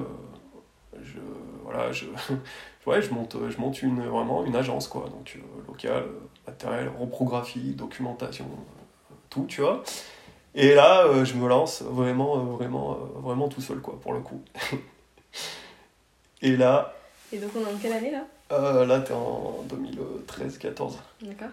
je, 1.03 1.19
voilà, 1.65 1.93
je 1.93 2.07
ouais, 2.89 3.03
je 3.03 3.13
monte, 3.13 3.37
je 3.49 3.59
monte 3.59 3.83
une, 3.83 4.03
vraiment 4.03 4.45
une 4.45 4.57
agence, 4.57 4.89
quoi. 4.89 5.09
Donc, 5.11 5.37
euh, 5.37 5.41
local, 5.67 6.05
matériel, 6.47 6.91
reprographie, 6.99 7.75
documentation, 7.75 8.47
euh, 8.47 9.15
tout, 9.31 9.45
tu 9.47 9.61
vois. 9.61 9.83
Et 10.55 10.75
là, 10.75 11.05
euh, 11.07 11.25
je 11.25 11.35
me 11.35 11.49
lance 11.49 11.83
vraiment, 11.83 12.37
vraiment, 12.45 12.95
vraiment 13.17 13.49
tout 13.49 13.61
seul, 13.61 13.81
quoi, 13.81 13.99
pour 14.01 14.13
le 14.13 14.21
coup. 14.21 14.43
Et 16.43 16.57
là. 16.57 16.95
Et 17.33 17.39
donc, 17.39 17.51
on 17.57 17.61
est 17.61 17.73
en 17.73 17.77
quelle 17.77 17.93
année, 17.93 18.11
là? 18.11 18.25
Euh, 18.53 18.87
Là, 18.87 19.01
t'es 19.01 19.13
en 19.13 19.65
2013-14. 19.69 20.95
D'accord. 21.23 21.49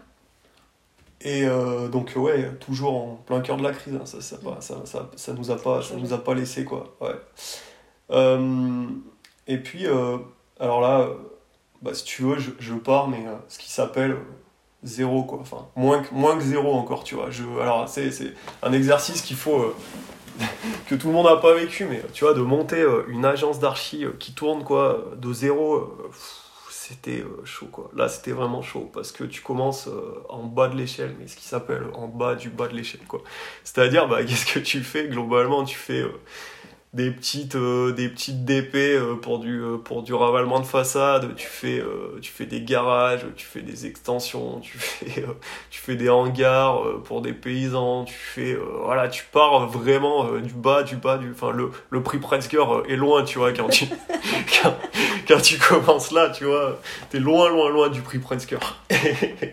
Et 1.21 1.45
donc, 1.91 2.13
ouais, 2.15 2.51
toujours 2.60 2.95
en 2.95 3.15
plein 3.15 3.41
cœur 3.41 3.58
de 3.58 3.63
la 3.63 3.71
crise, 3.71 3.95
hein, 3.95 4.05
ça, 4.05 4.21
ça, 4.21 4.38
ça, 4.60 4.86
ça, 4.86 5.10
ça, 5.15 5.34
nous 5.34 5.49
a 5.49 5.55
pas, 5.58 5.81
ça 5.81 5.95
nous 5.95 6.13
a 6.13 6.23
pas 6.23 6.36
laissé, 6.36 6.65
quoi. 6.65 6.95
Ouais. 7.01 7.15
et 9.47 9.58
puis, 9.58 9.88
alors 10.60 10.81
là, 10.81 11.10
bah, 11.81 11.95
si 11.95 12.03
tu 12.03 12.21
veux, 12.23 12.38
je, 12.38 12.51
je 12.60 12.75
pars, 12.75 13.08
mais 13.08 13.25
ce 13.47 13.58
qui 13.58 13.71
s'appelle 13.71 14.17
zéro, 14.85 15.23
quoi. 15.23 15.39
Enfin, 15.41 15.67
moins 15.75 16.01
que, 16.01 16.13
moins 16.13 16.37
que 16.37 16.43
zéro 16.43 16.73
encore, 16.73 17.03
tu 17.03 17.15
vois. 17.15 17.29
Je, 17.29 17.43
alors, 17.61 17.89
c'est 17.89 18.11
un 18.63 18.73
exercice 18.73 19.21
qu'il 19.21 19.37
faut. 19.37 19.73
que 20.87 20.95
tout 20.95 21.07
le 21.07 21.13
monde 21.13 21.27
n'a 21.27 21.37
pas 21.37 21.53
vécu, 21.53 21.85
mais 21.85 22.01
tu 22.13 22.25
vois, 22.25 22.33
de 22.33 22.41
monter 22.41 22.85
une 23.07 23.23
agence 23.23 23.59
d'archi 23.59 24.05
qui 24.19 24.33
tourne, 24.33 24.63
quoi, 24.63 25.11
de 25.17 25.31
zéro 25.31 25.97
c'était 26.87 27.21
euh, 27.21 27.43
chaud 27.45 27.67
quoi. 27.67 27.89
Là 27.95 28.07
c'était 28.07 28.31
vraiment 28.31 28.61
chaud 28.61 28.89
parce 28.93 29.11
que 29.11 29.23
tu 29.23 29.41
commences 29.41 29.87
euh, 29.87 30.23
en 30.29 30.43
bas 30.43 30.67
de 30.67 30.75
l'échelle, 30.75 31.15
mais 31.19 31.27
ce 31.27 31.35
qui 31.35 31.45
s'appelle 31.45 31.83
en 31.93 32.07
bas 32.07 32.35
du 32.35 32.49
bas 32.49 32.67
de 32.67 32.75
l'échelle 32.75 33.01
quoi. 33.07 33.21
C'est-à-dire 33.63 34.07
bah 34.07 34.23
qu'est-ce 34.27 34.45
que 34.45 34.59
tu 34.59 34.83
fais 34.83 35.07
globalement? 35.07 35.63
Tu 35.63 35.75
fais 35.75 36.01
euh, 36.01 36.11
des 36.95 37.12
petites 37.12 37.55
des 37.55 38.10
petites 38.10 38.45
DP 38.45 38.99
pour 39.21 39.39
du 39.39 39.62
pour 39.84 40.01
du 40.01 40.13
ravalement 40.13 40.60
de 40.60 40.65
façade, 40.65 41.36
tu 41.36 41.45
fais 41.45 41.84
tu 42.21 42.31
fais 42.31 42.45
des 42.45 42.62
garages, 42.62 43.25
tu 43.36 43.45
fais 43.45 43.62
des 43.62 43.86
extensions, 43.86 44.60
tu 44.62 44.77
fais 44.77 45.25
tu 45.69 45.79
fais 45.79 45.95
des 45.95 46.10
hangars 46.10 46.81
pour 47.03 47.21
des 47.21 47.34
paysans, 47.34 48.05
tu 48.05 48.13
fais 48.13 48.58
voilà, 48.84 49.08
tu 49.10 49.25
pars 49.31 49.67
vraiment 49.67 50.39
du 50.39 50.53
bas 50.53 50.84
du 50.84 50.95
bas 50.95 51.17
du 51.17 51.31
enfin 51.31 51.51
le 51.51 51.69
le 51.89 52.01
prix 52.01 52.19
Pritzker 52.19 52.65
est 52.88 52.95
loin, 52.95 53.23
tu 53.23 53.39
vois 53.39 53.51
quand 53.51 53.67
tu 53.67 53.86
quand 55.27 55.41
tu 55.41 55.58
commences 55.58 56.12
là, 56.12 56.29
tu 56.29 56.45
vois, 56.45 56.79
t'es 57.10 57.19
loin, 57.19 57.49
loin, 57.49 57.69
loin 57.69 57.89
du 57.89 58.01
prix 58.01 58.19
Pritzker. 58.19 58.60
et 58.89 59.51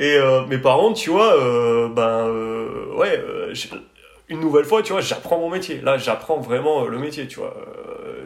euh, 0.00 0.46
mes 0.46 0.58
parents, 0.58 0.92
tu 0.92 1.10
vois, 1.10 1.34
euh, 1.36 1.88
ben 1.88 2.26
euh, 2.28 2.94
ouais, 2.96 3.22
une 4.28 4.40
nouvelle 4.40 4.64
fois, 4.64 4.82
tu 4.82 4.92
vois, 4.92 5.00
j'apprends 5.00 5.38
mon 5.38 5.50
métier. 5.50 5.80
Là, 5.80 5.98
j'apprends 5.98 6.38
vraiment 6.38 6.84
le 6.84 6.98
métier, 6.98 7.26
tu 7.26 7.40
vois. 7.40 7.54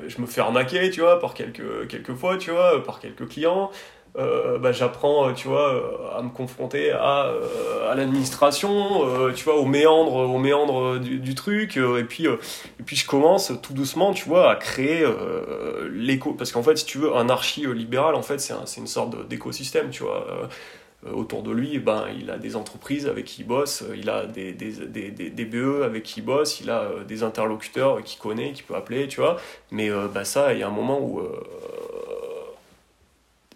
je 0.06 0.20
me 0.20 0.26
fais 0.26 0.40
arnaquer, 0.40 0.90
tu 0.90 1.00
vois, 1.00 1.20
par 1.20 1.34
quelques, 1.34 1.88
quelques 1.88 2.14
fois, 2.14 2.36
tu 2.36 2.50
vois, 2.50 2.82
par 2.84 3.00
quelques 3.00 3.28
clients. 3.28 3.70
Euh, 4.16 4.58
bah, 4.58 4.72
j'apprends, 4.72 5.32
tu 5.32 5.48
vois, 5.48 5.74
euh, 5.74 6.18
à 6.18 6.22
me 6.22 6.30
confronter 6.30 6.90
à, 6.90 7.26
euh, 7.26 7.90
à 7.90 7.94
l'administration, 7.94 9.00
tu 9.34 9.44
vois, 9.44 9.56
au 9.56 9.66
méandre, 9.66 10.98
du, 10.98 11.34
truc, 11.34 11.76
et 11.76 12.04
puis, 12.04 12.24
et 12.24 12.82
puis 12.84 12.96
je 12.96 13.06
commence 13.06 13.52
tout 13.62 13.74
doucement, 13.74 14.12
tu 14.12 14.28
vois, 14.28 14.50
à 14.50 14.56
créer 14.56 15.06
l'éco, 15.92 16.32
parce 16.32 16.52
qu'en 16.52 16.62
fait, 16.62 16.76
si 16.76 16.86
tu 16.86 16.98
veux, 16.98 17.14
un 17.14 17.28
archi 17.28 17.66
libéral, 17.72 18.14
en 18.14 18.22
fait, 18.22 18.40
c'est 18.40 18.54
un, 18.54 18.64
une 18.76 18.86
sorte 18.86 19.28
d'écosystème, 19.28 19.90
tu 19.90 20.02
vois. 20.02 20.48
Autour 21.06 21.42
de 21.42 21.52
lui, 21.52 21.78
ben, 21.78 22.06
il 22.18 22.30
a 22.30 22.38
des 22.38 22.56
entreprises 22.56 23.06
avec 23.06 23.24
qui 23.24 23.42
il 23.42 23.46
bosse, 23.46 23.84
il 23.96 24.10
a 24.10 24.26
des, 24.26 24.52
des, 24.52 24.72
des, 24.72 25.10
des, 25.10 25.44
BE 25.44 25.82
avec 25.84 26.02
qui 26.02 26.20
il 26.20 26.24
bosse, 26.24 26.60
il 26.60 26.70
a 26.70 26.90
des 27.06 27.22
interlocuteurs 27.22 28.02
qu'il 28.02 28.18
connaît, 28.18 28.52
qu'il 28.52 28.64
peut 28.64 28.74
appeler, 28.74 29.06
tu 29.06 29.20
vois. 29.20 29.36
Mais 29.70 29.90
bah, 30.12 30.24
ça, 30.24 30.52
il 30.54 30.58
y 30.58 30.62
a 30.62 30.66
un 30.66 30.72
moment 30.72 31.00
où 31.00 31.22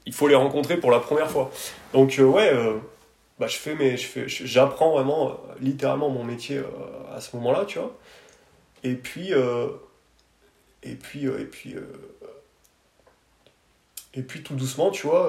il 0.06 0.12
faut 0.12 0.28
les 0.28 0.34
rencontrer 0.34 0.76
pour 0.76 0.90
la 0.90 1.00
première 1.00 1.30
fois. 1.30 1.50
Donc 1.92 2.18
euh, 2.18 2.24
ouais, 2.24 2.52
euh, 2.52 2.76
bah, 3.38 3.46
je 3.46 3.56
fais 3.56 3.96
je 3.96 4.06
fais, 4.06 4.28
j'apprends 4.28 4.92
vraiment 4.92 5.30
euh, 5.30 5.32
littéralement 5.60 6.10
mon 6.10 6.24
métier 6.24 6.60
à 7.14 7.20
ce 7.20 7.36
moment-là, 7.36 7.64
tu 7.66 7.78
vois. 7.78 7.96
Et 8.84 8.94
puis 8.94 9.32
et 10.82 10.94
puis 10.94 11.26
et 11.26 11.44
puis 11.44 11.76
et 14.14 14.22
puis 14.22 14.42
tout 14.42 14.54
doucement, 14.54 14.90
tu 14.90 15.06
vois, 15.06 15.28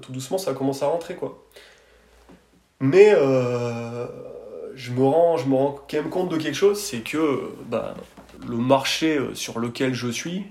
tout 0.00 0.12
doucement 0.12 0.38
ça 0.38 0.54
commence 0.54 0.82
à 0.82 0.86
rentrer 0.86 1.16
quoi. 1.16 1.44
Mais 2.80 3.10
je 4.74 4.92
me 4.92 5.04
rends, 5.04 5.36
je 5.36 5.48
me 5.48 5.54
rends 5.54 5.78
quand 5.88 5.96
même 5.98 6.10
compte 6.10 6.30
de 6.30 6.36
quelque 6.36 6.54
chose, 6.54 6.80
c'est 6.80 7.00
que 7.00 7.52
bah, 7.66 7.94
le 8.48 8.56
marché 8.56 9.20
sur 9.34 9.58
lequel 9.58 9.94
je 9.94 10.08
suis, 10.08 10.46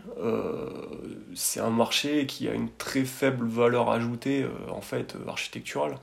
c'est 1.36 1.60
un 1.60 1.70
marché 1.70 2.26
qui 2.26 2.48
a 2.48 2.54
une 2.54 2.70
très 2.70 3.06
faible 3.06 3.48
valeur 3.48 3.90
ajoutée 3.90 4.44
euh, 4.44 4.50
en 4.72 4.82
fait 4.82 5.16
euh, 5.16 5.30
architecturale. 5.30 5.96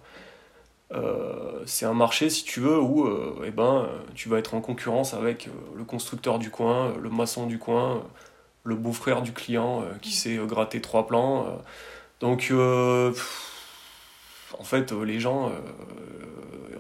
Euh, 0.93 1.63
c'est 1.67 1.85
un 1.85 1.93
marché, 1.93 2.31
si 2.31 2.45
tu 2.45 2.61
veux, 2.61 2.81
où 2.81 3.07
eh 3.45 3.51
ben, 3.51 3.87
tu 4.15 4.31
vas 4.31 4.39
être 4.39 4.55
en 4.55 4.63
concurrence 4.63 5.13
avec 5.13 5.51
le 5.77 5.85
constructeur 5.85 6.39
du 6.39 6.51
coin, 6.51 6.95
le 6.99 7.11
maçon 7.11 7.47
du 7.47 7.59
coin, 7.59 8.03
le 8.65 8.75
beau-frère 8.75 9.23
du 9.23 9.33
client 9.33 9.85
qui 10.03 10.13
sait 10.13 10.37
gratter 10.47 10.81
trois 10.81 11.07
plans. 11.07 11.47
donc, 12.21 12.53
en 12.53 13.13
fait, 14.65 14.93
les 14.93 15.21
gens, 15.21 15.53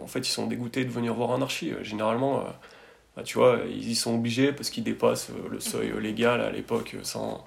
en 0.00 0.06
fait, 0.06 0.20
ils 0.20 0.32
sont 0.32 0.46
dégoûtés 0.46 0.84
de 0.84 0.90
venir 0.90 1.14
voir 1.14 1.32
un 1.32 1.42
archi. 1.42 1.72
Généralement, 1.82 2.44
bah, 3.16 3.22
tu 3.24 3.38
vois, 3.38 3.58
ils 3.68 3.90
y 3.90 3.94
sont 3.94 4.14
obligés 4.14 4.52
parce 4.52 4.70
qu'ils 4.70 4.84
dépassent 4.84 5.30
le 5.50 5.60
seuil 5.60 5.92
légal 6.00 6.40
à 6.40 6.50
l'époque 6.50 6.96
sans 7.02 7.44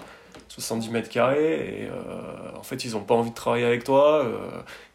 70 0.52 0.90
mètres 0.90 1.10
carrés. 1.10 1.84
Et 1.84 1.88
euh, 1.88 2.58
en 2.58 2.64
fait 2.64 2.84
ils 2.84 2.92
n'ont 2.92 3.04
pas 3.04 3.16
envie 3.16 3.30
de 3.30 3.36
travailler 3.36 3.66
avec 3.66 3.84
toi, 3.84 4.24
euh, 4.24 4.38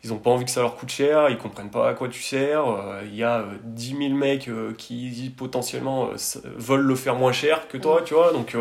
ils 0.04 0.10
n'ont 0.10 0.18
pas 0.18 0.30
envie 0.30 0.44
que 0.44 0.50
ça 0.50 0.60
leur 0.60 0.76
coûte 0.76 0.90
cher, 0.90 1.30
ils 1.30 1.38
comprennent 1.38 1.70
pas 1.70 1.88
à 1.88 1.94
quoi 1.94 2.08
tu 2.08 2.22
sers, 2.22 2.68
euh, 2.68 3.02
il 3.04 3.14
y 3.14 3.24
a 3.24 3.44
10 3.64 3.96
000 3.96 4.14
mecs 4.14 4.50
qui 4.76 5.32
potentiellement 5.36 6.10
veulent 6.56 6.80
le 6.80 6.94
faire 6.94 7.16
moins 7.16 7.32
cher 7.32 7.68
que 7.68 7.78
toi, 7.78 8.02
tu 8.04 8.14
vois, 8.14 8.32
donc 8.32 8.56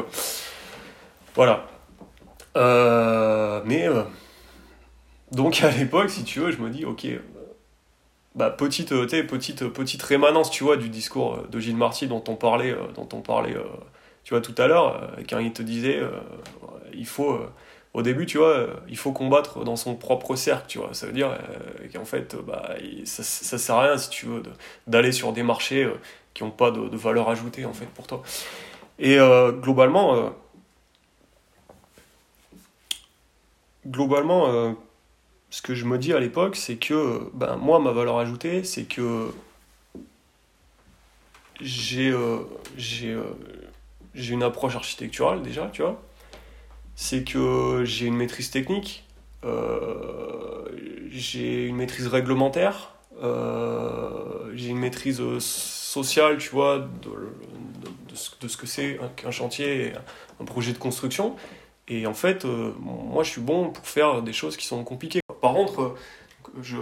voilà. 1.36 1.66
mais 3.66 3.88
donc 5.32 5.64
à 5.64 5.72
l'époque, 5.72 6.10
si 6.10 6.24
tu 6.24 6.40
veux, 6.40 6.52
je 6.52 6.58
me 6.58 6.70
dis 6.70 6.86
ok, 6.86 7.08
bah, 8.36 8.50
petite, 8.50 8.90
petite, 8.90 9.68
petite 9.70 10.04
rémanence, 10.04 10.50
tu 10.50 10.64
vois, 10.64 10.78
du 10.78 10.90
discours 10.90 11.44
de 11.50 11.60
Gilles 11.60 11.78
Marty 11.78 12.08
dont 12.08 12.24
on 12.28 12.36
parlait, 12.36 12.76
dont 12.96 13.08
on 13.14 13.22
parlait 13.22 13.56
tu 14.24 14.34
vois, 14.34 14.42
tout 14.42 14.56
à 14.58 14.66
l'heure, 14.66 15.12
quand 15.30 15.38
il 15.38 15.54
te 15.54 15.62
disait, 15.62 16.02
il 16.98 17.06
faut, 17.06 17.34
euh, 17.34 17.50
au 17.94 18.02
début, 18.02 18.26
tu 18.26 18.38
vois, 18.38 18.50
euh, 18.50 18.74
il 18.90 18.98
faut 18.98 19.12
combattre 19.12 19.64
dans 19.64 19.76
son 19.76 19.96
propre 19.96 20.36
cercle, 20.36 20.66
tu 20.68 20.80
vois. 20.80 20.94
Ça 20.94 21.08
veut 21.08 21.14
dire 21.14 21.32
euh, 21.32 21.88
qu'en 21.94 22.06
fait, 22.06 22.36
bah, 22.36 22.76
ça, 23.06 23.24
ça 23.24 23.58
sert 23.58 23.76
à 23.76 23.84
rien, 23.84 23.98
si 23.98 24.10
tu 24.10 24.26
veux, 24.26 24.44
d'aller 24.88 25.12
sur 25.12 25.34
des 25.34 25.44
marchés 25.44 25.90
qui 26.34 26.44
n'ont 26.44 26.52
pas 26.52 26.72
de, 26.72 26.96
valeur 26.96 27.30
ajoutée, 27.30 27.66
en 27.66 27.74
fait, 27.74 27.86
pour 27.88 28.08
toi. 28.08 28.24
Et 29.00 29.18
globalement, 29.62 30.34
globalement, 33.88 34.76
ce 35.50 35.62
que 35.62 35.76
je 35.76 35.86
me 35.86 35.98
dis 35.98 36.14
à 36.14 36.20
l'époque, 36.20 36.56
c'est 36.56 36.78
que 36.78 37.30
ben, 37.34 37.56
moi, 37.58 37.80
ma 37.80 37.92
valeur 37.92 38.18
ajoutée, 38.18 38.64
c'est 38.64 38.84
que 38.84 39.32
j'ai 41.62 42.14
j'ai 42.78 43.18
j'ai 44.14 44.34
une 44.34 44.44
approche 44.44 44.76
architecturale 44.76 45.42
déjà, 45.42 45.70
tu 45.72 45.82
vois 45.82 46.02
c'est 46.96 47.24
que 47.24 47.84
j'ai 47.86 48.08
une 48.08 48.16
maîtrise 48.16 48.50
technique, 48.50 49.04
euh, 49.44 50.64
j'ai 51.10 51.66
une 51.66 51.76
maîtrise 51.76 52.08
réglementaire, 52.08 52.96
euh, 53.22 54.52
j'ai 54.56 54.70
une 54.70 54.80
maîtrise 54.80 55.22
sociale, 55.40 56.38
tu 56.38 56.50
vois, 56.50 56.80
de, 56.80 57.10
de, 58.42 58.48
ce, 58.48 58.58
que 58.58 58.66
c'est 58.66 58.98
qu'un 59.18 59.32
chantier, 59.32 59.94
un 60.40 60.46
projet 60.46 60.72
de 60.72 60.78
construction. 60.78 61.36
Et 61.88 62.08
en 62.08 62.14
fait, 62.14 62.46
euh, 62.46 62.74
moi, 62.80 63.24
je 63.24 63.32
suis 63.32 63.42
bon 63.42 63.70
pour 63.70 63.86
faire 63.86 64.22
des 64.22 64.34
choses 64.34 64.58
qui 64.58 64.66
sont 64.66 64.84
compliquées. 64.84 65.22
Par 65.42 65.54
contre, 65.54 65.96
je, 66.62 66.78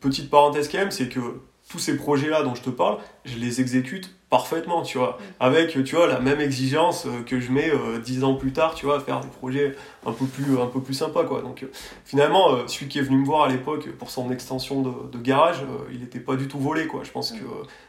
petite 0.00 0.30
parenthèse 0.30 0.68
quand 0.68 0.78
même, 0.78 0.90
c'est 0.90 1.08
que 1.08 1.40
tous 1.70 1.78
ces 1.78 1.96
projets-là 1.96 2.42
dont 2.42 2.54
je 2.54 2.62
te 2.62 2.70
parle, 2.70 2.98
je 3.24 3.38
les 3.38 3.60
exécute 3.60 4.12
parfaitement, 4.28 4.82
tu 4.82 4.96
vois, 4.96 5.18
avec, 5.40 5.82
tu 5.84 5.96
vois, 5.96 6.06
la 6.06 6.20
même 6.20 6.40
exigence 6.40 7.04
euh, 7.04 7.22
que 7.26 7.40
je 7.40 7.50
mets 7.50 7.68
euh, 7.68 7.98
dix 7.98 8.22
ans 8.22 8.34
plus 8.34 8.52
tard, 8.52 8.74
tu 8.74 8.86
vois, 8.86 8.98
à 8.98 9.00
faire 9.00 9.20
des 9.20 9.28
projets 9.28 9.74
un 10.06 10.12
peu 10.12 10.24
plus, 10.24 10.58
un 10.58 10.66
peu 10.66 10.80
plus 10.80 10.94
sympas, 10.94 11.24
quoi. 11.24 11.42
Donc, 11.42 11.64
euh, 11.64 11.70
finalement, 12.04 12.66
celui 12.68 12.86
qui 12.86 13.00
est 13.00 13.02
venu 13.02 13.18
me 13.18 13.24
voir 13.24 13.42
à 13.42 13.48
l'époque 13.48 13.90
pour 13.98 14.10
son 14.10 14.30
extension 14.30 14.82
de, 14.82 15.18
garage, 15.18 15.58
il 15.92 16.00
n'était 16.00 16.20
pas 16.20 16.36
du 16.36 16.46
tout 16.46 16.60
volé, 16.60 16.86
quoi. 16.86 17.02
Je 17.02 17.10
pense 17.10 17.32
que 17.32 17.44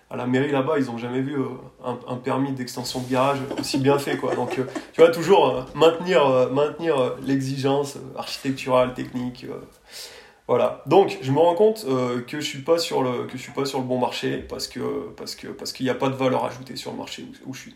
à 0.10 0.18
la 0.18 0.26
mairie 0.26 0.52
là-bas, 0.52 0.80
ils 0.80 0.86
n'ont 0.86 0.98
jamais 0.98 1.22
vu 1.22 1.38
un, 1.86 2.16
permis 2.18 2.52
d'extension 2.52 3.00
de 3.00 3.10
garage 3.10 3.38
aussi 3.60 3.78
bien 3.78 3.98
fait, 3.98 4.18
quoi. 4.18 4.36
Donc, 4.36 4.60
tu 4.94 5.02
vois, 5.02 5.12
toujours 5.12 5.66
maintenir, 5.76 6.50
maintenir 6.52 7.16
l'exigence 7.24 7.98
architecturale, 8.18 8.94
technique, 8.94 9.46
voilà. 10.52 10.82
Donc, 10.86 11.18
je 11.22 11.32
me 11.32 11.40
rends 11.40 11.56
compte 11.56 11.86
euh, 11.88 12.20
que 12.24 12.42
je 12.42 12.46
suis 12.46 12.60
pas 12.60 12.78
sur 12.78 13.02
le 13.02 13.24
que 13.26 13.38
je 13.38 13.42
suis 13.42 13.54
pas 13.54 13.64
sur 13.64 13.80
le 13.80 13.86
bon 13.86 13.98
marché 13.98 14.46
parce 14.50 14.68
que 14.68 14.82
parce 15.16 15.34
que 15.34 15.48
parce 15.48 15.72
qu'il 15.72 15.86
n'y 15.86 15.90
a 15.90 15.96
pas 15.96 16.10
de 16.10 16.16
valeur 16.16 16.44
ajoutée 16.44 16.76
sur 16.76 16.92
le 16.92 16.98
marché 16.98 17.26
où, 17.46 17.54
je 17.54 17.62
suis. 17.62 17.76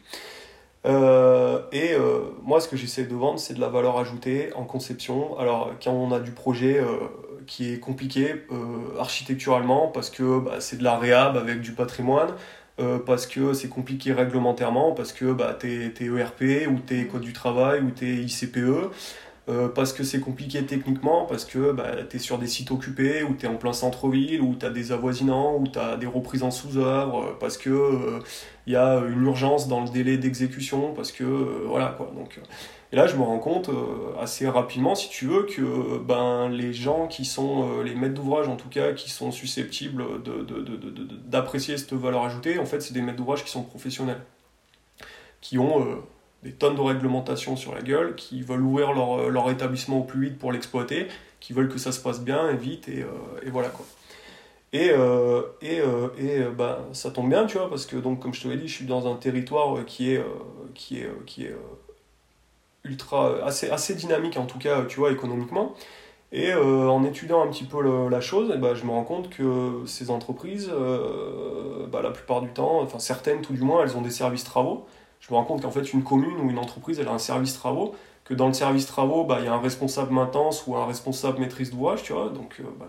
Euh, 0.86 1.62
et 1.72 1.94
euh, 1.94 2.32
moi, 2.44 2.60
ce 2.60 2.68
que 2.68 2.76
j'essaie 2.76 3.06
de 3.06 3.16
vendre, 3.16 3.40
c'est 3.40 3.54
de 3.54 3.62
la 3.62 3.70
valeur 3.70 3.98
ajoutée 3.98 4.52
en 4.56 4.66
conception. 4.66 5.40
Alors, 5.40 5.72
quand 5.82 5.94
on 5.94 6.12
a 6.12 6.20
du 6.20 6.32
projet 6.32 6.82
qui 7.48 7.72
est 7.72 7.80
compliqué 7.80 8.44
architecturalement, 9.00 9.88
parce 9.88 10.10
que 10.10 10.40
bah, 10.40 10.60
c'est 10.60 10.78
de 10.78 10.84
la 10.84 10.98
réhab 10.98 11.38
avec 11.38 11.62
du 11.62 11.72
patrimoine, 11.72 12.34
parce 13.06 13.26
que 13.26 13.54
c'est 13.54 13.70
compliqué 13.70 14.12
réglementairement, 14.12 14.92
parce 14.92 15.14
que 15.14 15.32
bah, 15.32 15.58
tu 15.58 15.94
es, 15.98 16.06
ERP, 16.08 16.68
ou 16.70 16.80
tu 16.86 17.00
es 17.00 17.06
Code 17.08 17.22
du 17.22 17.32
travail, 17.32 17.80
ou 17.80 17.92
tu 17.92 18.06
es 18.06 18.16
ICPE, 18.16 18.92
euh, 19.48 19.68
parce 19.68 19.94
que 19.94 20.04
c'est 20.04 20.20
compliqué 20.20 20.66
techniquement, 20.66 21.26
parce 21.26 21.46
que 21.46 21.72
bah, 21.72 21.92
tu 22.10 22.16
es 22.16 22.20
sur 22.20 22.40
des 22.40 22.48
sites 22.48 22.72
occupés, 22.72 23.22
ou 23.22 23.36
tu 23.36 23.46
es 23.46 23.50
en 23.50 23.58
plein 23.58 23.74
centre-ville, 23.74 24.42
ou 24.42 24.56
tu 24.56 24.66
as 24.66 24.72
des 24.72 24.92
avoisinants, 24.92 25.58
ou 25.58 25.68
tu 25.68 25.78
as 25.78 25.98
des 25.98 26.08
reprises 26.08 26.42
en 26.42 26.50
sous-œuvre, 26.50 27.38
parce 27.40 27.58
que 27.58 28.22
il 28.66 28.74
y 28.74 28.76
a 28.76 28.98
une 29.08 29.24
urgence 29.24 29.68
dans 29.68 29.82
le 29.82 29.90
délai 29.90 30.18
d'exécution, 30.18 30.94
parce 30.96 31.12
que 31.12 31.24
voilà 31.68 31.94
quoi. 31.96 32.12
Donc, 32.16 32.40
et 32.92 32.96
là, 32.96 33.06
je 33.06 33.16
me 33.16 33.22
rends 33.22 33.38
compte 33.38 33.70
assez 34.20 34.48
rapidement, 34.50 34.96
si 34.96 35.10
tu 35.10 35.28
veux, 35.28 35.44
que 35.44 36.00
ben, 36.00 36.50
les 36.50 36.74
gens 36.74 37.08
qui 37.08 37.26
sont, 37.26 37.82
les 37.84 37.94
maîtres 37.94 38.16
d'ouvrage 38.16 38.48
en 38.48 38.56
tout 38.56 38.70
cas, 38.70 38.94
qui 38.94 39.12
sont 39.12 39.32
susceptibles 39.32 40.04
d'apprécier 41.28 41.78
cette 41.78 41.94
valeur 41.94 42.24
ajoutée, 42.24 42.58
en 42.58 42.66
fait, 42.66 42.82
c'est 42.82 42.94
des 42.94 43.02
maîtres 43.02 43.18
d'ouvrage 43.18 43.44
qui 43.44 43.52
sont 43.52 43.64
professionnels, 43.64 44.22
qui 45.42 45.60
ont 45.60 46.02
des 46.46 46.52
tonnes 46.52 46.76
de 46.76 46.82
réglementations 46.82 47.56
sur 47.56 47.74
la 47.74 47.82
gueule, 47.82 48.16
qui 48.16 48.44
veulent 48.44 48.62
ouvrir 48.62 48.94
leur, 48.94 49.20
euh, 49.20 49.30
leur 49.30 49.50
établissement 49.50 49.98
au 49.98 50.04
plus 50.04 50.28
vite 50.28 50.38
pour 50.38 50.52
l'exploiter, 50.52 51.08
qui 51.40 51.54
veulent 51.54 51.70
que 51.70 51.80
ça 51.80 51.92
se 51.92 52.00
passe 52.00 52.22
bien 52.22 52.50
et 52.50 52.56
vite, 52.56 52.88
et, 52.88 53.02
euh, 53.02 53.08
et 53.44 53.50
voilà 53.50 53.70
quoi. 53.70 53.86
Et, 54.72 54.92
euh, 54.92 55.42
et, 55.62 55.78
et 56.20 56.44
bah, 56.56 56.86
ça 56.94 57.10
tombe 57.10 57.30
bien, 57.30 57.48
tu 57.48 57.58
vois, 57.58 57.68
parce 57.70 57.88
que, 57.88 57.96
donc, 57.96 58.20
comme 58.20 58.34
je 58.34 58.44
te 58.44 58.48
l'ai 58.48 58.58
dit, 58.58 58.68
je 58.68 58.76
suis 58.76 58.86
dans 58.86 59.12
un 59.12 59.16
territoire 59.16 59.84
qui 59.86 60.12
est, 60.14 60.24
qui 60.76 61.00
est, 61.00 61.10
qui 61.26 61.46
est 61.46 61.56
ultra, 62.84 63.44
assez, 63.44 63.70
assez 63.70 63.96
dynamique, 63.96 64.38
en 64.38 64.46
tout 64.46 64.60
cas, 64.60 64.84
tu 64.84 65.00
vois, 65.00 65.12
économiquement. 65.12 65.74
Et 66.34 66.54
en 66.54 67.06
étudiant 67.06 67.42
un 67.42 67.48
petit 67.48 67.64
peu 67.64 68.10
la 68.10 68.20
chose, 68.20 68.52
et 68.54 68.58
bah, 68.58 68.76
je 68.76 68.84
me 68.84 68.92
rends 68.92 69.06
compte 69.06 69.30
que 69.30 69.84
ces 69.86 70.10
entreprises, 70.10 70.70
bah, 71.90 72.02
la 72.02 72.12
plupart 72.12 72.42
du 72.42 72.50
temps, 72.50 72.82
enfin 72.82 73.00
certaines 73.00 73.42
tout 73.42 73.54
du 73.54 73.62
moins, 73.62 73.84
elles 73.84 73.96
ont 73.96 74.02
des 74.02 74.10
services 74.10 74.44
travaux 74.44 74.86
je 75.28 75.34
me 75.34 75.38
rends 75.38 75.46
compte 75.46 75.64
qu'en 75.64 75.72
fait, 75.72 75.92
une 75.94 76.04
commune 76.04 76.38
ou 76.40 76.50
une 76.50 76.60
entreprise, 76.60 77.00
elle 77.00 77.08
a 77.08 77.12
un 77.12 77.20
service 77.20 77.54
travaux, 77.56 77.96
que 78.26 78.34
dans 78.34 78.48
le 78.48 78.54
service 78.54 78.86
travaux, 78.86 79.24
bah, 79.24 79.38
il 79.40 79.46
y 79.46 79.48
a 79.48 79.54
un 79.54 79.60
responsable 79.60 80.14
maintenance 80.14 80.66
ou 80.68 80.76
un 80.76 80.86
responsable 80.86 81.40
maîtrise 81.40 81.72
d'ouvrage, 81.72 82.04
tu 82.04 82.14
vois. 82.14 82.30
Donc, 82.30 82.58
euh, 82.60 82.64
bah, 82.80 82.88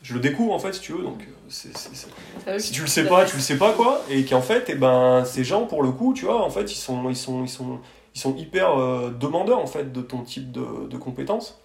je 0.00 0.14
le 0.14 0.20
découvre 0.20 0.54
en 0.54 0.58
fait, 0.58 0.72
si 0.72 0.80
tu 0.80 0.92
veux. 0.92 1.02
Donc, 1.02 1.20
euh, 1.22 2.58
si 2.58 2.72
tu 2.72 2.80
le 2.80 2.86
sais 2.86 3.04
pas, 3.04 3.24
tu 3.26 3.36
le 3.36 3.42
sais 3.42 3.58
pas, 3.58 3.72
quoi. 3.72 4.00
Et 4.08 4.24
qu'en 4.24 4.40
fait, 4.40 4.70
et 4.70 4.72
eh 4.72 4.74
ben, 4.76 5.24
ces 5.26 5.44
gens, 5.44 5.66
pour 5.66 5.82
le 5.82 5.90
coup, 5.90 6.14
tu 6.14 6.24
vois, 6.24 6.42
en 6.42 6.50
fait, 6.50 6.72
ils 6.72 6.76
sont, 6.76 7.10
ils 7.10 7.16
sont, 7.16 7.42
ils 7.42 7.50
sont, 7.50 7.80
ils 8.14 8.20
sont 8.20 8.34
hyper 8.36 8.78
euh, 8.78 9.10
demandeurs 9.10 9.58
en 9.58 9.66
fait 9.66 9.92
de 9.92 10.00
ton 10.00 10.22
type 10.22 10.50
de, 10.50 10.86
de 10.88 10.96
compétences 10.96 11.60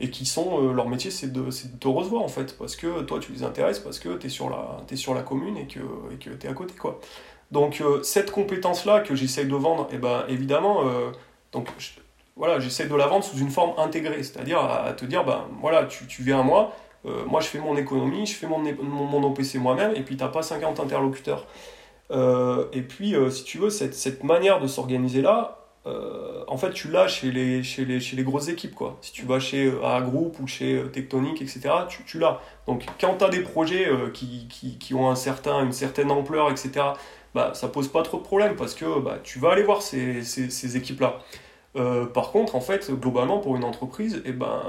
et 0.00 0.10
qui 0.10 0.26
sont 0.26 0.72
leur 0.72 0.88
métier 0.88 1.12
c'est 1.12 1.32
de, 1.32 1.42
de, 1.42 1.78
te 1.78 1.86
recevoir 1.86 2.22
en 2.22 2.28
fait 2.28 2.58
parce 2.58 2.74
que 2.74 3.02
toi 3.02 3.20
tu 3.20 3.30
les 3.30 3.44
intéresses 3.44 3.78
parce 3.78 4.00
que 4.00 4.16
tu 4.16 4.26
es 4.26 4.28
sur 4.28 4.50
la 4.50 4.84
sur 4.96 5.14
la 5.14 5.22
commune 5.22 5.56
et 5.56 5.68
que 5.68 5.78
et 6.12 6.16
que 6.16 6.30
tu 6.30 6.46
es 6.48 6.50
à 6.50 6.54
côté 6.54 6.74
quoi 6.74 6.98
donc 7.50 7.80
euh, 7.80 8.02
cette 8.02 8.30
compétence-là 8.30 9.00
que 9.00 9.14
j'essaye 9.14 9.46
de 9.46 9.54
vendre, 9.54 9.88
eh 9.92 9.98
ben, 9.98 10.24
évidemment, 10.28 10.86
euh, 10.86 11.12
donc, 11.52 11.68
voilà, 12.36 12.58
j'essaie 12.58 12.86
de 12.86 12.94
la 12.94 13.06
vendre 13.06 13.24
sous 13.24 13.38
une 13.38 13.50
forme 13.50 13.74
intégrée, 13.78 14.22
c'est-à-dire 14.22 14.58
à, 14.58 14.92
te 14.92 15.04
dire, 15.04 15.24
ben, 15.24 15.46
voilà, 15.60 15.84
tu, 15.84 16.06
tu 16.06 16.22
viens 16.22 16.40
à 16.40 16.42
moi, 16.42 16.72
euh, 17.06 17.24
moi 17.26 17.40
je 17.40 17.46
fais 17.46 17.60
mon 17.60 17.76
économie, 17.76 18.26
je 18.26 18.34
fais 18.34 18.46
mon, 18.46 18.58
mon, 18.58 19.22
OPC 19.22 19.56
moi-même, 19.56 19.92
et 19.94 20.02
puis 20.02 20.16
tu 20.16 20.24
n'as 20.24 20.30
pas 20.30 20.42
50 20.42 20.80
interlocuteurs. 20.80 21.46
et 22.10 22.82
puis, 22.82 23.14
si 23.30 23.44
tu 23.44 23.58
veux, 23.58 23.70
cette, 23.70 23.94
cette 23.94 24.24
manière 24.24 24.60
de 24.60 24.66
s'organiser 24.66 25.22
là, 25.22 25.58
en 26.48 26.56
fait, 26.56 26.72
tu 26.72 26.88
l'as 26.90 27.08
chez 27.08 27.30
les, 27.30 27.62
chez, 27.62 27.84
les, 27.84 28.00
chez 28.00 28.16
les 28.16 28.24
grosses 28.24 28.48
équipes. 28.48 28.74
Quoi. 28.74 28.96
Si 29.00 29.12
tu 29.12 29.26
vas 29.26 29.38
chez 29.38 29.70
Group 30.02 30.40
ou 30.40 30.46
chez 30.46 30.82
Tectonic, 30.92 31.40
etc., 31.40 31.60
tu, 31.88 32.02
tu 32.04 32.18
l'as. 32.18 32.40
Donc, 32.66 32.84
quand 33.00 33.16
tu 33.18 33.24
as 33.24 33.28
des 33.28 33.40
projets 33.42 33.88
qui, 34.12 34.48
qui, 34.48 34.78
qui, 34.78 34.94
ont 34.94 35.08
un 35.10 35.14
certain, 35.14 35.62
une 35.64 35.72
certaine 35.72 36.10
ampleur, 36.10 36.50
etc., 36.50 36.94
bah, 37.34 37.50
ça 37.54 37.68
pose 37.68 37.88
pas 37.88 38.02
trop 38.02 38.18
de 38.18 38.22
problèmes 38.22 38.56
parce 38.56 38.74
que 38.74 39.00
bah, 39.00 39.18
tu 39.22 39.38
vas 39.38 39.52
aller 39.52 39.64
voir 39.64 39.82
ces, 39.82 40.22
ces, 40.22 40.76
équipes-là. 40.76 41.18
Euh, 41.76 42.06
par 42.06 42.30
contre, 42.30 42.54
en 42.54 42.60
fait, 42.60 42.90
globalement, 42.92 43.38
pour 43.38 43.56
une 43.56 43.64
entreprise, 43.64 44.22
eh 44.24 44.32
ben, 44.32 44.62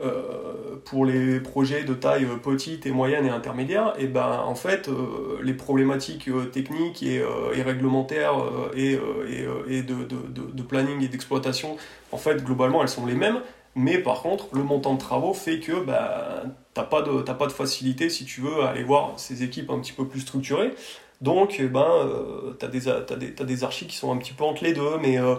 euh, 0.00 0.76
pour 0.84 1.06
les 1.06 1.40
projets 1.40 1.84
de 1.84 1.94
taille 1.94 2.26
petite 2.42 2.84
et 2.84 2.90
moyenne 2.90 3.24
et 3.24 3.30
intermédiaire, 3.30 3.94
eh 3.98 4.06
ben, 4.06 4.42
en 4.44 4.54
fait, 4.54 4.88
euh, 4.88 5.38
les 5.42 5.54
problématiques 5.54 6.28
techniques 6.52 7.02
et, 7.02 7.24
et 7.54 7.62
réglementaires 7.62 8.34
et, 8.74 8.92
et, 8.92 9.46
et 9.68 9.82
de, 9.82 10.04
de, 10.04 10.52
de, 10.52 10.62
planning 10.62 11.02
et 11.02 11.08
d'exploitation, 11.08 11.78
en 12.12 12.18
fait, 12.18 12.44
globalement, 12.44 12.82
elles 12.82 12.88
sont 12.88 13.06
les 13.06 13.14
mêmes. 13.14 13.40
Mais 13.74 13.98
par 13.98 14.22
contre, 14.22 14.48
le 14.54 14.62
montant 14.62 14.94
de 14.94 14.98
travaux 14.98 15.32
fait 15.32 15.60
que 15.60 15.80
bah, 15.84 16.42
tu 16.78 16.82
n'as 16.82 17.34
pas, 17.34 17.46
de, 17.46 17.46
de 17.46 17.52
facilité, 17.52 18.10
si 18.10 18.24
tu 18.24 18.40
veux, 18.40 18.62
aller 18.62 18.84
voir 18.84 19.14
ces 19.16 19.42
équipes 19.42 19.70
un 19.70 19.78
petit 19.80 19.92
peu 19.92 20.06
plus 20.06 20.20
structurées. 20.20 20.72
Donc, 21.20 21.56
eh 21.58 21.66
ben, 21.66 21.80
euh, 21.80 22.54
tu 22.58 22.64
as, 22.64 22.68
des, 22.68 22.88
as, 22.88 23.00
des, 23.16 23.30
des 23.30 23.64
archis 23.64 23.86
qui 23.86 23.96
sont 23.96 24.12
un 24.12 24.16
petit 24.18 24.32
peu 24.32 24.44
entre 24.44 24.62
les 24.62 24.72
deux, 24.72 24.98
mais 25.00 25.18
euh, 25.18 25.34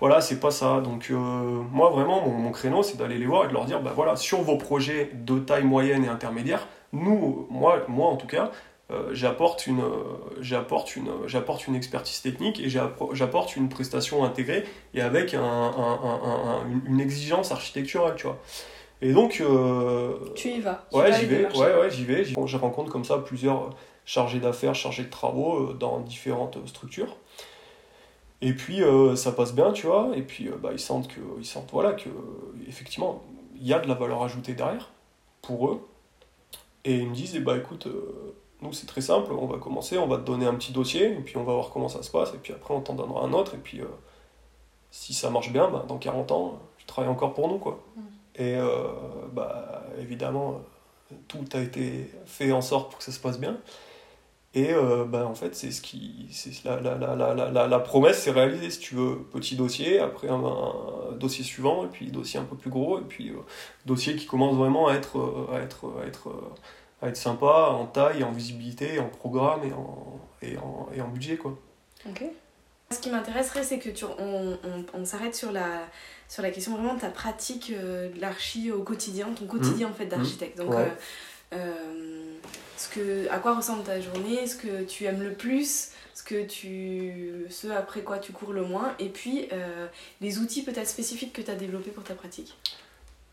voilà, 0.00 0.20
c'est 0.20 0.40
pas 0.40 0.50
ça. 0.50 0.80
Donc, 0.80 1.08
euh, 1.10 1.14
moi, 1.14 1.90
vraiment, 1.90 2.26
mon, 2.26 2.50
créneau, 2.50 2.82
c'est 2.82 2.96
d'aller 2.96 3.18
les 3.18 3.26
voir 3.26 3.44
et 3.44 3.48
de 3.48 3.52
leur 3.52 3.66
dire, 3.66 3.82
bah 3.82 3.92
voilà, 3.94 4.16
sur 4.16 4.40
vos 4.40 4.56
projets 4.56 5.10
de 5.12 5.38
taille 5.38 5.64
moyenne 5.64 6.04
et 6.04 6.08
intermédiaire, 6.08 6.66
nous, 6.92 7.46
moi, 7.50 7.84
en 7.98 8.16
tout 8.16 8.26
cas, 8.26 8.50
j'apporte 9.12 9.66
une, 9.66 9.82
expertise 11.76 12.22
technique 12.22 12.58
et 12.60 12.70
j'apporte 12.70 13.54
une 13.56 13.68
prestation 13.68 14.24
intégrée 14.24 14.64
et 14.94 15.02
avec 15.02 15.34
un, 15.34 15.42
un, 15.42 16.62
une 16.86 16.98
exigence 16.98 17.52
architecturale, 17.52 18.14
tu 18.16 18.26
vois. 18.26 18.38
Et 19.00 19.12
donc. 19.12 19.40
Euh, 19.40 20.14
tu 20.34 20.48
y 20.48 20.60
vas. 20.60 20.84
ouais, 20.92 21.12
j'y 21.12 21.26
vais. 21.26 21.46
Ouais, 21.56 21.78
ouais, 21.78 21.90
j'y 21.90 22.04
vais. 22.04 22.24
Je 22.24 22.56
rencontre 22.56 22.90
comme 22.90 23.04
ça 23.04 23.18
plusieurs 23.18 23.70
chargés 24.04 24.40
d'affaires, 24.40 24.74
chargés 24.74 25.04
de 25.04 25.10
travaux 25.10 25.70
euh, 25.70 25.72
dans 25.74 26.00
différentes 26.00 26.58
structures. 26.66 27.16
Et 28.40 28.52
puis 28.52 28.82
ça 29.16 29.32
passe 29.32 29.52
bien, 29.52 29.72
tu 29.72 29.86
vois. 29.88 30.10
Et 30.14 30.22
puis 30.22 30.48
bah, 30.62 30.70
ils 30.72 30.78
sentent 30.78 31.08
que, 31.08 31.20
ils 31.38 31.44
sentent 31.44 31.70
voilà 31.72 31.92
que 31.94 32.08
effectivement 32.68 33.24
il 33.56 33.66
y 33.66 33.74
a 33.74 33.80
de 33.80 33.88
la 33.88 33.94
valeur 33.94 34.22
ajoutée 34.22 34.54
derrière 34.54 34.90
pour 35.42 35.68
eux. 35.70 35.80
Et 36.84 36.98
ils 36.98 37.08
me 37.08 37.14
disent, 37.14 37.34
eh 37.34 37.40
bah 37.40 37.56
écoute, 37.56 37.88
nous, 38.60 38.72
c'est 38.72 38.86
très 38.86 39.00
simple, 39.00 39.32
on 39.32 39.46
va 39.46 39.58
commencer, 39.58 39.98
on 39.98 40.06
va 40.06 40.16
te 40.16 40.22
donner 40.22 40.46
un 40.46 40.54
petit 40.54 40.72
dossier, 40.72 41.12
et 41.12 41.20
puis 41.20 41.36
on 41.36 41.44
va 41.44 41.52
voir 41.52 41.70
comment 41.70 41.88
ça 41.88 42.02
se 42.02 42.10
passe, 42.10 42.34
et 42.34 42.38
puis 42.38 42.52
après, 42.52 42.74
on 42.74 42.80
t'en 42.80 42.94
donnera 42.94 43.24
un 43.24 43.32
autre, 43.32 43.54
et 43.54 43.58
puis 43.58 43.80
euh, 43.80 43.86
si 44.90 45.14
ça 45.14 45.30
marche 45.30 45.52
bien, 45.52 45.68
bah, 45.68 45.84
dans 45.86 45.98
40 45.98 46.32
ans, 46.32 46.58
tu 46.76 46.86
travailles 46.86 47.10
encore 47.10 47.34
pour 47.34 47.48
nous, 47.48 47.58
quoi. 47.58 47.80
Mm. 47.96 48.00
Et 48.38 48.54
euh, 48.56 48.88
bah, 49.32 49.84
évidemment, 50.00 50.62
tout 51.26 51.44
a 51.52 51.60
été 51.60 52.10
fait 52.26 52.52
en 52.52 52.60
sorte 52.60 52.90
pour 52.90 52.98
que 52.98 53.04
ça 53.04 53.12
se 53.12 53.20
passe 53.20 53.38
bien. 53.38 53.58
Et 54.54 54.72
euh, 54.72 55.04
bah, 55.04 55.26
en 55.26 55.34
fait, 55.34 55.54
c'est 55.54 55.70
ce 55.70 55.82
qui. 55.82 56.28
C'est 56.32 56.64
la, 56.64 56.80
la, 56.80 56.96
la, 56.96 57.66
la, 57.66 57.78
promesse 57.80 58.22
s'est 58.22 58.30
réalisée, 58.30 58.70
si 58.70 58.78
tu 58.78 58.94
veux. 58.94 59.18
Petit 59.32 59.56
dossier, 59.56 59.98
après 59.98 60.28
un, 60.28 60.42
dossier 61.18 61.44
suivant, 61.44 61.84
et 61.84 61.88
puis 61.88 62.10
dossier 62.10 62.40
un 62.40 62.44
peu 62.44 62.56
plus 62.56 62.70
gros, 62.70 62.98
et 62.98 63.02
puis 63.02 63.32
dossier 63.84 64.16
qui 64.16 64.26
commence 64.26 64.56
vraiment 64.56 64.88
à 64.88 64.94
être, 64.94 65.48
à 65.52 65.58
être, 65.60 65.92
à 66.02 66.06
être 66.06 66.32
à 67.00 67.08
être 67.08 67.16
sympa 67.16 67.70
en 67.70 67.86
taille, 67.86 68.24
en 68.24 68.32
visibilité, 68.32 68.98
en 68.98 69.08
programme 69.08 69.62
et 69.64 69.72
en, 69.72 70.20
et 70.42 70.58
en, 70.58 70.88
et 70.94 71.00
en 71.00 71.08
budget. 71.08 71.36
Quoi. 71.36 71.56
Ok. 72.08 72.24
Ce 72.90 73.00
qui 73.00 73.10
m'intéresserait, 73.10 73.62
c'est 73.62 73.78
que 73.78 73.90
tu, 73.90 74.04
on, 74.04 74.58
on 74.94 75.04
s'arrête 75.04 75.34
sur 75.34 75.52
la, 75.52 75.82
sur 76.28 76.42
la 76.42 76.50
question 76.50 76.74
vraiment 76.74 76.94
de 76.94 77.00
ta 77.00 77.10
pratique 77.10 77.72
euh, 77.74 78.10
de 78.10 78.20
l'archi 78.20 78.70
au 78.70 78.82
quotidien, 78.82 79.28
ton 79.34 79.46
quotidien 79.46 79.88
mmh. 79.88 79.90
en 79.90 79.94
fait 79.94 80.06
d'architecte. 80.06 80.58
Donc, 80.58 80.72
euh, 80.72 80.86
euh, 81.54 82.34
ce 82.76 82.88
que, 82.88 83.30
à 83.30 83.38
quoi 83.38 83.56
ressemble 83.56 83.82
ta 83.82 84.00
journée, 84.00 84.46
ce 84.46 84.56
que 84.56 84.84
tu 84.84 85.04
aimes 85.04 85.22
le 85.22 85.32
plus, 85.32 85.90
ce, 86.14 86.22
que 86.22 86.44
tu, 86.44 87.46
ce 87.48 87.68
après 87.68 88.02
quoi 88.02 88.18
tu 88.18 88.32
cours 88.32 88.52
le 88.52 88.62
moins, 88.62 88.94
et 88.98 89.08
puis 89.08 89.48
les 90.20 90.38
outils 90.38 90.62
peut-être 90.62 90.86
spécifiques 90.86 91.32
que 91.32 91.42
tu 91.42 91.50
as 91.50 91.56
développés 91.56 91.90
pour 91.90 92.04
ta 92.04 92.14
pratique. 92.14 92.54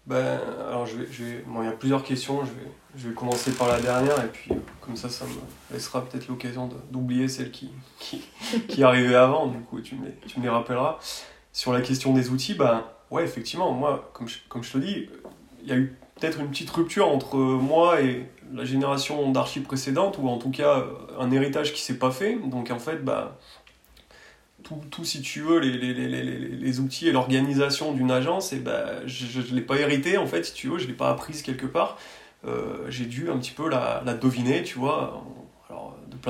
Ben, 0.05 0.39
alors 0.67 0.85
je 0.85 0.97
vais, 0.97 1.07
je 1.11 1.23
vais... 1.23 1.43
Bon, 1.47 1.63
il 1.63 1.65
y 1.65 1.67
a 1.67 1.71
plusieurs 1.71 2.03
questions, 2.03 2.45
je 2.45 2.51
vais, 2.51 2.71
je 2.95 3.07
vais 3.07 3.15
commencer 3.15 3.51
par 3.51 3.67
la 3.67 3.79
dernière 3.79 4.23
et 4.23 4.27
puis 4.27 4.51
euh, 4.51 4.55
comme 4.79 4.95
ça 4.95 5.09
ça 5.09 5.25
me 5.25 5.73
laissera 5.73 6.05
peut-être 6.05 6.27
l'occasion 6.27 6.69
d'oublier 6.91 7.27
celle 7.27 7.49
qui, 7.49 7.71
qui, 7.97 8.23
qui 8.67 8.83
arrivait 8.83 9.15
avant, 9.15 9.47
du 9.47 9.59
coup 9.61 9.81
tu 9.81 9.95
me, 9.95 10.05
les, 10.05 10.13
tu 10.27 10.39
me 10.39 10.43
les 10.43 10.49
rappelleras. 10.49 10.99
Sur 11.55 11.71
la 11.71 11.79
question 11.79 12.11
des 12.11 12.31
outils, 12.31 12.53
ben 12.53 12.83
ouais 13.11 13.23
effectivement, 13.23 13.71
moi 13.71 14.11
comme 14.11 14.27
je, 14.27 14.39
comme 14.49 14.61
je 14.61 14.73
te 14.73 14.77
dis, 14.77 15.07
il 15.63 15.69
y 15.69 15.71
a 15.71 15.77
eu 15.77 15.95
peut-être 16.19 16.41
une 16.41 16.49
petite 16.49 16.69
rupture 16.69 17.07
entre 17.07 17.37
moi 17.37 18.01
et 18.01 18.29
la 18.53 18.65
génération 18.65 19.31
d'archives 19.31 19.63
précédente, 19.63 20.17
ou 20.17 20.27
en 20.27 20.37
tout 20.37 20.51
cas 20.51 20.83
un 21.17 21.31
héritage 21.31 21.71
qui 21.71 21.81
s'est 21.81 21.97
pas 21.97 22.11
fait, 22.11 22.35
donc 22.35 22.71
en 22.71 22.79
fait 22.79 23.05
ben 23.05 23.31
tout, 24.63 24.81
tout, 24.91 25.05
si 25.05 25.21
tu 25.21 25.39
veux, 25.39 25.59
les, 25.59 26.79
outils 26.81 27.07
et 27.07 27.13
l'organisation 27.13 27.93
d'une 27.93 28.11
agence, 28.11 28.51
et 28.51 28.59
ben, 28.59 29.03
je 29.05 29.39
ne 29.39 29.55
l'ai 29.55 29.61
pas 29.61 29.77
hérité, 29.77 30.17
en 30.17 30.25
fait, 30.25 30.53
tu 30.53 30.67
veux, 30.67 30.77
je 30.77 30.85
ne 30.85 30.89
l'ai 30.89 30.95
pas 30.95 31.09
apprise 31.09 31.41
quelque 31.43 31.67
part. 31.67 31.97
Euh, 32.45 32.85
j'ai 32.89 33.05
dû 33.05 33.29
un 33.29 33.37
petit 33.37 33.51
peu 33.51 33.69
la, 33.69 34.01
la 34.05 34.15
deviner, 34.15 34.63
tu 34.63 34.79
vois, 34.79 35.23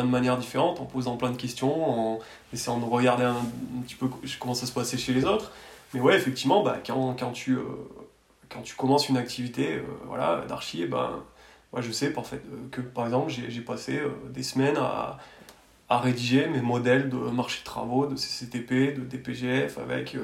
de 0.04 0.08
manières 0.08 0.38
différentes, 0.38 0.80
en 0.80 0.86
posant 0.86 1.18
plein 1.18 1.32
de 1.32 1.38
questions, 1.38 2.14
en 2.16 2.20
essayant 2.54 2.80
de 2.80 2.86
regarder 2.86 3.24
un, 3.24 3.42
petit 3.86 3.96
peu 3.96 4.08
comment 4.40 4.54
ça 4.54 4.66
se 4.66 4.72
passait 4.72 4.98
chez 4.98 5.14
les 5.14 5.26
autres. 5.26 5.52
Mais 5.94 6.00
ouais, 6.00 6.16
effectivement, 6.16 6.64
bah, 6.64 6.78
quand, 6.86 7.16
quand, 7.20 7.32
tu, 7.32 7.54
euh, 7.54 7.64
quand 8.50 8.62
tu 8.62 8.76
commences 8.76 9.10
une 9.10 9.18
activité 9.18 9.76
euh, 9.76 9.84
voilà, 10.08 10.44
d'archi, 10.48 10.82
eh 10.84 10.88
ben, 10.88 11.24
moi 11.72 11.82
je 11.82 11.92
sais 11.92 12.12
parfait, 12.12 12.42
que 12.72 12.82
par 12.82 13.06
exemple, 13.06 13.32
j'ai 13.32 13.62
passé 13.62 14.02
des 14.32 14.44
semaines 14.44 14.78
à 14.78 15.18
à 15.90 16.00
rédiger 16.00 16.48
mes 16.48 16.62
modèles 16.62 17.10
de 17.10 17.18
marché 17.18 17.60
de 17.60 17.66
travaux, 17.66 18.08
de 18.08 18.16
CCTP, 18.16 18.96
de 18.98 19.02
DPGF, 19.02 19.78
avec, 19.78 20.16
euh, 20.16 20.22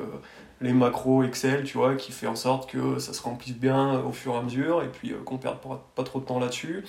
les 0.60 0.74
macros 0.74 1.24
Excel, 1.24 1.64
tu 1.64 1.78
vois, 1.78 1.96
qui 1.96 2.12
fait 2.12 2.28
en 2.28 2.36
sorte 2.36 2.70
que 2.70 3.00
ça 3.00 3.14
se 3.14 3.22
remplisse 3.22 3.56
bien 3.56 4.00
au 4.00 4.12
fur 4.12 4.34
et 4.34 4.38
à 4.38 4.42
mesure 4.42 4.84
et 4.84 4.88
puis 4.88 5.14
qu'on 5.26 5.38
perde 5.38 5.60
pas, 5.60 5.88
pas, 5.96 6.04
trop 6.04 6.20
de 6.20 6.26
temps 6.26 6.40
là-dessus. 6.40 6.84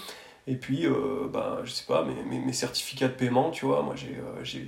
Et 0.46 0.56
puis, 0.56 0.86
euh, 0.86 1.28
bah, 1.32 1.60
je 1.64 1.70
sais 1.70 1.84
pas, 1.86 2.04
mes, 2.04 2.38
mes, 2.40 2.52
certificats 2.52 3.08
de 3.08 3.12
paiement, 3.12 3.50
tu 3.50 3.64
vois, 3.64 3.82
moi 3.82 3.94
j'ai, 3.94 4.16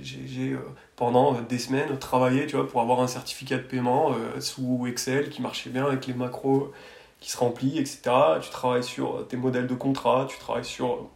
j'ai, 0.03 0.55
pendant 0.95 1.33
des 1.41 1.59
semaines 1.59 1.97
travaillé, 1.99 2.47
tu 2.47 2.55
vois, 2.55 2.67
pour 2.67 2.81
avoir 2.81 3.01
un 3.01 3.07
certificat 3.07 3.57
de 3.57 3.63
paiement 3.63 4.15
sous 4.39 4.87
Excel 4.87 5.29
qui 5.29 5.41
marchait 5.41 5.69
bien 5.69 5.85
avec 5.85 6.07
les 6.07 6.13
macros 6.13 6.71
qui 7.19 7.31
se 7.31 7.37
remplit, 7.37 7.77
etc. 7.77 8.01
Tu 8.41 8.49
travailles 8.51 8.83
sur 8.83 9.27
tes 9.27 9.35
modèles 9.35 9.67
de 9.67 9.75
contrat, 9.75 10.27
tu 10.29 10.37
travailles 10.37 10.63
sur 10.63 11.09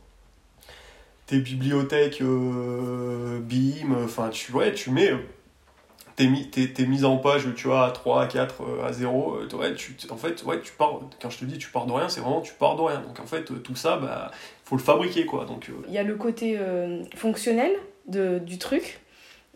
tes 1.30 1.40
bibliothèques 1.40 2.22
euh, 2.22 3.40
BIM, 3.40 3.94
enfin 4.04 4.30
tu, 4.30 4.52
ouais, 4.52 4.74
tu 4.74 4.90
mets 4.90 5.14
tes, 6.20 6.50
tes, 6.52 6.74
tes, 6.74 6.86
mises 6.86 7.06
en 7.06 7.18
page, 7.18 7.48
tu 7.56 7.68
vois, 7.68 7.86
à 7.86 7.92
3, 7.92 8.24
à 8.24 8.28
4, 8.28 8.62
euh, 8.62 8.86
à 8.86 8.94
0, 8.94 9.36
euh, 9.36 9.56
ouais, 9.56 9.74
tu, 9.76 9.96
en 10.10 10.18
fait, 10.18 10.44
ouais, 10.44 10.62
tu 10.62 10.74
pars, 10.74 11.00
quand 11.22 11.30
je 11.30 11.40
te 11.40 11.46
dis 11.46 11.58
tu 11.58 11.70
pars 11.70 11.86
de 11.86 11.92
rien, 11.92 12.10
c'est 12.10 12.22
vraiment 12.22 12.42
tu 12.42 12.54
pars 12.54 12.76
de 12.76 12.82
rien. 12.82 13.02
Donc 13.02 13.20
en 13.20 13.26
fait, 13.26 13.46
tout 13.64 13.76
ça, 13.76 13.98
bah, 13.98 14.32
faut 14.66 14.76
le 14.76 14.82
fabriquer, 14.82 15.26
quoi. 15.26 15.46
Donc, 15.46 15.72
Il 15.88 15.94
y 15.94 15.98
a 15.98 16.04
le 16.04 16.16
côté 16.16 16.60
fonctionnel 17.16 17.72
de, 18.08 18.40
du 18.40 18.58
truc, 18.58 19.02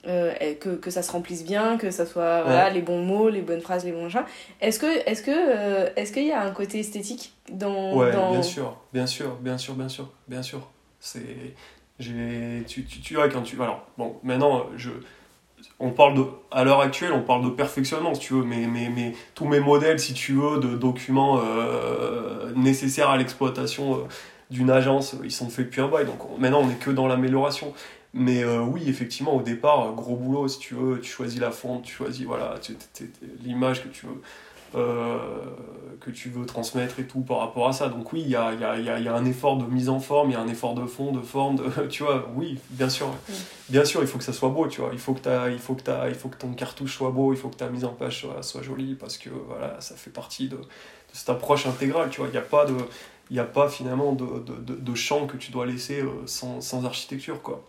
euh, 0.05 0.34
que, 0.55 0.76
que, 0.76 0.91
ça 0.91 1.01
se 1.01 1.09
remplisse 1.14 1.45
bien, 1.45 1.78
que 1.78 1.89
ça 1.89 2.05
soit 2.05 2.43
voilà, 2.43 2.70
les 2.70 2.82
bons 2.82 3.01
mots, 3.01 3.30
les 3.30 3.41
bonnes 3.41 3.61
phrases, 3.61 3.86
les 3.86 3.93
bons 3.93 4.09
chats. 4.09 4.26
Est-ce 4.59 4.78
que 4.78 5.09
est-ce 5.09 5.24
que 5.24 5.32
euh, 5.32 5.89
est-ce 5.95 6.11
qu'il 6.11 6.26
y 6.26 6.34
a 6.34 6.41
un 6.41 6.51
côté 6.51 6.80
esthétique 6.80 7.34
dans 7.49 7.95
Ouais, 7.95 8.11
dans... 8.11 8.32
bien 8.32 8.43
sûr, 8.43 8.78
bien 8.91 9.07
sûr, 9.07 9.36
bien 9.36 9.57
sûr, 9.57 9.76
bien 9.76 9.88
sûr, 9.88 10.11
bien 10.28 10.43
sûr. 10.43 10.68
C'est 10.99 11.55
j'ai 11.99 12.66
tu, 12.68 12.84
tu, 12.84 12.99
tu 12.99 13.14
vois 13.14 13.30
quand 13.30 13.43
tu 13.43 13.55
alors 13.61 13.88
bon 13.97 14.18
maintenant 14.24 14.66
je 14.76 14.89
on 15.80 15.91
parle 15.91 16.16
de 16.16 16.24
à 16.51 16.64
l'heure 16.64 16.82
actuelle 16.82 17.11
on 17.14 17.22
parle 17.22 17.43
de 17.43 17.49
perfectionnement 17.49 18.14
si 18.14 18.22
tu 18.22 18.34
veux 18.34 18.43
mais 18.43 19.14
tous 19.36 19.45
mes 19.45 19.59
modèles 19.59 19.99
si 19.99 20.14
tu 20.14 20.34
veux 20.34 20.59
de 20.59 20.76
documents 20.76 21.41
euh, 21.43 22.51
nécessaires 22.55 23.09
à 23.09 23.18
l'exploitation 23.18 24.07
d'une 24.49 24.70
agence 24.70 25.16
ils 25.24 25.32
sont 25.32 25.49
faits 25.49 25.66
depuis 25.66 25.82
un 25.82 25.88
bail 25.88 26.05
donc 26.05 26.20
maintenant 26.38 26.61
on 26.64 26.70
est 26.70 26.80
que 26.80 26.91
dans 26.91 27.07
l'amélioration 27.07 27.74
mais 28.14 28.43
euh, 28.43 28.59
oui, 28.59 28.84
effectivement, 28.88 29.36
au 29.36 29.41
départ, 29.41 29.91
gros 29.93 30.16
boulot, 30.16 30.47
si 30.47 30.59
tu 30.59 30.76
veux, 30.76 30.99
tu 30.99 31.11
choisis 31.11 31.39
la 31.39 31.49
fonte, 31.49 31.84
tu 31.84 31.93
choisis 31.93 32.26
voilà, 32.26 32.55
l'image 33.43 33.84
que 33.84 33.88
tu 33.88 34.05
veux. 34.05 34.22
Euh, 34.76 35.17
que 36.03 36.11
tu 36.11 36.30
veux 36.30 36.45
transmettre 36.45 36.99
et 36.99 37.07
tout 37.07 37.21
par 37.21 37.39
rapport 37.39 37.67
à 37.67 37.74
ça. 37.74 37.88
Donc 37.88 38.11
oui, 38.13 38.21
il 38.21 38.30
y 38.30 38.36
a, 38.36 38.53
y, 38.53 38.63
a, 38.63 38.78
y 38.78 39.07
a, 39.07 39.15
un 39.15 39.26
effort 39.26 39.57
de 39.57 39.65
mise 39.65 39.89
en 39.89 39.99
forme, 39.99 40.32
il 40.32 40.34
y 40.34 40.36
a 40.36 40.41
un 40.41 40.47
effort 40.47 40.74
de 40.74 40.86
fond, 40.86 41.11
de 41.11 41.21
forme, 41.21 41.55
de, 41.55 41.88
tu 41.89 42.03
vois, 42.03 42.28
oui, 42.36 42.59
bien 42.71 42.89
sûr. 42.89 43.07
Bien 43.69 43.86
sûr, 43.86 44.01
il 44.01 44.07
faut 44.07 44.17
que 44.17 44.24
ça 44.24 44.34
soit 44.34 44.49
beau, 44.49 44.67
tu 44.67 44.82
vois. 44.82 44.89
Il 44.91 44.99
faut 44.99 45.13
que, 45.13 45.28
as, 45.30 45.49
il 45.49 45.59
faut 45.59 45.76
que, 45.76 45.89
as, 45.89 46.09
il 46.09 46.15
faut 46.15 46.30
que 46.30 46.38
ton 46.38 46.53
cartouche 46.53 46.95
soit 46.95 47.11
beau, 47.11 47.34
il 47.34 47.38
faut 47.38 47.49
que 47.49 47.55
ta 47.55 47.69
mise 47.69 47.86
en 47.86 47.93
page 47.93 48.21
soit, 48.21 48.43
soit 48.43 48.61
jolie, 48.61 48.95
parce 48.95 49.17
que 49.17 49.30
voilà, 49.30 49.80
ça 49.80 49.95
fait 49.95 50.11
partie 50.11 50.49
de, 50.49 50.57
de 50.57 50.63
cette 51.13 51.30
approche 51.30 51.65
intégrale, 51.67 52.09
tu 52.09 52.19
vois. 52.19 52.28
Il 52.30 52.32
n'y 52.32 52.38
a 52.38 52.41
pas 52.41 52.65
de... 52.65 52.76
Il 53.30 53.39
a 53.39 53.45
pas 53.45 53.69
finalement 53.69 54.11
de, 54.11 54.39
de, 54.39 54.76
de, 54.76 54.95
champ 54.95 55.28
que 55.28 55.38
tu 55.38 55.51
dois 55.51 55.65
laisser 55.65 56.01
euh, 56.01 56.09
sans, 56.28 56.59
sans 56.59 56.86
architecture, 56.86 57.41
quoi. 57.41 57.63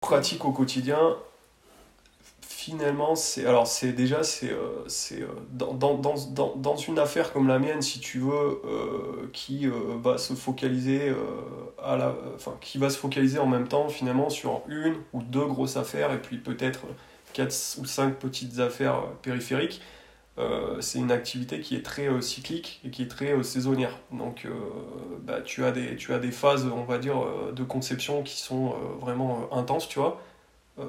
pratique 0.00 0.44
au 0.44 0.52
quotidien, 0.52 1.16
finalement, 2.62 3.16
c'est 3.16 3.44
alors 3.44 3.66
c'est 3.66 3.92
déjà 3.92 4.22
c'est 4.22 4.52
euh, 4.52 4.84
c'est 4.86 5.22
euh, 5.22 5.26
dans, 5.50 5.74
dans, 5.74 5.96
dans, 5.96 6.54
dans, 6.54 6.76
une 6.76 6.98
affaire 7.00 7.32
comme 7.32 7.48
la 7.48 7.58
mienne, 7.58 7.82
si 7.82 7.98
tu 7.98 8.20
veux, 8.20 8.60
euh, 8.64 9.28
qui 9.32 9.66
va 10.02 10.16
se 10.16 10.34
focaliser 10.34 11.12
à 11.82 11.96
la, 11.96 12.14
enfin 12.36 12.56
qui 12.60 12.78
va 12.78 12.88
se 12.88 12.98
focaliser 12.98 13.40
en 13.40 13.48
même 13.48 13.66
temps 13.66 13.88
finalement 13.88 14.30
sur 14.30 14.62
une 14.68 14.94
ou 15.12 15.22
deux 15.22 15.44
grosses 15.44 15.76
affaires 15.76 16.12
et 16.12 16.22
puis 16.22 16.38
peut-être 16.38 16.80
quatre 17.32 17.54
ou 17.80 17.84
cinq 17.84 18.18
petites 18.18 18.60
affaires 18.60 19.02
périphériques. 19.22 19.80
c'est 20.80 20.98
une 20.98 21.12
activité 21.12 21.60
qui 21.60 21.74
est 21.76 21.84
très 21.84 22.08
cyclique 22.22 22.80
et 22.84 22.90
qui 22.90 23.02
est 23.02 23.10
très 23.10 23.42
saisonnière. 23.42 23.98
Donc, 24.12 24.46
bah, 25.22 25.40
tu, 25.44 25.64
as 25.64 25.72
des, 25.72 25.96
tu 25.96 26.12
as 26.14 26.18
des 26.18 26.30
phases, 26.30 26.66
on 26.66 26.84
va 26.84 26.98
dire, 26.98 27.16
de 27.52 27.64
conception 27.64 28.22
qui 28.22 28.40
sont 28.40 28.74
vraiment 29.00 29.52
intenses, 29.52 29.88
tu 29.88 29.98
vois. 29.98 30.20
Euh, 30.78 30.84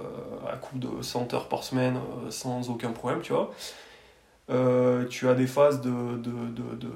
à 0.50 0.56
coup 0.56 0.78
de 0.78 1.02
100 1.02 1.34
heures 1.34 1.50
par 1.50 1.66
semaine 1.66 1.98
euh, 1.98 2.32
sans 2.32 2.70
aucun 2.70 2.92
problème, 2.92 3.20
tu 3.22 3.34
vois. 3.34 3.52
Euh, 4.50 5.06
tu 5.10 5.28
as 5.28 5.34
des 5.34 5.46
phases 5.46 5.82
de, 5.82 5.90
de, 5.90 6.32
de, 6.56 6.90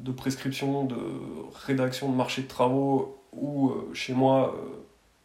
de, 0.00 0.12
prescription, 0.12 0.84
de 0.84 0.96
rédaction 1.66 2.10
de 2.10 2.16
marché 2.16 2.42
de 2.42 2.48
travaux 2.48 3.18
où 3.34 3.74
chez 3.92 4.14
moi 4.14 4.54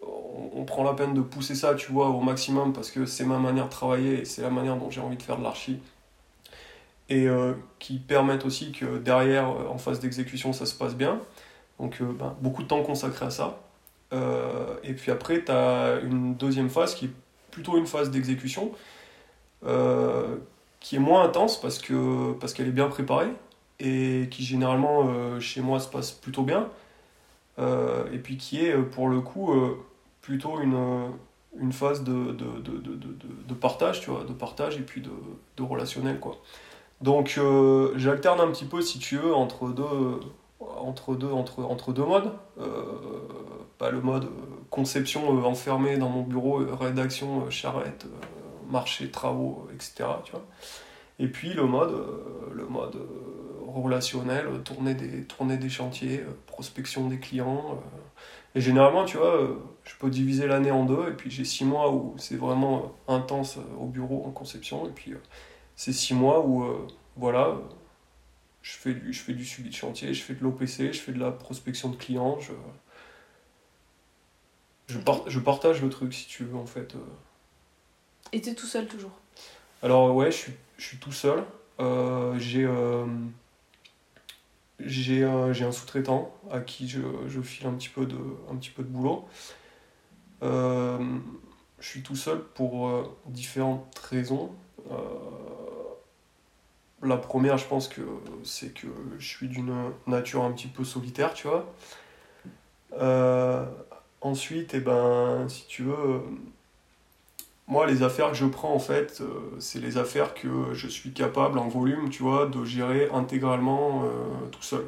on, 0.02 0.66
prend 0.66 0.84
la 0.84 0.94
peine 0.94 1.14
de 1.14 1.22
pousser 1.22 1.56
ça, 1.56 1.74
tu 1.76 1.92
vois, 1.92 2.10
au 2.10 2.20
maximum 2.20 2.74
parce 2.74 2.92
que 2.92 3.06
c'est 3.06 3.26
ma 3.26 3.40
manière 3.40 3.66
de 3.66 3.72
travailler 3.72 4.22
et 4.22 4.26
c'est 4.26 4.42
la 4.42 4.50
manière 4.50 4.76
dont 4.76 4.90
j'ai 4.90 5.02
envie 5.02 5.18
de 5.18 5.22
faire 5.22 5.38
de 5.38 5.44
l'archi. 5.44 5.80
Et 7.10 7.28
qui 7.80 8.00
permettent 8.00 8.46
aussi 8.46 8.72
que 8.72 8.98
derrière, 8.98 9.48
en 9.50 9.78
phase 9.78 10.00
d'exécution, 10.00 10.54
ça 10.54 10.66
se 10.66 10.74
passe 10.74 10.96
bien. 10.96 11.20
Donc 11.80 12.02
ben, 12.02 12.36
beaucoup 12.42 12.64
de 12.64 12.68
temps 12.68 12.82
consacré 12.84 13.26
à 13.26 13.30
ça. 13.30 13.60
Euh, 14.14 14.76
et 14.84 14.94
puis 14.94 15.12
après, 15.12 15.44
tu 15.44 15.52
as 15.52 16.00
une 16.04 16.36
deuxième 16.36 16.70
phase 16.70 16.96
qui 16.96 17.06
est 17.06 17.12
plutôt 17.52 17.78
une 17.78 17.88
phase 17.88 18.12
d'exécution, 18.12 18.72
euh, 19.66 20.36
qui 20.80 20.96
est 20.96 21.00
moins 21.00 21.24
intense 21.24 21.60
parce 21.60 21.80
que 21.80 22.34
parce 22.34 22.54
qu'elle 22.54 22.68
est 22.68 22.72
bien 22.72 22.88
préparée 22.88 23.32
et 23.80 24.28
qui 24.32 24.44
généralement 24.44 25.08
euh, 25.08 25.40
chez 25.40 25.62
moi 25.62 25.80
se 25.80 25.90
passe 25.90 26.12
plutôt 26.12 26.44
bien. 26.44 26.70
et 27.60 28.20
puis 28.24 28.38
qui 28.38 28.66
est 28.66 28.76
pour 28.78 29.10
le 29.10 29.22
coup 29.22 29.54
plutôt 30.22 30.60
une, 30.62 31.12
une 31.60 31.72
phase 31.74 32.04
de, 32.04 32.32
de, 32.32 32.62
de, 32.62 32.94
de, 33.48 33.54
partage, 33.54 34.02
tu 34.02 34.10
vois, 34.10 34.24
de 34.24 34.34
partage 34.34 34.78
et 34.78 34.82
puis 34.82 35.02
de 35.02 35.64
relationnel, 35.64 36.20
quoi. 36.20 36.38
Donc 37.02 37.40
j'alterne 37.96 38.40
un 38.40 38.48
petit 38.52 38.66
peu, 38.66 38.82
si 38.82 39.00
tu 39.00 39.18
veux, 39.18 39.34
entre 39.36 39.70
deux, 39.70 40.20
entre 40.78 41.16
deux, 41.16 41.32
entre, 41.32 41.64
entre 41.64 41.94
deux 41.94 42.06
modes. 42.06 42.32
Euh, 42.60 42.84
pas 43.78 43.90
le 43.90 44.02
mode 44.02 44.30
conception 44.70 45.38
euh, 45.38 45.44
enfermé 45.44 45.98
dans 45.98 46.10
mon 46.10 46.24
bureau, 46.24 46.62
euh, 46.62 46.76
rédaction 46.76 47.50
charrette, 47.50 48.06
marché, 48.70 49.10
travaux, 49.10 49.68
etc. 49.74 50.10
Tu 50.24 50.32
vois. 50.32 50.46
Et 51.20 51.28
puis 51.28 51.54
le 51.54 51.66
mode, 51.66 51.96
le 52.52 52.66
mode 52.66 52.98
relationnel, 53.68 54.48
tourner 54.64 54.94
des, 54.94 55.58
des 55.58 55.70
chantiers, 55.70 56.24
prospection 56.48 57.08
des 57.08 57.20
clients. 57.20 57.80
Et 58.56 58.62
généralement, 58.62 59.06
tu 59.06 59.18
vois, 59.18 59.40
je 59.84 59.94
peux 60.00 60.10
diviser 60.10 60.48
l'année 60.48 60.72
en 60.72 60.86
deux, 60.86 61.10
et 61.10 61.14
puis 61.14 61.32
j'ai 61.32 61.46
six 61.46 61.66
mois 61.66 61.92
où 61.92 62.16
c'est 62.18 62.36
vraiment 62.36 62.94
intense 63.08 63.58
au 63.80 63.86
bureau 63.86 64.24
en 64.26 64.32
conception, 64.32 64.86
et 64.88 64.92
puis 64.92 65.14
c'est 65.76 65.94
six 65.94 66.14
mois 66.14 66.46
où, 66.46 66.66
voilà, 67.16 67.58
je 68.64 68.78
fais, 68.78 68.94
du, 68.94 69.14
je 69.14 69.20
fais 69.20 69.34
du 69.34 69.46
suivi 69.46 69.70
de 69.70 69.76
chantier, 69.76 70.14
je 70.14 70.24
fais 70.24 70.34
de 70.34 70.42
l'OPC, 70.42 70.94
je 70.94 71.00
fais 71.00 71.12
de 71.12 71.20
la 71.20 71.32
prospection 71.32 71.90
de 71.90 71.98
clients, 71.98 72.40
je, 72.40 72.54
je, 74.88 74.98
je 75.28 75.40
partage 75.40 75.82
le 75.82 75.90
truc 75.90 76.14
si 76.14 76.28
tu 76.28 76.46
veux 76.46 76.56
en 76.56 76.66
fait. 76.66 76.96
Euh. 76.96 77.00
Et 78.32 78.42
tu 78.42 78.50
es 78.50 78.56
tout 78.56 78.66
seul 78.66 78.88
toujours? 78.88 79.12
Alors 79.84 80.16
ouais, 80.16 80.32
je 80.32 80.38
suis, 80.38 80.54
je 80.78 80.86
suis 80.86 80.98
tout 80.98 81.12
seul. 81.12 81.44
Euh, 81.82 82.40
j'ai 82.40 82.64
euh, 82.64 83.06
j'ai 84.80 85.24
un 85.26 85.72
sous-traitant 85.72 86.34
à 86.50 86.62
qui 86.62 86.88
je, 86.88 87.02
je, 87.28 87.42
file 87.42 87.68
un 87.68 87.74
petit 87.74 87.90
peu 87.90 88.06
de, 88.06 88.18
un 88.50 88.56
petit 88.56 88.70
peu 88.70 88.84
de 88.84 88.88
boulot. 88.88 89.28
je 90.42 91.20
suis 91.82 92.02
tout 92.02 92.16
seul 92.16 92.40
pour 92.40 93.14
différentes 93.26 93.98
raisons. 94.10 94.56
La 97.04 97.18
première, 97.18 97.58
je 97.58 97.66
pense 97.66 97.90
que 97.90 98.02
c'est 98.44 98.74
que 98.74 98.88
je 99.18 99.28
suis 99.28 99.48
d'une 99.50 99.74
nature 100.08 100.44
un 100.44 100.52
petit 100.52 100.68
peu 100.68 100.86
solitaire, 100.86 101.34
tu 101.34 101.48
vois. 101.48 101.66
Euh, 102.94 103.66
ensuite, 104.22 104.74
eh 104.74 104.80
ben, 104.80 105.46
si 105.50 105.66
tu 105.68 105.84
veux, 105.84 106.22
moi, 107.68 107.88
les 107.88 108.04
affaires 108.04 108.30
que 108.30 108.38
je 108.38 108.46
prends, 108.46 108.74
en 108.74 108.80
fait, 108.80 109.20
euh, 109.22 109.26
c'est 109.60 109.80
les 109.80 109.98
affaires 109.98 110.34
que 110.34 110.74
je 110.74 110.88
suis 110.88 111.12
capable, 111.12 111.60
en 111.60 111.68
volume, 111.68 112.10
tu 112.10 112.24
vois, 112.24 112.46
de 112.46 112.64
gérer 112.64 113.10
intégralement 113.14 114.06
euh, 114.06 114.48
tout 114.52 114.64
seul. 114.64 114.88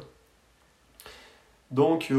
Donc, 1.70 2.12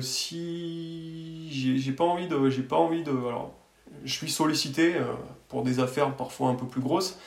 si 0.00 1.48
j'ai 1.50 1.92
pas 1.92 2.04
envie 2.04 2.28
de, 2.28 2.48
j'ai 2.48 2.62
pas 2.62 2.76
envie 2.76 3.02
de, 3.02 3.10
alors, 3.10 3.52
je 4.04 4.12
suis 4.14 4.30
sollicité 4.30 4.94
pour 5.48 5.64
des 5.64 5.80
affaires 5.80 6.14
parfois 6.14 6.48
un 6.48 6.54
peu 6.54 6.66
plus 6.66 6.80
grosses 6.80 7.18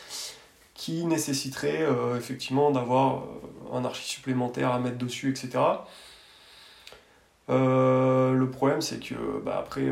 qui 0.77 1.03
nécessiterait 1.05 1.81
euh, 1.81 2.15
effectivement 2.17 2.69
d'avoir 2.69 3.15
euh, 3.15 3.73
un 3.73 3.83
archi 3.83 4.07
supplémentaire 4.07 4.71
à 4.71 4.79
mettre 4.79 4.99
dessus, 4.99 5.29
etc. 5.31 5.59
Euh, 7.49 8.33
le 8.33 8.49
problème, 8.49 8.81
c'est 8.81 8.99
que 8.99 9.41
bah, 9.43 9.57
après, 9.59 9.87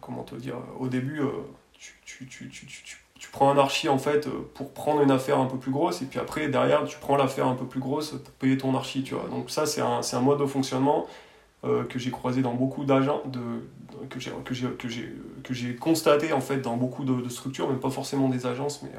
comment 0.00 0.22
te 0.22 0.36
dire, 0.36 0.54
au 0.78 0.86
début, 0.86 1.20
tu, 1.72 2.26
tu, 2.26 2.48
tu, 2.48 2.48
tu, 2.48 3.28
prends 3.32 3.50
un 3.50 3.58
archi 3.58 3.88
en 3.88 3.98
fait 3.98 4.28
pour 4.54 4.72
prendre 4.72 5.02
une 5.02 5.10
affaire 5.10 5.38
un 5.38 5.46
peu 5.46 5.58
plus 5.58 5.72
grosse, 5.72 6.00
et 6.02 6.06
puis 6.06 6.20
après, 6.20 6.48
derrière, 6.48 6.84
tu 6.84 6.98
prends 6.98 7.16
l'affaire 7.16 7.48
un 7.48 7.54
peu 7.54 7.66
plus 7.66 7.80
grosse 7.80 8.10
pour 8.10 8.34
payer 8.34 8.56
ton 8.58 8.76
archi, 8.76 9.02
tu 9.02 9.14
vois. 9.14 9.28
Donc 9.30 9.50
ça, 9.50 9.66
c'est 9.66 9.80
un, 9.80 10.00
un, 10.00 10.20
mode 10.20 10.38
de 10.38 10.46
fonctionnement 10.46 11.06
que 11.62 11.98
j'ai 11.98 12.10
croisé 12.10 12.42
dans 12.42 12.54
beaucoup 12.54 12.84
d'agents, 12.84 13.22
de, 13.26 13.40
que 14.08 15.54
j'ai 15.54 15.74
constaté 15.76 16.32
en 16.32 16.40
fait 16.40 16.58
dans 16.58 16.76
beaucoup 16.76 17.04
de, 17.04 17.28
structures, 17.28 17.68
même 17.68 17.80
pas 17.80 17.90
forcément 17.90 18.28
des 18.28 18.46
agences, 18.46 18.82
mais 18.82 18.90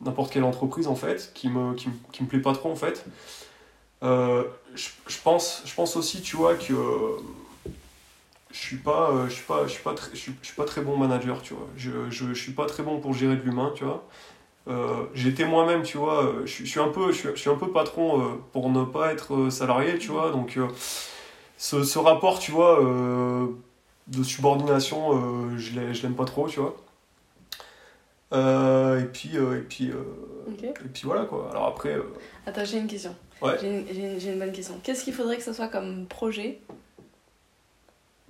n'importe 0.00 0.32
quelle 0.32 0.44
entreprise 0.44 0.86
en 0.86 0.94
fait, 0.94 1.32
qui 1.34 1.48
me, 1.48 1.72
me 1.72 2.26
plaît 2.26 2.40
pas 2.40 2.52
trop 2.52 2.70
en 2.70 2.76
fait. 2.76 3.04
je, 4.02 4.44
je, 4.74 5.18
pense, 5.22 5.62
je 5.64 5.74
pense 5.74 5.96
aussi, 5.96 6.22
tu 6.22 6.36
vois, 6.36 6.54
que 6.54 6.74
je 8.52 8.58
suis 8.58 8.76
pas 8.76 9.26
je 9.28 9.32
suis 9.32 9.44
pas 9.44 9.64
je 9.66 10.18
suis 10.18 10.54
pas 10.56 10.64
très, 10.64 10.82
bon 10.82 10.96
manager 10.96 11.40
tu 11.40 11.54
vois 11.54 11.68
je, 11.76 12.10
je, 12.10 12.32
suis 12.34 12.50
pas 12.50 12.66
très 12.66 12.82
bon 12.82 12.98
pour 12.98 13.14
gérer 13.14 13.36
de 13.36 13.42
l'humain 13.42 13.72
tu 13.76 13.84
vois 13.84 14.08
euh, 14.68 15.06
j'étais 15.14 15.44
moi-même, 15.44 15.82
tu 15.82 15.98
vois, 15.98 16.24
euh, 16.24 16.46
je, 16.46 16.64
suis 16.64 16.80
un 16.80 16.88
peu, 16.88 17.72
patron 17.72 18.20
euh, 18.20 18.24
pour 18.52 18.70
ne 18.70 18.84
pas 18.84 19.12
être 19.12 19.50
salarié, 19.50 19.98
tu 19.98 20.08
vois, 20.08 20.30
donc 20.30 20.58
ce, 21.56 21.82
ce, 21.84 21.98
rapport, 21.98 22.38
tu 22.38 22.52
vois, 22.52 22.78
de 24.06 24.22
subordination, 24.22 25.56
je 25.56 26.02
l'aime 26.02 26.14
pas 26.14 26.24
trop, 26.24 26.48
tu 26.48 26.60
vois. 26.60 26.76
Et 28.32 29.04
puis, 29.12 29.36
et 29.36 29.60
puis, 29.68 29.92
et 30.62 30.88
puis 30.92 31.02
voilà 31.04 31.24
quoi. 31.24 31.48
Alors 31.50 31.66
après. 31.66 31.96
Attends, 32.46 32.64
j'ai 32.64 32.78
une 32.78 32.86
question. 32.86 33.14
Ouais. 33.42 33.56
J'ai 33.60 33.68
une, 33.68 34.32
une 34.32 34.38
bonne 34.38 34.52
question. 34.52 34.78
Qu'est-ce 34.82 35.04
qu'il 35.04 35.14
faudrait 35.14 35.36
que 35.36 35.42
ce 35.42 35.52
soit 35.52 35.68
comme 35.68 36.06
projet 36.06 36.60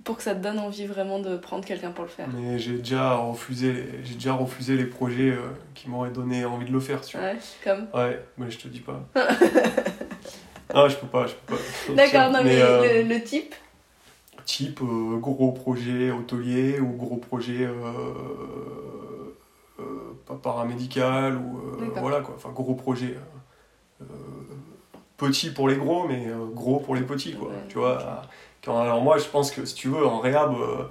pour 0.03 0.17
que 0.17 0.23
ça 0.23 0.33
te 0.33 0.41
donne 0.41 0.57
envie 0.57 0.85
vraiment 0.85 1.19
de 1.19 1.37
prendre 1.37 1.65
quelqu'un 1.65 1.91
pour 1.91 2.05
le 2.05 2.09
faire? 2.09 2.27
Mais 2.33 2.57
j'ai 2.57 2.77
déjà 2.77 3.15
refusé, 3.15 3.85
j'ai 4.03 4.15
déjà 4.15 4.33
refusé 4.33 4.75
les 4.75 4.85
projets 4.85 5.31
euh, 5.31 5.49
qui 5.75 5.89
m'auraient 5.89 6.11
donné 6.11 6.45
envie 6.45 6.65
de 6.65 6.71
le 6.71 6.79
faire, 6.79 7.01
tu 7.01 7.17
vois. 7.17 7.27
Ouais, 7.27 7.37
comme? 7.63 7.87
Ouais, 7.93 8.23
mais 8.37 8.49
je 8.49 8.57
te 8.57 8.67
dis 8.67 8.79
pas. 8.79 9.01
non, 10.73 10.87
je 10.87 10.95
peux 10.95 11.07
pas, 11.07 11.27
je 11.27 11.33
peux 11.33 11.55
pas. 11.55 11.61
D'accord, 11.95 12.31
non 12.31 12.43
mais, 12.43 12.61
euh, 12.61 13.03
le, 13.03 13.21
type? 13.21 13.53
Type 14.45 14.81
euh, 14.81 15.17
gros 15.17 15.51
projet 15.51 16.09
hôtelier 16.09 16.79
ou 16.79 16.91
gros 16.93 17.17
projet 17.17 17.67
paramédical 20.35 21.37
ou 21.37 21.61
voilà 21.95 22.21
quoi, 22.21 22.35
enfin 22.35 22.49
gros 22.51 22.75
projet. 22.75 23.17
petit 25.17 25.51
pour 25.51 25.67
les 25.67 25.77
gros, 25.77 26.07
mais 26.07 26.27
gros 26.53 26.79
pour 26.79 26.95
les 26.95 27.03
petits, 27.03 27.35
quoi. 27.35 27.51
tu 27.69 27.77
vois 27.77 28.23
alors 28.67 29.01
moi, 29.01 29.17
je 29.17 29.27
pense 29.27 29.51
que 29.51 29.65
si 29.65 29.75
tu 29.75 29.87
veux, 29.89 30.05
en 30.05 30.19
réhab, 30.19 30.53
euh, 30.53 30.83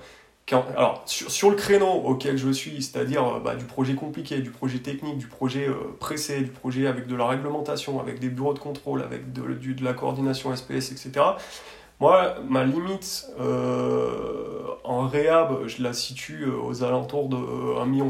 quand, 0.48 0.64
alors 0.76 1.02
sur, 1.06 1.50
le 1.50 1.56
créneau 1.56 1.86
auquel 1.86 2.36
je 2.36 2.50
suis, 2.50 2.82
c'est-à-dire 2.82 3.24
euh, 3.24 3.40
bah, 3.40 3.54
du 3.54 3.64
projet 3.64 3.94
compliqué, 3.94 4.40
du 4.40 4.50
projet 4.50 4.78
technique, 4.78 5.18
du 5.18 5.26
projet 5.26 5.68
euh, 5.68 5.96
pressé, 5.98 6.40
du 6.40 6.50
projet 6.50 6.86
avec 6.86 7.06
de 7.06 7.14
la 7.14 7.26
réglementation, 7.26 8.00
avec 8.00 8.18
des 8.18 8.28
bureaux 8.28 8.54
de 8.54 8.58
contrôle, 8.58 9.02
avec 9.02 9.32
de, 9.32 9.42
de 9.42 9.84
la 9.84 9.92
coordination 9.92 10.54
SPS, 10.54 10.90
etc. 10.92 11.12
Moi, 12.00 12.36
ma 12.48 12.64
limite 12.64 13.26
en 14.84 15.06
réhab, 15.06 15.66
je 15.66 15.82
la 15.82 15.92
situe 15.92 16.46
aux 16.46 16.82
alentours 16.82 17.28
de 17.28 17.36
1,5 17.36 17.86
million 17.86 18.08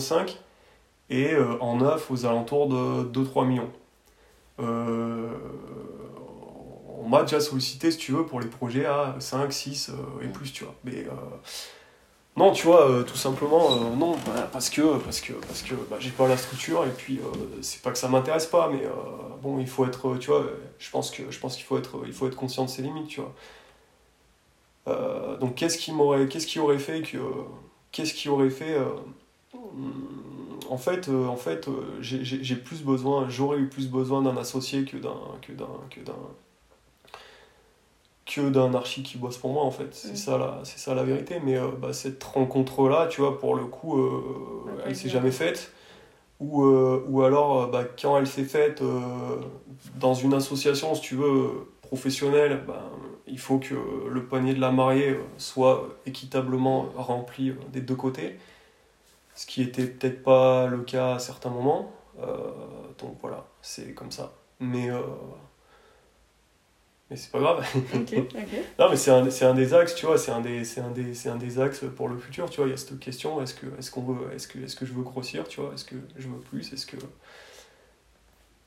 et 1.11 1.37
en 1.61 1.77
neuf 1.77 2.11
aux 2.11 2.25
alentours 2.25 2.69
de 2.69 3.05
2-3 3.05 3.47
millions 3.47 3.71
on 7.01 7.09
m'a 7.09 7.23
déjà 7.23 7.41
sollicité, 7.41 7.91
si 7.91 7.99
tu 7.99 8.13
veux, 8.13 8.25
pour 8.25 8.41
les 8.41 8.47
projets 8.47 8.87
à 8.87 9.17
5, 9.19 9.53
6 9.53 9.91
euh, 9.91 10.25
et 10.25 10.29
plus, 10.29 10.53
tu 10.53 10.65
vois. 10.65 10.75
Mais 10.85 11.07
euh, 11.07 11.11
non, 12.37 12.53
tu 12.53 12.67
vois, 12.67 12.89
euh, 12.89 13.03
tout 13.03 13.17
simplement, 13.17 13.77
non, 13.97 14.13
bah, 14.27 14.49
parce 14.53 14.71
que, 14.71 14.99
parce 14.99 15.21
que, 15.21 15.33
parce 15.33 15.63
que 15.63 15.75
bah, 15.91 15.97
j'ai 15.99 16.11
pas 16.11 16.29
la 16.29 16.37
structure 16.37 16.87
et 16.87 16.91
puis 16.91 17.21
c'est 17.63 17.83
pas 17.83 17.91
que 17.91 17.99
ça 17.99 18.09
m'intéresse 18.09 18.47
pas, 18.47 18.69
mais 18.69 18.83
bon, 19.43 19.59
il 19.59 19.67
faut 19.67 19.85
être, 19.87 20.17
tu 20.19 20.31
vois, 20.31 20.45
je 20.79 20.91
pense 20.91 21.11
qu'il 21.11 21.65
faut 21.65 21.79
être, 21.79 22.03
il 22.07 22.13
faut 22.13 22.29
être 22.29 22.37
conscient 22.37 22.65
de 22.65 22.71
ses 22.71 22.83
limites, 22.83 23.09
tu 23.09 23.21
vois. 23.21 23.35
donc 25.41 25.55
qu'est-ce 25.57 25.79
qui 25.79 25.93
m'aurait, 25.93 26.29
qu'est-ce 26.29 26.47
qui 26.47 26.61
aurait 26.61 26.79
fait 26.79 27.03
que, 27.03 27.19
qu'est-ce 27.93 28.15
qui 28.15 28.29
aurait 28.29 28.51
fait 28.51 28.77
en 30.69 30.79
fait, 30.79 31.09
en 31.09 31.37
fait 31.37 31.69
j'ai 32.01 32.57
plus 32.57 32.83
besoin, 32.83 33.29
j'aurais 33.29 33.59
eu 33.59 33.69
plus 33.69 33.89
besoin 33.89 34.23
d'un 34.23 34.37
associé 34.37 34.85
que 34.85 34.97
d'un 34.97 35.17
que 35.43 35.53
d'un 35.53 35.67
que 35.91 36.01
d'un 36.01 36.15
que 38.31 38.49
d'un 38.49 38.75
archi 38.75 39.03
qui 39.03 39.19
bosse 39.19 39.39
pour 39.39 39.53
moi 39.53 39.65
en 39.65 39.71
fait. 39.71 39.89
C'est 39.93 40.13
mm. 40.13 40.17
ça 40.17 40.39
la 40.39 40.61
c'est 40.65 40.79
ça 40.79 40.95
la 40.95 41.03
vérité. 41.03 41.41
Mais 41.45 41.57
euh, 41.57 41.69
bah, 41.81 41.93
cette 41.93 42.23
rencontre 42.23 42.89
là 42.89 43.07
tu 43.09 43.21
vois 43.21 43.39
pour 43.39 43.55
le 43.55 43.65
coup 43.65 43.99
euh, 43.99 44.83
elle 44.87 44.97
s'est 44.97 45.09
jamais 45.09 45.33
faite. 45.33 45.73
Ou, 46.39 46.65
euh, 46.65 47.05
ou 47.07 47.23
alors 47.23 47.69
bah, 47.69 47.85
quand 48.01 48.19
elle 48.19 48.27
s'est 48.27 48.45
faite 48.45 48.83
dans 49.97 50.15
une 50.15 50.33
association 50.33 50.95
si 50.95 51.03
tu 51.03 51.15
veux 51.15 51.69
professionnelle 51.83 52.65
bah, 52.67 52.91
il 53.27 53.39
faut 53.39 53.59
que 53.59 53.75
le 54.09 54.25
panier 54.25 54.55
de 54.55 54.61
la 54.61 54.71
mariée 54.71 55.21
soit 55.37 55.87
équitablement 56.07 56.89
rempli 56.97 57.53
des 57.75 57.83
deux 57.83 57.95
côtés 57.95 58.39
ce 59.41 59.47
qui 59.47 59.63
était 59.63 59.87
peut-être 59.87 60.23
pas 60.23 60.67
le 60.67 60.83
cas 60.83 61.15
à 61.15 61.19
certains 61.19 61.51
moments 61.51 61.93
donc 62.99 63.17
voilà 63.23 63.47
c'est 63.63 63.95
comme 63.95 64.11
ça 64.11 64.33
mais 64.61 64.91
mais 67.11 67.17
c'est 67.17 67.33
pas 67.33 67.41
grave. 67.41 67.67
non, 68.79 68.89
mais 68.89 68.97
c'est 68.97 69.11
un, 69.11 69.27
un, 69.27 69.55
des 69.55 69.75
axes, 69.75 69.97
tu 69.97 70.07
vois, 70.07 70.17
c'est 70.17 70.31
un, 70.31 70.41
des, 70.41 70.79
un, 70.79 70.91
des, 70.91 71.29
un 71.29 71.37
des 71.37 71.59
axes 71.59 71.85
pour 71.97 72.09
le 72.09 72.17
futur, 72.17 72.49
tu 72.49 72.59
vois. 72.59 72.69
Il 72.69 72.71
y 72.71 72.75
a 72.75 72.77
cette 72.77 73.01
question 73.01 73.43
est-ce 73.43 73.55
que, 73.55 73.67
est 73.67 73.91
qu'on 73.91 74.03
veut, 74.03 74.33
est-ce 74.33 74.47
que, 74.47 74.59
est 74.61 74.79
que 74.79 74.87
je 74.87 74.93
veux 74.93 75.03
grossir, 75.03 75.49
tu 75.49 75.61
vois? 75.61 75.75
Est-ce 75.75 75.85
que 75.85 75.97
je 76.17 76.29
veux 76.29 76.39
plus? 76.39 76.73
Est-ce 76.73 76.87
que. 76.87 76.97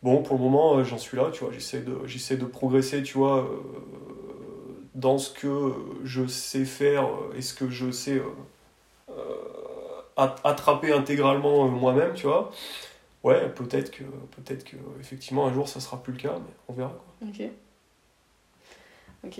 Bon, 0.01 0.21
pour 0.21 0.35
le 0.35 0.43
moment, 0.43 0.77
euh, 0.77 0.83
j'en 0.83 0.97
suis 0.97 1.15
là, 1.15 1.29
tu 1.31 1.45
vois. 1.45 1.53
J'essaie 1.53 1.79
de, 1.79 1.97
j'essaie 2.05 2.35
de 2.35 2.43
progresser, 2.43 3.01
tu 3.01 3.17
vois, 3.17 3.45
euh, 3.45 3.61
dans 4.93 5.17
ce 5.17 5.31
que 5.31 5.73
je 6.03 6.27
sais 6.27 6.65
faire 6.65 7.07
et 7.37 7.41
ce 7.41 7.53
que 7.53 7.69
je 7.69 7.91
sais 7.91 8.17
euh, 8.17 8.25
attraper 10.17 10.93
intégralement 10.93 11.67
moi-même, 11.67 12.13
tu 12.13 12.27
vois. 12.27 12.51
Ouais, 13.23 13.49
peut-être 13.49 13.91
que, 13.91 14.03
peut-être 14.03 14.65
que, 14.65 14.75
effectivement, 14.99 15.47
un 15.47 15.53
jour, 15.53 15.67
ça 15.67 15.79
sera 15.79 16.01
plus 16.01 16.13
le 16.13 16.19
cas, 16.19 16.33
mais 16.33 16.53
on 16.67 16.73
verra. 16.73 16.91
Quoi. 16.91 17.29
Ok. 17.29 17.49
Ok. 19.25 19.39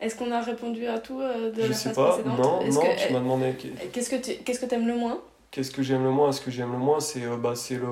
Est-ce 0.00 0.16
qu'on 0.16 0.30
a 0.32 0.40
répondu 0.40 0.86
à 0.86 0.98
tout 0.98 1.20
euh, 1.20 1.50
de 1.52 1.62
je 1.62 1.68
la 1.68 1.74
sais 1.74 1.92
pas. 1.92 2.18
Non, 2.26 2.64
non, 2.64 2.82
tu 2.98 3.12
m'as 3.12 3.20
demandé. 3.20 3.54
Qu'est-ce 3.92 4.10
que 4.10 4.16
tu 4.16 4.42
qu'est-ce 4.42 4.58
que 4.58 4.74
aimes 4.74 4.88
le 4.88 4.96
moins? 4.96 5.20
Qu'est-ce 5.52 5.70
que 5.70 5.82
j'aime 5.82 6.02
le 6.02 6.10
moins? 6.10 6.32
Ce 6.32 6.40
que 6.40 6.50
j'aime 6.50 6.72
le 6.72 6.78
moins, 6.78 6.98
c'est 6.98 7.24
euh, 7.24 7.36
bah, 7.36 7.54
c'est 7.54 7.76
le 7.76 7.86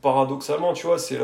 paradoxalement, 0.00 0.72
tu 0.72 0.86
vois, 0.86 0.98
c'est 0.98 1.18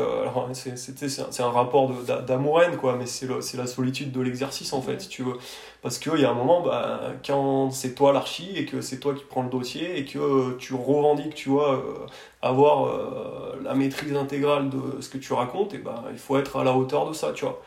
c'est 0.53 1.43
un 1.43 1.49
rapport 1.51 1.89
d'amour-haine, 2.27 2.77
quoi, 2.77 2.95
mais 2.97 3.05
c'est 3.05 3.57
la 3.57 3.67
solitude 3.67 4.11
de 4.11 4.21
l'exercice, 4.21 4.73
en 4.73 4.81
fait, 4.81 5.01
si 5.01 5.09
tu 5.09 5.23
veux. 5.23 5.37
Parce 5.81 5.97
qu'il 5.97 6.19
y 6.19 6.25
a 6.25 6.31
un 6.31 6.33
moment, 6.33 6.61
bah, 6.61 7.01
quand 7.25 7.71
c'est 7.71 7.95
toi 7.95 8.11
l'archi 8.11 8.51
et 8.55 8.65
que 8.65 8.81
c'est 8.81 8.99
toi 8.99 9.13
qui 9.13 9.23
prends 9.23 9.43
le 9.43 9.49
dossier 9.49 9.97
et 9.97 10.05
que 10.05 10.57
tu 10.57 10.73
revendiques, 10.73 11.35
tu 11.35 11.49
vois, 11.49 11.75
euh, 11.75 12.05
avoir 12.41 12.85
euh, 12.87 13.59
la 13.63 13.73
maîtrise 13.75 14.15
intégrale 14.15 14.69
de 14.69 15.01
ce 15.01 15.09
que 15.09 15.17
tu 15.17 15.33
racontes, 15.33 15.73
et 15.73 15.77
bah, 15.79 16.03
il 16.11 16.17
faut 16.17 16.37
être 16.37 16.57
à 16.57 16.63
la 16.63 16.73
hauteur 16.75 17.07
de 17.07 17.13
ça, 17.13 17.31
tu 17.33 17.45
vois. 17.45 17.61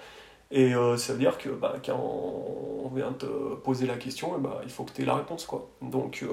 Et 0.51 0.75
euh, 0.75 0.97
ça 0.99 1.15
veut 1.15 1.19
dire 1.19 1.39
que 1.39 1.49
bah, 1.49 1.75
quand 1.85 1.99
on 1.99 2.89
vient 2.95 3.13
te 3.13 3.27
poser 3.57 3.87
la 3.87 3.97
question, 3.97 4.37
et 4.37 4.41
bah, 4.41 4.61
il 4.65 4.71
faut 4.71 4.85
que 4.85 4.93
tu 4.93 5.03
aies 5.03 5.07
la 5.07 5.15
réponse, 5.17 5.47
quoi. 5.47 5.71
Donc 5.81 6.25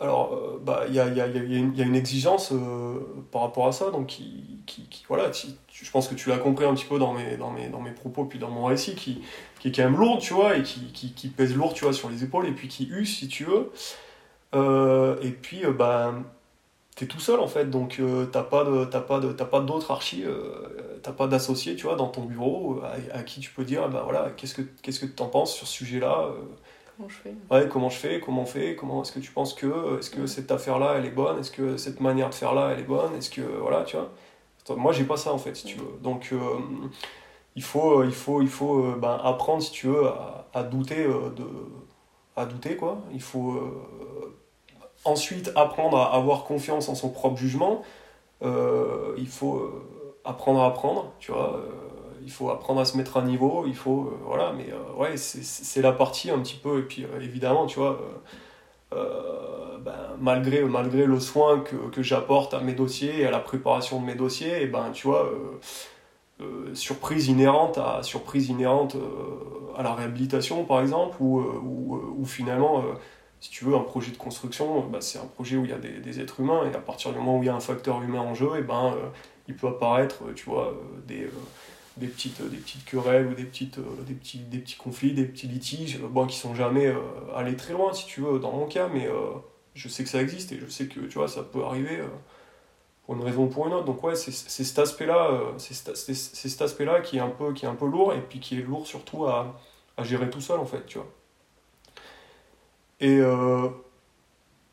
alors, 0.00 0.32
euh, 0.32 0.58
bah, 0.64 0.84
il 0.88 0.94
y, 0.94 0.98
a, 0.98 1.08
y, 1.08 1.20
a, 1.20 1.26
y, 1.26 1.36
a 1.36 1.84
une 1.84 1.94
exigence 1.94 2.52
euh, 2.52 3.00
par 3.30 3.42
rapport 3.42 3.66
à 3.66 3.72
ça, 3.72 3.90
donc 3.90 4.06
qui, 4.06 4.62
qui, 4.64 5.04
voilà, 5.06 5.30
je 5.30 5.90
pense 5.90 6.08
que 6.08 6.14
tu 6.14 6.30
l'as 6.30 6.38
compris 6.38 6.64
un 6.64 6.74
petit 6.74 6.86
peu 6.86 6.98
dans 6.98 7.12
mes, 7.12 7.90
propos, 7.90 8.24
puis 8.24 8.38
dans 8.38 8.50
mon 8.50 8.64
récit, 8.64 8.94
qui, 8.94 9.20
qui 9.58 9.68
est 9.68 9.72
quand 9.72 9.84
même 9.84 9.98
lourde, 9.98 10.20
tu 10.20 10.32
vois, 10.32 10.56
et 10.56 10.62
qui, 10.62 10.90
qui, 10.92 11.12
qui, 11.12 11.28
pèse 11.28 11.54
lourd, 11.54 11.74
tu 11.74 11.84
vois, 11.84 11.92
sur 11.92 12.08
les 12.08 12.24
épaules, 12.24 12.46
et 12.46 12.52
puis 12.52 12.68
qui 12.68 12.86
use, 12.86 13.14
si 13.18 13.28
tu 13.28 13.44
veux. 13.44 13.70
Euh, 14.54 15.16
et 15.20 15.32
puis, 15.32 15.64
bah, 15.78 16.14
t'es 16.96 17.04
tout 17.06 17.20
seul, 17.20 17.38
en 17.38 17.48
fait, 17.48 17.68
donc 17.68 18.00
t'as 18.32 18.42
pas 18.42 18.64
d'autres 19.60 19.90
archis, 19.90 20.24
t'as 21.02 21.12
pas 21.12 21.26
d'associés, 21.26 21.76
tu 21.76 21.86
vois, 21.86 21.96
dans 21.96 22.08
ton 22.08 22.22
bureau, 22.24 22.80
à, 23.12 23.22
qui 23.22 23.40
tu 23.40 23.50
peux 23.50 23.64
dire, 23.64 23.90
bah 23.90 24.00
voilà, 24.04 24.30
qu'est-ce 24.34 24.54
que, 24.54 24.62
qu'est-ce 24.80 25.00
que 25.00 25.06
t'en 25.06 25.26
penses 25.26 25.54
sur 25.54 25.66
ce 25.66 25.74
sujet-là 25.74 26.30
Comment 27.00 27.08
je 27.08 27.16
fais? 27.16 27.34
Ouais, 27.50 27.68
comment 27.68 27.88
je 27.88 27.96
fais, 27.96 28.20
comment 28.20 28.42
on 28.42 28.46
fait, 28.46 28.76
comment 28.76 29.02
est-ce 29.02 29.12
que 29.12 29.20
tu 29.20 29.30
penses 29.30 29.54
que, 29.54 29.98
est-ce 29.98 30.10
que 30.10 30.26
cette 30.26 30.50
affaire-là, 30.50 30.96
elle 30.98 31.06
est 31.06 31.10
bonne, 31.10 31.38
est-ce 31.38 31.50
que 31.50 31.78
cette 31.78 31.98
manière 32.00 32.28
de 32.28 32.34
faire-là, 32.34 32.72
elle 32.72 32.80
est 32.80 32.86
bonne, 32.86 33.14
est-ce 33.16 33.30
que, 33.30 33.40
voilà, 33.40 33.84
tu 33.84 33.96
vois? 33.96 34.10
Moi, 34.76 34.92
j'ai 34.92 35.04
pas 35.04 35.16
ça, 35.16 35.32
en 35.32 35.38
fait, 35.38 35.54
si 35.56 35.64
tu 35.64 35.78
veux. 35.78 35.98
Donc, 36.02 36.28
euh, 36.32 36.38
il 37.56 37.62
faut, 37.62 38.04
il 38.04 38.12
faut, 38.12 38.42
il 38.42 38.48
faut 38.48 38.84
euh, 38.84 38.98
ben, 39.00 39.18
apprendre, 39.24 39.62
si 39.62 39.70
tu 39.70 39.86
veux, 39.86 40.08
à, 40.08 40.46
à 40.52 40.62
douter 40.62 41.02
euh, 41.02 41.30
de... 41.30 41.46
à 42.36 42.44
douter, 42.44 42.76
quoi. 42.76 42.98
Il 43.14 43.22
faut 43.22 43.58
ensuite 45.04 45.50
apprendre 45.56 45.96
à 45.96 46.14
avoir 46.14 46.44
confiance 46.44 46.90
en 46.90 46.94
son 46.94 47.08
propre 47.08 47.38
jugement. 47.38 47.82
il 48.42 49.28
faut 49.28 49.70
apprendre 50.24 50.60
à 50.60 50.66
apprendre, 50.66 51.12
tu 51.18 51.32
vois 51.32 51.62
il 52.24 52.30
faut 52.30 52.50
apprendre 52.50 52.80
à 52.80 52.84
se 52.84 52.96
mettre 52.96 53.16
à 53.16 53.22
niveau, 53.22 53.64
il 53.66 53.74
faut, 53.74 54.12
euh, 54.12 54.18
voilà, 54.24 54.52
mais 54.56 54.66
euh, 54.72 55.00
ouais, 55.00 55.16
c'est 55.16 55.82
la 55.82 55.92
partie 55.92 56.30
un 56.30 56.38
petit 56.40 56.56
peu, 56.56 56.80
et 56.80 56.82
puis 56.82 57.04
euh, 57.04 57.20
évidemment, 57.20 57.66
tu 57.66 57.78
vois, 57.78 58.00
ben, 58.92 59.94
malgré, 60.20 60.62
malgré 60.64 61.06
le 61.06 61.20
soin 61.20 61.60
que, 61.60 61.76
que 61.90 62.02
j'apporte 62.02 62.54
à 62.54 62.60
mes 62.60 62.72
dossiers 62.74 63.20
et 63.20 63.26
à 63.26 63.30
la 63.30 63.38
préparation 63.38 64.00
de 64.00 64.06
mes 64.06 64.14
dossiers, 64.14 64.62
et 64.62 64.66
ben, 64.66 64.90
tu 64.92 65.06
vois, 65.06 65.30
surprise 66.72 67.28
inhérente 67.28 67.76
à 67.76 68.02
surprise 68.02 68.48
inhérente 68.48 68.96
à 69.76 69.82
la 69.82 69.94
réhabilitation 69.94 70.64
par 70.64 70.80
exemple 70.80 71.18
ou, 71.20 72.24
finalement 72.24 72.82
si 73.40 73.50
tu 73.50 73.66
veux 73.66 73.74
un 73.74 73.80
projet 73.80 74.10
de 74.10 74.16
construction 74.16 74.80
bah, 74.86 75.02
c'est 75.02 75.18
un 75.18 75.26
projet 75.26 75.58
où 75.58 75.66
il 75.66 75.70
y 75.70 75.74
a 75.74 75.78
des, 75.78 75.98
des, 75.98 76.18
êtres 76.18 76.40
humains 76.40 76.62
et 76.64 76.74
à 76.74 76.80
partir 76.80 77.12
du 77.12 77.18
moment 77.18 77.36
où 77.38 77.42
il 77.42 77.46
y 77.46 77.50
a 77.50 77.54
un 77.54 77.60
facteur 77.60 78.00
humain 78.00 78.20
en 78.20 78.32
jeu 78.32 78.48
et 78.58 78.62
ben 78.62 78.94
il 79.48 79.54
peut 79.54 79.68
apparaître 79.68 80.22
tu 80.34 80.46
vois 80.46 80.72
des 81.06 81.28
des 81.96 82.06
petites, 82.06 82.40
des 82.42 82.56
petites 82.56 82.84
querelles 82.84 83.26
ou 83.26 83.34
des, 83.34 83.44
petites, 83.44 83.78
des, 84.06 84.14
petits, 84.14 84.38
des 84.38 84.58
petits 84.58 84.76
conflits, 84.76 85.12
des 85.12 85.24
petits 85.24 85.46
litiges, 85.46 85.98
bon, 86.00 86.26
qui 86.26 86.36
sont 86.36 86.54
jamais 86.54 86.92
allés 87.34 87.56
très 87.56 87.72
loin, 87.72 87.92
si 87.92 88.06
tu 88.06 88.20
veux, 88.20 88.38
dans 88.38 88.52
mon 88.52 88.66
cas, 88.66 88.88
mais 88.88 89.08
je 89.74 89.88
sais 89.88 90.04
que 90.04 90.08
ça 90.08 90.22
existe 90.22 90.52
et 90.52 90.58
je 90.58 90.66
sais 90.66 90.86
que 90.86 91.00
tu 91.00 91.18
vois, 91.18 91.28
ça 91.28 91.42
peut 91.42 91.64
arriver 91.64 92.00
pour 93.10 93.16
une 93.16 93.24
raison 93.24 93.44
ou 93.44 93.48
pour 93.48 93.66
une 93.66 93.72
autre. 93.72 93.86
Donc 93.86 94.04
ouais, 94.04 94.14
c'est 94.14 94.30
cet 94.30 94.78
aspect-là, 94.78 95.30
euh, 95.32 95.58
c'est 95.58 96.14
cet 96.14 96.62
aspect-là 96.62 97.00
qui 97.00 97.16
est 97.16 97.20
un 97.20 97.28
peu 97.28 97.52
qui 97.52 97.64
est 97.64 97.68
un 97.68 97.74
peu 97.74 97.86
lourd 97.86 98.12
et 98.12 98.20
puis 98.20 98.38
qui 98.38 98.58
est 98.58 98.62
lourd 98.62 98.86
surtout 98.86 99.26
à, 99.26 99.58
à 99.96 100.04
gérer 100.04 100.30
tout 100.30 100.40
seul 100.40 100.60
en 100.60 100.64
fait, 100.64 100.86
tu 100.86 100.98
vois. 100.98 101.08
Et, 103.00 103.18
euh, 103.18 103.68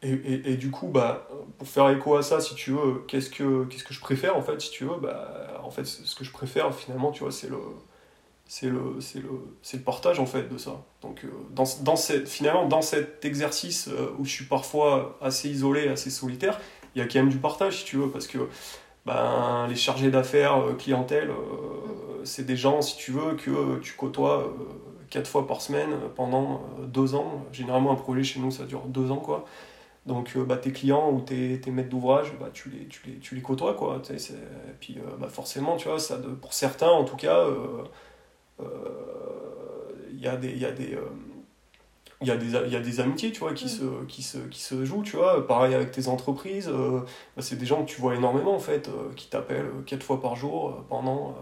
et, 0.01 0.11
et, 0.11 0.51
et, 0.51 0.57
du 0.57 0.69
coup, 0.69 0.87
bah, 0.87 1.27
pour 1.57 1.67
faire 1.67 1.89
écho 1.89 2.15
à 2.15 2.23
ça, 2.23 2.39
si 2.39 2.55
tu 2.55 2.71
veux, 2.71 3.03
qu'est-ce 3.07 3.29
que 3.29 3.65
qu'est-ce 3.65 3.83
que 3.83 3.93
je 3.93 3.99
préfère 3.99 4.37
en 4.37 4.41
fait, 4.41 4.61
si 4.61 4.71
tu 4.71 4.85
veux, 4.85 4.97
bah, 5.01 5.61
en 5.63 5.71
fait, 5.71 5.85
ce 5.85 6.15
que 6.15 6.23
je 6.23 6.31
préfère 6.31 6.73
finalement, 6.73 7.11
tu 7.11 7.23
vois, 7.23 7.31
c'est 7.31 7.49
le 7.49 7.57
c'est 8.49 8.69
le, 8.69 9.01
c'est 9.01 9.19
le, 9.19 9.29
c'est 9.61 9.77
le 9.77 9.83
partage 9.83 10.19
en 10.19 10.25
fait 10.25 10.47
de 10.47 10.57
ça. 10.57 10.81
Donc 11.01 11.25
euh, 11.25 11.29
dans, 11.51 11.65
dans 11.83 11.97
cette, 11.97 12.29
finalement 12.29 12.65
dans 12.65 12.81
cet 12.81 13.25
exercice 13.25 13.89
où 14.17 14.23
je 14.23 14.31
suis 14.31 14.45
parfois 14.45 15.17
assez 15.21 15.49
isolé, 15.49 15.89
assez 15.89 16.09
solitaire, 16.09 16.59
il 16.95 16.99
y 16.99 17.01
a 17.01 17.07
quand 17.07 17.19
même 17.19 17.29
du 17.29 17.37
partage 17.37 17.79
si 17.79 17.85
tu 17.85 17.97
veux, 17.97 18.09
parce 18.09 18.27
que 18.27 18.47
ben, 19.07 19.67
les 19.69 19.75
chargés 19.77 20.11
d'affaires, 20.11 20.57
euh, 20.57 20.73
clientèle, 20.73 21.29
euh, 21.29 22.25
c'est 22.25 22.45
des 22.45 22.57
gens, 22.57 22.81
si 22.81 22.97
tu 22.97 23.11
veux, 23.11 23.35
que 23.35 23.79
tu 23.79 23.93
côtoies 23.93 24.39
euh, 24.41 24.47
quatre 25.09 25.29
fois 25.29 25.47
par 25.47 25.61
semaine 25.61 25.91
pendant 26.15 26.61
deux 26.83 27.15
ans. 27.15 27.45
Généralement, 27.53 27.93
un 27.93 27.95
projet 27.95 28.23
chez 28.23 28.41
nous, 28.41 28.51
ça 28.51 28.65
dure 28.65 28.81
deux 28.87 29.09
ans, 29.09 29.21
quoi. 29.21 29.45
Donc, 30.07 30.37
bah, 30.37 30.57
tes 30.57 30.71
clients 30.71 31.11
ou 31.11 31.21
tes, 31.21 31.59
tes 31.59 31.69
maîtres 31.69 31.89
d'ouvrage, 31.89 32.33
bah, 32.39 32.49
tu, 32.53 32.69
les, 32.69 32.87
tu, 32.87 33.01
les, 33.05 33.19
tu 33.19 33.35
les 33.35 33.41
côtoies, 33.41 33.73
quoi. 33.73 34.01
Et 34.09 34.73
puis, 34.79 34.97
bah, 35.19 35.27
forcément, 35.27 35.75
tu 35.75 35.89
vois, 35.89 35.99
ça 35.99 36.17
de, 36.17 36.29
pour 36.29 36.53
certains, 36.53 36.89
en 36.89 37.03
tout 37.03 37.17
cas, 37.17 37.45
il 38.59 40.19
y 40.19 40.27
a 40.27 40.37
des... 40.37 40.55
Y 40.57 40.65
a 40.65 40.71
des 40.71 40.97
il 42.21 42.27
y, 42.27 42.31
a 42.31 42.37
des, 42.37 42.47
il 42.47 42.73
y 42.73 42.75
a 42.75 42.79
des 42.79 42.99
amitiés 42.99 43.31
tu 43.31 43.41
vois 43.41 43.53
qui, 43.53 43.69
se, 43.69 43.83
qui, 44.07 44.23
se, 44.23 44.39
qui 44.39 44.59
se 44.59 44.83
jouent 44.85 45.03
tu 45.03 45.17
vois 45.17 45.45
pareil 45.45 45.75
avec 45.75 45.91
tes 45.91 46.07
entreprises 46.07 46.67
euh, 46.67 47.01
bah, 47.35 47.43
c'est 47.43 47.57
des 47.57 47.65
gens 47.67 47.83
que 47.83 47.89
tu 47.89 48.01
vois 48.01 48.15
énormément 48.15 48.55
en 48.55 48.59
fait 48.59 48.87
euh, 48.87 49.13
qui 49.15 49.29
t'appellent 49.29 49.69
quatre 49.85 50.01
fois 50.01 50.19
par 50.19 50.35
jour 50.35 50.69
euh, 50.69 50.85
pendant 50.89 51.35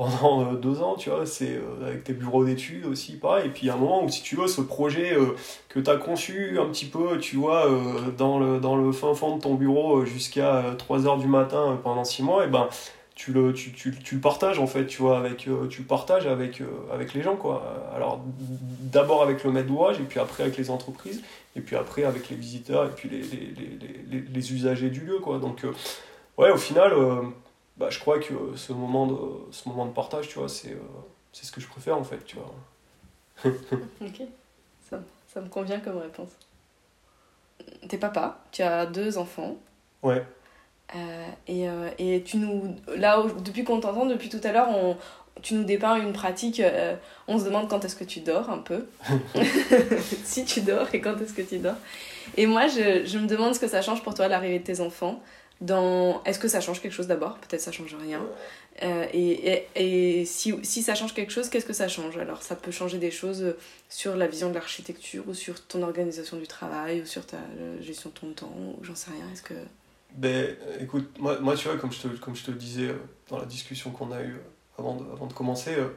pendant 0.00 0.54
deux 0.54 0.80
ans 0.80 0.94
tu 0.96 1.10
vois 1.10 1.26
c'est 1.26 1.60
avec 1.84 2.04
tes 2.04 2.14
bureaux 2.14 2.44
d'études 2.44 2.86
aussi 2.86 3.16
pareil 3.16 3.46
et 3.46 3.50
puis 3.50 3.62
il 3.64 3.66
y 3.66 3.70
a 3.70 3.74
un 3.74 3.78
moment 3.78 4.02
où 4.02 4.08
si 4.08 4.22
tu 4.22 4.36
veux 4.36 4.46
ce 4.46 4.62
projet 4.62 5.16
que 5.68 5.78
tu 5.78 5.90
as 5.90 5.96
conçu 5.96 6.58
un 6.58 6.66
petit 6.66 6.86
peu 6.86 7.18
tu 7.18 7.36
vois 7.36 7.66
dans 8.16 8.38
le 8.38 8.60
dans 8.60 8.76
le 8.76 8.92
fin 8.92 9.12
fond 9.14 9.36
de 9.36 9.42
ton 9.42 9.54
bureau 9.54 10.04
jusqu'à 10.06 10.64
3 10.78 11.06
heures 11.06 11.18
du 11.18 11.26
matin 11.26 11.78
pendant 11.82 12.04
six 12.04 12.22
mois 12.22 12.46
et 12.46 12.48
ben 12.48 12.68
tu 13.20 13.34
le, 13.34 13.52
tu, 13.52 13.70
tu, 13.72 13.92
tu, 13.92 14.14
le 14.14 14.20
partages 14.22 14.58
en 14.58 14.66
fait, 14.66 14.86
tu 14.86 15.02
vois, 15.02 15.18
avec, 15.18 15.46
euh, 15.46 15.66
tu 15.68 15.82
partages 15.82 16.26
avec, 16.26 16.62
euh, 16.62 16.64
avec 16.90 17.12
les 17.12 17.20
gens, 17.20 17.36
quoi. 17.36 17.90
Alors, 17.94 18.24
d'abord 18.80 19.22
avec 19.22 19.44
le 19.44 19.52
maître 19.52 19.68
d'ouvrage, 19.68 20.00
et 20.00 20.04
puis 20.04 20.18
après 20.18 20.44
avec 20.44 20.56
les 20.56 20.70
entreprises, 20.70 21.20
et 21.54 21.60
puis 21.60 21.76
après 21.76 22.04
avec 22.04 22.30
les 22.30 22.36
visiteurs, 22.36 22.86
et 22.86 22.88
puis 22.88 23.10
les, 23.10 23.20
les, 23.20 23.54
les, 24.10 24.24
les 24.26 24.52
usagers 24.54 24.88
du 24.88 25.00
lieu, 25.00 25.18
quoi. 25.18 25.38
Donc, 25.38 25.64
euh, 25.64 25.72
ouais, 26.38 26.50
au 26.50 26.56
final, 26.56 26.94
bah, 27.80 27.88
je 27.88 27.98
crois 27.98 28.18
que 28.18 28.34
ce 28.56 28.74
moment 28.74 29.06
de, 29.06 29.16
ce 29.52 29.66
moment 29.68 29.86
de 29.86 29.92
partage, 29.92 30.28
tu 30.28 30.38
vois, 30.38 30.50
c'est 30.50 30.76
c'est 31.32 31.46
ce 31.46 31.52
que 31.52 31.60
je 31.60 31.66
préfère, 31.66 31.96
en 31.96 32.04
fait, 32.04 32.22
tu 32.24 32.36
vois. 32.36 32.54
ok, 34.02 34.22
ça, 34.88 35.00
ça 35.32 35.40
me 35.40 35.48
convient 35.48 35.80
comme 35.80 35.96
réponse. 35.96 36.28
T'es 37.88 37.96
papa, 37.96 38.38
tu 38.52 38.60
as 38.62 38.84
deux 38.84 39.16
enfants. 39.16 39.56
Ouais. 40.02 40.22
Euh, 40.94 41.28
et, 41.46 41.68
euh, 41.70 41.88
et, 41.98 42.22
tu 42.22 42.36
nous. 42.36 42.76
Là, 42.96 43.22
depuis 43.44 43.64
qu'on 43.64 43.80
t'entend, 43.80 44.04
depuis 44.04 44.28
tout 44.28 44.40
à 44.44 44.52
l'heure, 44.52 44.68
on, 44.68 44.96
tu 45.40 45.54
nous 45.54 45.64
dépeins 45.64 45.96
une 45.96 46.12
pratique. 46.12 46.60
Euh, 46.60 46.96
on 47.28 47.38
se 47.38 47.44
demande 47.44 47.68
quand 47.68 47.82
est-ce 47.84 47.96
que 47.96 48.04
tu 48.04 48.20
dors 48.20 48.50
un 48.50 48.58
peu. 48.58 48.86
si 50.24 50.44
tu 50.44 50.60
dors 50.60 50.94
et 50.94 51.00
quand 51.00 51.18
est-ce 51.18 51.32
que 51.32 51.42
tu 51.42 51.58
dors. 51.58 51.76
Et 52.36 52.44
moi, 52.44 52.66
je, 52.68 53.06
je, 53.06 53.18
me 53.18 53.26
demande 53.26 53.54
ce 53.54 53.60
que 53.60 53.68
ça 53.68 53.80
change 53.80 54.02
pour 54.02 54.14
toi 54.14 54.28
l'arrivée 54.28 54.58
de 54.58 54.64
tes 54.64 54.80
enfants. 54.80 55.22
Dans... 55.60 56.22
Est-ce 56.24 56.38
que 56.38 56.48
ça 56.48 56.60
change 56.60 56.80
quelque 56.80 56.92
chose 56.92 57.06
d'abord? 57.06 57.38
Peut-être 57.38 57.60
ça 57.60 57.72
change 57.72 57.94
rien. 57.94 58.22
et, 58.82 59.66
et, 59.74 60.20
et 60.20 60.24
si, 60.24 60.54
si, 60.62 60.82
ça 60.82 60.94
change 60.94 61.12
quelque 61.12 61.32
chose, 61.32 61.50
qu'est-ce 61.50 61.66
que 61.66 61.74
ça 61.74 61.88
change? 61.88 62.16
Alors, 62.16 62.42
ça 62.42 62.56
peut 62.56 62.70
changer 62.70 62.98
des 62.98 63.10
choses 63.10 63.54
sur 63.88 64.16
la 64.16 64.26
vision 64.26 64.48
de 64.48 64.54
l'architecture 64.54 65.24
ou 65.28 65.34
sur 65.34 65.66
ton 65.66 65.82
organisation 65.82 66.38
du 66.38 66.46
travail 66.46 67.02
ou 67.02 67.06
sur 67.06 67.26
ta 67.26 67.38
gestion 67.80 68.10
de 68.10 68.14
ton 68.14 68.32
temps 68.32 68.54
ou 68.56 68.82
j'en 68.82 68.94
sais 68.94 69.10
rien. 69.10 69.26
Est-ce 69.32 69.42
que. 69.42 69.54
Ben, 70.14 70.56
écoute, 70.80 71.18
moi, 71.18 71.38
moi, 71.40 71.54
tu 71.56 71.68
vois, 71.68 71.76
comme 71.76 71.92
je 71.92 72.00
te, 72.00 72.08
comme 72.08 72.34
je 72.34 72.44
te 72.44 72.50
le 72.50 72.56
disais 72.56 72.88
euh, 72.88 72.96
dans 73.28 73.38
la 73.38 73.44
discussion 73.44 73.90
qu'on 73.90 74.10
a 74.12 74.22
eue 74.22 74.34
euh, 74.34 74.78
avant 74.78 74.96
de, 74.96 75.04
avant 75.12 75.26
de 75.26 75.32
commencer, 75.32 75.74
euh, 75.76 75.88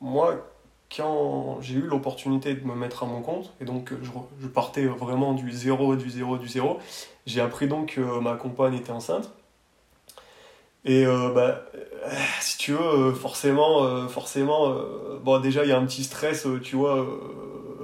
moi, 0.00 0.48
quand 0.94 1.58
j'ai 1.60 1.74
eu 1.74 1.82
l'opportunité 1.82 2.54
de 2.54 2.66
me 2.66 2.74
mettre 2.74 3.04
à 3.04 3.06
mon 3.06 3.22
compte, 3.22 3.52
et 3.60 3.64
donc 3.64 3.92
je, 4.02 4.10
je 4.40 4.48
partais 4.48 4.86
vraiment 4.86 5.34
du 5.34 5.52
zéro, 5.52 5.96
du 5.96 6.10
zéro, 6.10 6.36
du 6.38 6.48
zéro, 6.48 6.78
j'ai 7.26 7.40
appris 7.40 7.68
donc 7.68 7.94
que 7.94 8.20
ma 8.20 8.34
compagne 8.34 8.74
était 8.74 8.92
enceinte. 8.92 9.30
Et 10.84 11.04
bah, 11.34 11.62
si 12.40 12.56
tu 12.58 12.72
veux, 12.72 13.12
forcément, 13.12 14.08
forcément 14.08 14.74
bon, 15.22 15.38
déjà 15.38 15.64
il 15.64 15.68
y 15.68 15.72
a 15.72 15.78
un 15.78 15.84
petit 15.84 16.04
stress, 16.04 16.46
tu 16.62 16.76
vois, 16.76 17.06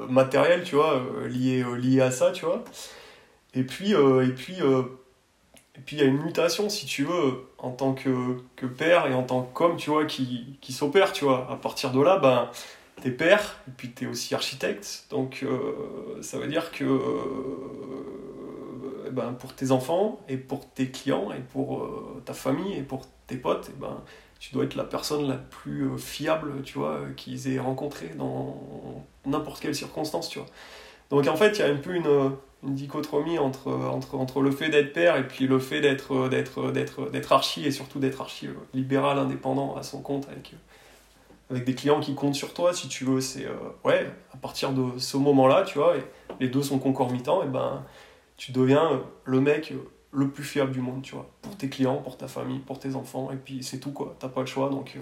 matériel, 0.09 0.65
tu 0.65 0.77
vois, 0.77 1.03
lié, 1.29 1.63
lié 1.79 2.01
à 2.01 2.11
ça, 2.11 2.33
tu 2.33 2.47
vois. 2.47 2.65
Et 3.55 3.65
puis, 3.65 3.93
et 3.93 4.33
puis 4.35 4.57
et 5.77 5.81
puis 5.81 5.97
il 5.97 5.99
y 6.01 6.03
a 6.03 6.07
une 6.07 6.23
mutation, 6.23 6.69
si 6.69 6.87
tu 6.87 7.05
veux, 7.05 7.47
en 7.59 7.71
tant 7.71 7.93
que, 7.93 8.39
que 8.57 8.67
père 8.67 9.07
et 9.07 9.15
en 9.15 9.23
tant 9.23 9.43
qu'homme, 9.43 9.77
tu 9.77 9.91
vois, 9.91 10.07
qui, 10.07 10.59
qui 10.61 10.73
s'opère, 10.73 11.13
tu 11.13 11.25
vois. 11.25 11.47
À 11.51 11.57
partir 11.57 11.91
de 11.91 12.01
là, 12.01 12.19
ben, 12.19 12.49
t'es 13.01 13.11
père, 13.11 13.61
et 13.69 13.73
puis 13.77 13.91
t'es 13.91 14.07
aussi 14.07 14.35
architecte. 14.35 15.07
Donc 15.11 15.41
euh, 15.43 16.21
ça 16.23 16.39
veut 16.39 16.49
dire 16.49 16.71
que 16.73 16.85
euh, 16.85 17.01
ben, 19.11 19.33
pour 19.35 19.55
tes 19.55 19.71
enfants, 19.71 20.21
et 20.29 20.37
pour 20.37 20.69
tes 20.71 20.91
clients, 20.91 21.31
et 21.33 21.41
pour 21.41 21.83
euh, 21.83 22.23
ta 22.25 22.35
famille, 22.35 22.75
et 22.75 22.83
pour 22.83 23.03
tes 23.27 23.37
potes, 23.37 23.69
et 23.69 23.75
ben, 23.79 24.03
tu 24.39 24.53
dois 24.53 24.65
être 24.65 24.77
la 24.77 24.85
personne 24.85 25.29
la 25.29 25.37
plus 25.37 25.99
fiable, 25.99 26.63
tu 26.63 26.79
vois, 26.79 27.01
qu'ils 27.17 27.49
aient 27.53 27.59
rencontré 27.59 28.09
dans 28.17 28.61
n'importe 29.25 29.61
quelle 29.61 29.75
circonstance, 29.75 30.29
tu 30.29 30.39
vois. 30.39 30.49
Donc 31.11 31.27
en 31.27 31.37
fait, 31.37 31.59
il 31.59 31.61
y 31.61 31.63
a 31.63 31.69
un 31.69 31.77
peu 31.77 31.95
une 31.95 32.33
une 32.63 32.75
dichotomie 32.75 33.39
entre, 33.39 33.71
entre, 33.71 34.17
entre 34.17 34.41
le 34.41 34.51
fait 34.51 34.69
d'être 34.69 34.93
père 34.93 35.17
et 35.17 35.27
puis 35.27 35.47
le 35.47 35.59
fait 35.59 35.81
d'être, 35.81 36.29
d'être, 36.29 36.73
d'être, 36.73 37.11
d'être 37.11 37.33
archi 37.33 37.65
et 37.65 37.71
surtout 37.71 37.99
d'être 37.99 38.21
archi 38.21 38.49
libéral, 38.75 39.19
indépendant 39.19 39.77
à 39.77 39.83
son 39.83 40.01
compte 40.01 40.27
avec, 40.29 40.55
avec 41.51 41.65
des 41.65 41.75
clients 41.75 42.01
qui 42.01 42.15
comptent 42.15 42.35
sur 42.35 42.55
toi, 42.55 42.73
si 42.73 42.89
tu 42.89 43.05
veux. 43.05 43.21
C'est, 43.21 43.47
euh, 43.47 43.55
ouais, 43.85 44.11
à 44.33 44.37
partir 44.37 44.73
de 44.73 44.99
ce 44.99 45.17
moment-là, 45.17 45.63
tu 45.63 45.79
vois, 45.79 45.97
et 45.97 46.05
les 46.41 46.49
deux 46.49 46.63
sont 46.63 46.79
concomitants, 46.79 47.43
et 47.43 47.49
ben, 47.49 47.85
tu 48.37 48.53
deviens 48.53 49.03
le 49.25 49.41
mec 49.41 49.73
le 50.13 50.29
plus 50.31 50.45
fiable 50.45 50.73
du 50.73 50.81
monde, 50.81 51.03
tu 51.03 51.15
vois, 51.15 51.29
pour 51.43 51.57
tes 51.57 51.69
clients, 51.69 51.97
pour 51.97 52.17
ta 52.17 52.27
famille, 52.29 52.59
pour 52.59 52.79
tes 52.79 52.95
enfants, 52.95 53.31
et 53.33 53.37
puis 53.37 53.63
c'est 53.63 53.79
tout, 53.79 53.93
quoi. 53.93 54.17
T'as 54.19 54.29
pas 54.29 54.41
le 54.41 54.47
choix, 54.47 54.71
donc. 54.71 54.95
Euh, 54.97 55.01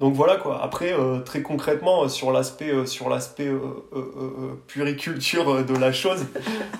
donc 0.00 0.14
voilà 0.14 0.38
quoi. 0.38 0.62
Après, 0.62 0.94
euh, 0.94 1.20
très 1.20 1.42
concrètement, 1.42 2.08
sur 2.08 2.32
l'aspect 2.32 2.86
sur 2.86 3.10
l'aspect 3.10 3.52
puriculture 4.66 5.62
de 5.62 5.76
la 5.76 5.92
chose, 5.92 6.24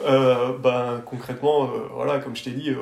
ben 0.06 1.02
concrètement, 1.04 1.68
voilà, 1.94 2.18
comme 2.18 2.34
je 2.34 2.44
t'ai 2.44 2.52
dit, 2.52 2.74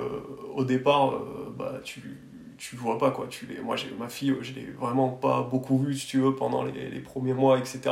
au 0.55 0.63
départ, 0.63 1.15
bah, 1.59 1.81
tu 1.83 2.28
tu 2.59 2.77
vois 2.77 2.99
pas 2.99 3.11
quoi. 3.11 3.27
Tu 3.29 3.47
les, 3.47 3.61
moi, 3.61 3.77
j'ai 3.77 3.91
ma 3.99 4.09
fille, 4.09 4.35
je 4.41 4.53
l'ai 4.53 4.67
vraiment 4.79 5.09
pas 5.09 5.43
beaucoup 5.43 5.79
vue, 5.79 5.95
si 5.95 6.07
tu 6.07 6.19
veux, 6.19 6.35
pendant 6.35 6.63
les, 6.63 6.91
les 6.91 7.01
premiers 7.01 7.35
mois, 7.35 7.59
etc. 7.59 7.91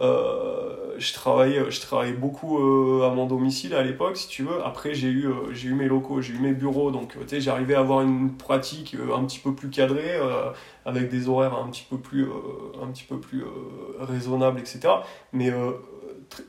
Euh, 0.00 0.94
je, 0.98 1.12
travaillais, 1.12 1.70
je 1.70 1.80
travaillais 1.80 2.14
beaucoup 2.14 2.58
euh, 2.58 3.06
à 3.06 3.14
mon 3.14 3.26
domicile 3.26 3.74
à 3.74 3.82
l'époque, 3.82 4.16
si 4.16 4.28
tu 4.28 4.42
veux. 4.42 4.64
Après, 4.64 4.92
j'ai 4.94 5.08
eu, 5.08 5.26
euh, 5.26 5.52
j'ai 5.52 5.68
eu 5.68 5.74
mes 5.74 5.86
locaux, 5.86 6.20
j'ai 6.20 6.34
eu 6.34 6.38
mes 6.38 6.52
bureaux, 6.52 6.90
donc 6.90 7.16
j'arrivais 7.38 7.74
à 7.74 7.80
avoir 7.80 8.02
une 8.02 8.36
pratique 8.36 8.96
un 9.14 9.24
petit 9.24 9.38
peu 9.38 9.54
plus 9.54 9.70
cadrée, 9.70 10.18
avec 10.84 11.10
des 11.10 11.28
horaires 11.28 11.54
un 11.54 11.68
petit 11.70 11.86
peu 11.88 11.98
plus, 11.98 12.26
un 12.82 12.88
petit 12.88 13.04
peu 13.04 13.20
plus 13.20 13.44
raisonnables, 14.00 14.58
etc. 14.58 14.80
Mais 15.32 15.52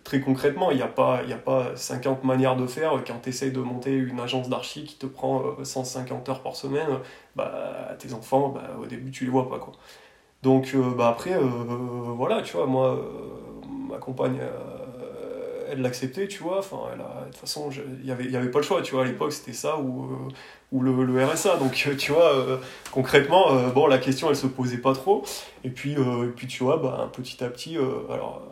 très 0.04 0.22
concrètement, 0.22 0.72
il 0.72 0.78
n'y 0.78 0.84
a, 0.84 0.88
pas, 0.88 1.20
a 1.20 1.38
pas 1.38 1.76
50 1.76 2.24
manières 2.24 2.56
de 2.56 2.68
faire. 2.68 3.04
Quand 3.06 3.20
tu 3.22 3.30
essayes 3.30 3.52
de 3.52 3.60
monter 3.60 3.94
une 3.94 4.20
agence 4.20 4.50
d'archi 4.50 4.86
qui 4.86 4.96
te 4.96 5.06
prend 5.06 5.44
150 5.64 6.30
heures 6.30 6.42
par 6.42 6.56
semaine, 6.56 7.00
bah, 7.36 7.96
tes 8.00 8.14
enfants, 8.14 8.50
bah, 8.50 8.72
au 8.82 8.86
début, 8.86 9.12
tu 9.12 9.26
les 9.26 9.32
vois 9.32 9.50
pas. 9.50 9.60
Quoi. 9.60 9.74
Donc 10.46 10.74
euh, 10.76 10.94
bah 10.96 11.08
après, 11.10 11.34
euh, 11.34 11.40
voilà, 11.40 12.44
tu 12.44 12.56
vois, 12.56 12.68
moi, 12.68 12.94
euh, 12.94 13.08
ma 13.90 13.98
compagne, 13.98 14.38
elle 15.72 15.82
l'acceptait, 15.82 16.28
tu 16.28 16.44
vois. 16.44 16.62
De 16.62 17.26
toute 17.32 17.36
façon, 17.36 17.72
il 17.72 18.06
n'y 18.06 18.12
avait, 18.12 18.26
y 18.26 18.38
avait 18.38 18.52
pas 18.52 18.60
le 18.60 18.64
choix, 18.64 18.84
tu 18.84 18.94
vois. 18.94 19.04
À 19.04 19.08
l'époque, 19.08 19.32
c'était 19.34 19.54
ça 19.54 19.80
ou, 19.80 20.08
ou 20.72 20.82
le, 20.82 21.04
le, 21.04 21.26
RSA. 21.26 21.58
Donc, 21.58 21.74
tu 21.98 22.12
vois, 22.12 22.32
concrètement, 22.92 23.56
bon, 23.74 23.88
la 23.88 23.98
question, 23.98 24.30
elle 24.30 24.36
se 24.36 24.46
posait 24.46 24.78
pas 24.78 24.94
trop. 24.94 25.24
Et 25.64 25.72
puis, 25.72 25.94
et 25.94 26.32
puis 26.36 26.46
tu 26.46 26.64
vois, 26.64 26.78
bah, 26.78 27.10
petit 27.12 27.44
à 27.44 27.50
petit, 27.50 27.78
alors, 27.78 28.44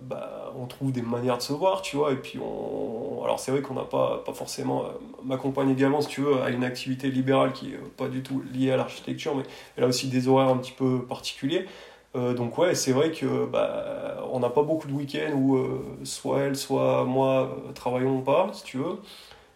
bah, 0.00 0.35
on 0.60 0.66
trouve 0.66 0.92
des 0.92 1.02
manières 1.02 1.38
de 1.38 1.42
se 1.42 1.52
voir, 1.52 1.82
tu 1.82 1.96
vois. 1.96 2.12
Et 2.12 2.16
puis, 2.16 2.38
on... 2.38 3.22
alors, 3.24 3.38
c'est 3.38 3.50
vrai 3.50 3.62
qu'on 3.62 3.74
n'a 3.74 3.84
pas, 3.84 4.22
pas 4.24 4.32
forcément. 4.32 4.84
ma 5.24 5.36
compagne 5.36 5.70
également, 5.70 6.00
si 6.00 6.08
tu 6.08 6.20
veux, 6.22 6.40
a 6.42 6.50
une 6.50 6.64
activité 6.64 7.10
libérale 7.10 7.52
qui 7.52 7.72
est 7.74 7.78
pas 7.96 8.08
du 8.08 8.22
tout 8.22 8.42
liée 8.52 8.70
à 8.70 8.76
l'architecture, 8.76 9.34
mais 9.34 9.44
elle 9.76 9.84
a 9.84 9.86
aussi 9.86 10.08
des 10.08 10.28
horaires 10.28 10.48
un 10.48 10.58
petit 10.58 10.72
peu 10.72 11.04
particuliers. 11.06 11.66
Euh, 12.16 12.34
donc 12.34 12.56
ouais, 12.58 12.74
c'est 12.74 12.92
vrai 12.92 13.10
que 13.10 13.46
bah, 13.46 14.16
n'a 14.40 14.50
pas 14.50 14.62
beaucoup 14.62 14.88
de 14.88 14.92
week-ends 14.92 15.32
où 15.34 15.56
euh, 15.56 15.98
soit 16.04 16.40
elle, 16.40 16.56
soit 16.56 17.04
moi 17.04 17.58
euh, 17.68 17.72
travaillons 17.72 18.22
pas, 18.22 18.50
si 18.52 18.64
tu 18.64 18.78
veux. 18.78 18.98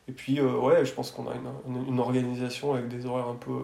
Et 0.08 0.12
puis 0.12 0.40
ouais, 0.40 0.84
je 0.84 0.92
pense 0.92 1.12
qu'on 1.12 1.28
a 1.28 1.34
une, 1.34 1.86
une, 1.88 2.00
organisation 2.00 2.74
avec 2.74 2.88
des 2.88 3.06
horaires 3.06 3.28
un 3.28 3.36
peu, 3.36 3.62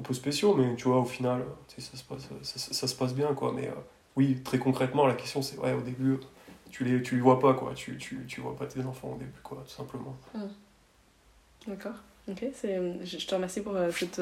un 0.00 0.02
peu 0.02 0.14
spéciaux, 0.14 0.54
mais 0.54 0.74
tu 0.76 0.88
vois, 0.88 0.98
au 0.98 1.04
final, 1.04 1.44
ça 1.68 1.96
se, 1.96 2.02
passe, 2.02 2.28
ça, 2.42 2.88
se 2.88 2.94
passe 2.96 3.14
bien, 3.14 3.34
quoi. 3.34 3.52
Mais 3.54 3.70
oui, 4.16 4.40
très 4.42 4.58
concrètement, 4.58 5.06
la 5.06 5.14
question 5.14 5.42
c'est, 5.42 5.58
ouais, 5.58 5.72
au 5.74 5.82
début, 5.82 6.18
tu 6.70 6.84
les, 6.84 7.02
tu 7.02 7.16
les 7.16 7.20
vois 7.20 7.40
pas, 7.40 7.54
quoi. 7.54 7.72
Tu, 7.74 7.96
tu, 7.96 8.24
tu 8.26 8.40
vois 8.40 8.56
pas 8.56 8.66
tes 8.66 8.84
enfants 8.84 9.12
au 9.14 9.18
début, 9.18 9.40
quoi, 9.42 9.62
tout 9.66 9.74
simplement. 9.74 10.16
Mmh. 10.34 10.40
D'accord. 11.68 11.94
Ok, 12.28 12.44
je 12.64 13.26
te 13.26 13.34
remercie 13.34 13.60
pour 13.60 13.76
cette 13.92 14.20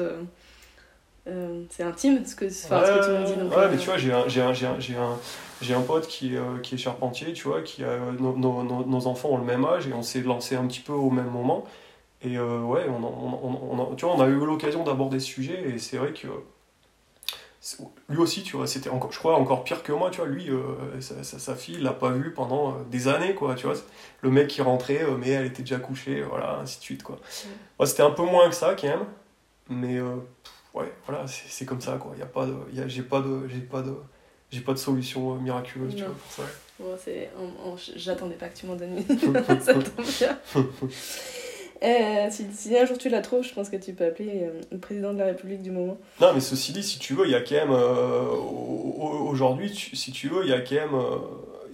euh, 1.27 1.63
c'est 1.71 1.81
intime 1.81 2.23
ce 2.23 2.35
que, 2.35 2.49
ce 2.49 2.67
que 2.67 3.03
tu 3.05 3.11
me 3.11 3.25
dis. 3.25 3.33
Donc, 3.33 3.51
ouais, 3.51 3.63
euh, 3.63 3.69
mais 3.71 3.77
tu 3.77 3.85
vois, 3.85 3.97
j'ai 3.97 4.11
un, 4.11 4.27
j'ai 4.27 4.41
un, 4.41 4.51
un, 4.51 5.73
un, 5.73 5.77
un 5.77 5.81
pote 5.81 6.07
qui, 6.07 6.35
euh, 6.35 6.59
qui 6.61 6.75
est 6.75 6.77
charpentier, 6.77 7.33
tu 7.33 7.47
vois, 7.47 7.61
qui 7.63 7.83
a, 7.83 7.97
nos, 8.19 8.35
nos, 8.37 8.63
nos, 8.63 9.07
enfants 9.07 9.29
ont 9.29 9.37
le 9.37 9.43
même 9.43 9.65
âge 9.65 9.87
et 9.87 9.93
on 9.93 10.03
s'est 10.03 10.21
lancé 10.21 10.55
un 10.55 10.67
petit 10.67 10.81
peu 10.81 10.93
au 10.93 11.09
même 11.09 11.29
moment. 11.29 11.65
Et 12.21 12.39
ouais, 12.39 12.85
on, 12.89 13.03
on, 13.03 13.79
on, 13.79 13.95
tu 13.95 14.05
vois, 14.05 14.15
on 14.15 14.21
a 14.21 14.27
eu 14.27 14.35
l'occasion 14.35 14.83
d'aborder 14.83 15.19
ce 15.19 15.27
sujet 15.27 15.69
et 15.69 15.77
c'est 15.79 15.97
vrai 15.97 16.13
que 16.13 16.27
lui 18.09 18.17
aussi, 18.17 18.43
tu 18.43 18.57
vois, 18.57 18.67
c'était 18.67 18.89
encore, 18.89 19.11
je 19.11 19.19
crois, 19.19 19.35
encore 19.35 19.63
pire 19.63 19.81
que 19.81 19.91
moi, 19.91 20.11
tu 20.11 20.17
vois, 20.21 20.27
lui, 20.27 20.49
sa, 20.99 21.23
sa, 21.23 21.55
fille 21.55 21.77
l'a 21.77 21.93
pas 21.93 22.11
vu 22.11 22.31
pendant 22.33 22.79
des 22.91 23.07
années, 23.07 23.33
quoi, 23.33 23.55
tu 23.55 23.65
vois, 23.65 23.75
le 24.21 24.29
mec 24.29 24.47
qui 24.47 24.61
rentrait, 24.61 25.01
mais 25.17 25.29
elle 25.29 25.47
était 25.47 25.63
déjà 25.63 25.79
couchée, 25.79 26.21
voilà, 26.21 26.59
ainsi 26.59 26.77
de 26.77 26.83
suite, 26.83 27.03
quoi. 27.03 27.17
Ouais, 27.79 27.85
c'était 27.85 28.03
un 28.03 28.11
peu 28.11 28.23
moins 28.23 28.49
que 28.49 28.55
ça, 28.55 28.75
quand 28.79 28.87
même, 28.87 29.05
mais 29.69 29.99
ouais, 30.75 30.93
voilà, 31.07 31.25
c'est 31.27 31.65
comme 31.65 31.81
ça, 31.81 31.97
quoi. 31.97 32.15
Y 32.17 32.21
a 32.21 32.27
pas 32.27 32.45
de, 32.45 32.55
y 32.73 32.81
a, 32.81 32.87
j'ai 32.87 33.03
pas 33.03 33.21
de, 33.21 33.47
j'ai 33.47 33.61
pas 33.61 33.81
de, 33.81 33.95
j'ai 34.51 34.61
pas 34.61 34.73
de 34.73 34.77
solution 34.77 35.33
euh, 35.33 35.39
miraculeuse, 35.39 35.95
tu 35.95 36.03
vois, 36.03 36.13
pour 36.13 36.31
ça. 36.31 36.43
Bon, 36.79 36.97
c'est, 37.03 37.29
j'attendais 37.95 38.35
pas 38.35 38.49
que 38.49 38.57
tu 38.57 38.65
m'en 38.65 38.75
donnes 38.75 38.97
une. 38.97 39.03
ça 39.61 39.73
tombe 39.73 40.05
bien. 40.19 40.37
Euh, 41.85 42.27
si, 42.31 42.45
si, 42.51 42.77
un 42.77 42.85
jour 42.85 42.97
tu 42.97 43.09
la 43.09 43.21
trouves, 43.21 43.43
je 43.43 43.53
pense 43.53 43.69
que 43.69 43.75
tu 43.75 43.93
peux 43.93 44.05
appeler 44.05 44.43
euh, 44.43 44.61
le 44.71 44.79
président 44.79 45.13
de 45.13 45.19
la 45.19 45.25
République 45.25 45.61
du 45.61 45.71
moment. 45.71 45.97
Non, 46.19 46.33
mais 46.33 46.39
ceci 46.39 46.73
dit, 46.73 46.83
si 46.83 46.99
tu 46.99 47.13
veux, 47.13 47.25
il 47.25 47.31
y 47.31 47.35
a 47.35 47.41
quand 47.41 47.55
même. 47.55 47.71
aujourd'hui, 49.29 49.69
si 49.93 50.11
tu 50.11 50.29
veux, 50.29 50.43
il 50.43 50.49
y 50.49 50.53
a 50.53 50.61
quand 50.61 50.75
même 50.75 51.01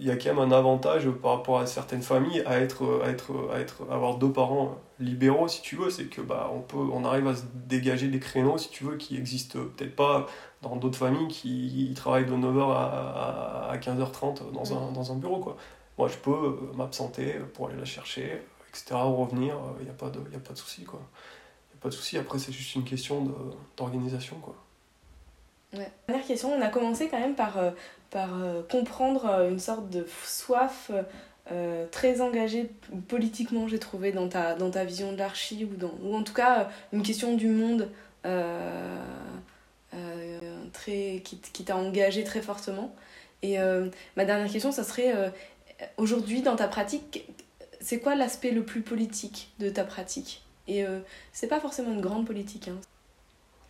il 0.01 0.07
y 0.07 0.09
a 0.12 0.16
quand 0.16 0.34
même 0.34 0.39
un 0.39 0.51
avantage 0.51 1.07
par 1.12 1.38
rapport 1.38 1.59
à 1.59 1.68
certaines 1.68 2.01
familles 2.01 2.41
à 2.47 2.59
être, 2.59 3.01
à 3.05 3.09
être, 3.09 3.32
à 3.53 3.59
être 3.59 3.84
avoir 3.89 4.18
deux 4.18 4.32
parents 4.32 4.80
libéraux 4.99 5.47
si 5.47 5.62
tu 5.62 5.76
veux 5.76 5.91
c'est 5.91 6.05
que 6.05 6.22
bah 6.22 6.51
on 6.53 6.59
peut 6.59 6.78
on 6.78 7.05
arrive 7.05 7.28
à 7.28 7.36
se 7.36 7.43
dégager 7.68 8.07
des 8.07 8.20
créneaux 8.20 8.57
si 8.57 8.70
tu 8.70 8.84
veux 8.84 8.97
qui 8.97 9.16
existent 9.16 9.59
peut-être 9.78 9.95
pas 9.95 10.26
dans 10.64 10.76
d'autres 10.76 10.97
familles 10.97 11.28
qui 11.28 11.93
travaillent 11.95 12.26
de 12.26 12.34
9h 12.34 12.72
à, 12.72 13.70
à 13.72 13.78
15h30 13.78 14.51
dans 14.51 14.74
un, 14.74 14.91
dans 14.91 15.12
un 15.12 15.16
bureau 15.16 15.39
quoi 15.39 15.55
moi 15.97 16.07
je 16.07 16.18
peux 16.18 16.32
euh, 16.32 16.76
m'absenter 16.76 17.36
pour 17.53 17.68
aller 17.68 17.78
la 17.78 17.86
chercher 17.86 18.41
etc 18.72 18.96
revenir 18.96 19.56
il 19.80 19.86
n'y 19.86 19.92
a 19.92 19.94
pas 19.94 20.10
de 20.10 20.20
il 20.32 20.36
a 20.36 20.40
pas 20.40 20.54
de 20.54 20.58
souci 20.58 20.84
quoi 20.84 21.02
il 21.72 21.78
a 21.78 21.82
pas 21.82 21.90
de 21.90 21.94
souci 21.94 22.18
après 22.18 22.40
c'est 22.40 22.52
juste 22.52 22.76
une 22.76 22.84
question 22.84 23.32
d'organisation 23.78 24.38
quoi 24.38 24.56
ouais. 25.74 25.92
Dernière 26.08 26.26
question, 26.26 26.54
on 26.54 26.62
a 26.62 26.70
commencé 26.70 27.08
quand 27.10 27.20
même 27.20 27.36
par, 27.36 27.58
euh, 27.58 27.72
par 28.10 28.30
euh, 28.42 28.62
comprendre 28.70 29.26
euh, 29.26 29.50
une 29.50 29.60
sorte 29.60 29.90
de 29.90 30.06
soif 30.26 30.92
euh, 31.52 31.86
très 31.92 32.22
engagée 32.22 32.70
politiquement, 33.08 33.68
j'ai 33.68 33.80
trouvé, 33.80 34.12
dans 34.12 34.28
ta, 34.28 34.56
dans 34.56 34.70
ta 34.70 34.86
vision 34.86 35.12
de 35.12 35.18
l'archi, 35.18 35.66
ou, 35.66 35.76
dans, 35.76 35.94
ou 36.04 36.16
en 36.16 36.24
tout 36.24 36.34
cas 36.34 36.70
une 36.94 37.04
question 37.04 37.36
du 37.36 37.48
monde 37.48 37.90
très, 40.74 41.22
qui, 41.24 41.38
qui 41.38 41.64
t'a 41.64 41.76
engagé 41.76 42.24
très 42.24 42.42
fortement. 42.42 42.94
Et 43.42 43.58
ma 44.16 44.26
dernière 44.26 44.52
question, 44.52 44.72
ça 44.72 44.84
serait, 44.84 45.34
aujourd'hui, 45.98 46.44
dans 46.44 46.56
ta 46.56 46.68
pratique, 46.68 47.28
c'est 47.82 48.00
quoi 48.00 48.16
l'aspect 48.16 48.52
le 48.52 48.64
plus 48.64 48.82
politique 48.82 49.52
de 49.60 49.70
ta 49.70 49.84
pratique? 49.84 50.44
Et 50.68 50.86
c'est 51.34 51.48
pas 51.48 51.60
forcément 51.60 51.92
une 51.92 52.00
grande 52.00 52.26
politique. 52.26 52.70
Hein. 52.70 52.78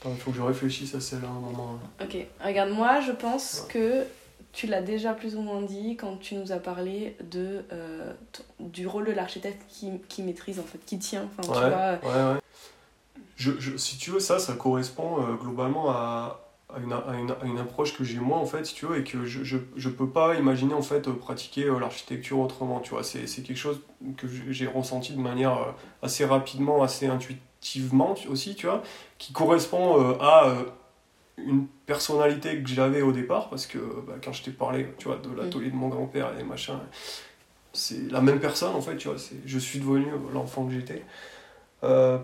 Il 0.05 0.16
faut 0.18 0.30
que 0.30 0.38
je 0.38 0.41
réfléchisse 0.41 0.93
à 0.93 1.01
celle-là 1.01 1.28
un 1.28 1.39
moment. 1.39 1.80
Ok, 1.99 2.18
regarde, 2.43 2.70
moi 2.70 2.99
je 3.01 3.12
pense 3.12 3.66
que 3.70 4.05
tu 4.53 4.68
l'as 4.68 4.82
déjà 4.82 5.14
plus 5.14 5.36
ou 5.36 5.41
moins 5.41 5.62
dit 5.62 5.95
quand 5.95 6.18
tu 6.18 6.36
nous 6.36 6.51
as 6.51 6.59
parlé 6.59 7.16
de, 7.32 7.64
euh, 7.72 8.14
du 8.59 8.86
rôle 8.86 9.05
de 9.05 9.12
l'architecte 9.12 9.62
qui, 9.70 9.91
qui, 10.09 10.24
maîtrise, 10.24 10.59
en 10.59 10.64
fait, 10.64 10.80
qui 10.86 10.99
tient. 10.99 11.30
Enfin, 11.38 11.49
ouais, 11.49 11.59
tu 11.59 11.70
vois... 11.70 12.14
ouais, 12.14 12.34
ouais. 12.34 12.39
Je, 13.38 13.51
je, 13.59 13.78
si 13.78 13.97
tu 13.97 14.12
veux, 14.12 14.20
ça, 14.20 14.39
ça 14.39 14.53
correspond 14.53 15.22
euh, 15.22 15.34
globalement 15.36 15.89
à, 15.89 16.51
à, 16.76 16.80
une, 16.80 16.93
à, 16.93 17.15
une, 17.19 17.32
à, 17.32 17.45
une, 17.45 17.57
approche 17.57 17.97
que 17.97 18.03
j'ai 18.03 18.19
moi, 18.19 18.38
en 18.38 18.45
fait, 18.45 18.65
si 18.65 18.74
tu 18.74 18.86
veux, 18.86 18.99
et 18.99 19.03
que 19.03 19.26
je, 19.26 19.43
je, 19.43 19.57
je 19.76 19.89
peux 19.89 20.09
pas 20.09 20.36
imaginer, 20.36 20.74
en 20.74 20.82
fait, 20.82 21.09
pratiquer 21.09 21.65
euh, 21.65 21.80
l'architecture 21.80 22.39
autrement, 22.39 22.80
tu 22.80 22.91
vois. 22.91 23.03
C'est 23.03 23.26
quelque 23.43 23.55
chose 23.55 23.82
que 24.17 24.28
j'ai 24.49 24.67
ressenti 24.67 25.13
de 25.13 25.19
manière 25.19 25.76
assez 26.01 26.26
rapidement, 26.26 26.84
assez 26.84 27.07
intuitivement 27.07 28.15
aussi, 28.30 28.55
tu 28.55 28.65
vois, 28.65 28.82
qui 29.17 29.34
correspond 29.34 30.17
à 30.19 30.55
une 31.38 31.67
personnalité 31.86 32.61
que 32.61 32.69
j'avais 32.69 33.01
au 33.01 33.11
départ, 33.11 33.49
parce 33.49 33.65
que 33.65 33.78
bah, 34.07 34.13
quand 34.24 34.34
je 34.34 34.43
t'ai 34.43 34.51
parlé, 34.51 34.88
tu 34.97 35.07
vois, 35.07 35.17
de 35.17 35.30
l'atelier 35.36 35.69
de 35.69 35.76
mon 35.76 35.89
grand-père 35.89 36.38
et 36.39 36.43
machin, 36.43 36.80
c'est 37.74 38.11
la 38.11 38.22
même 38.22 38.39
personne 38.39 38.76
en 38.76 38.82
fait, 38.82 38.97
tu 38.97 39.07
vois, 39.07 39.17
je 39.45 39.59
suis 39.59 39.80
devenu 39.80 40.07
l'enfant 40.34 40.65
que 40.65 40.74
j'étais. 40.74 41.03
Euh, 41.84 42.19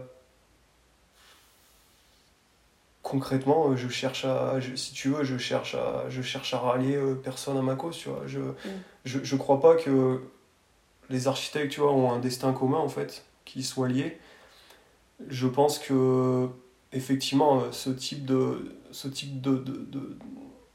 concrètement, 3.08 3.76
je 3.78 3.88
cherche 3.88 4.26
à, 4.26 4.60
si 4.76 4.92
tu 4.94 5.10
veux, 5.10 5.24
je 5.24 5.38
cherche 5.38 5.76
à, 5.76 6.10
je 6.10 6.22
cherche 6.22 6.54
à 6.54 6.60
rallier 6.60 6.96
euh, 6.96 7.16
personne 7.16 7.56
à 7.56 7.62
ma 7.62 7.76
cause, 7.76 7.98
tu 7.98 8.10
vois. 8.10 8.24
Je, 8.26 8.40
mm. 8.40 8.56
je, 9.06 9.20
je, 9.24 9.36
crois 9.38 9.62
pas 9.62 9.76
que 9.76 10.22
les 11.10 11.28
architectes, 11.28 11.72
tu 11.72 11.80
vois, 11.80 11.94
ont 11.94 12.12
un 12.12 12.20
destin 12.20 12.52
commun 12.52 12.80
en 12.80 12.90
fait, 12.90 13.24
qui 13.46 13.64
soit 13.64 13.88
lié. 13.88 14.20
Je 15.30 15.48
pense 15.48 15.80
que 15.80 16.50
effectivement, 16.92 17.62
euh, 17.62 17.72
ce 17.72 17.90
type 17.90 18.26
de, 18.26 18.76
ce 18.92 19.08
type 19.08 19.40
de, 19.40 19.56
de, 19.56 20.18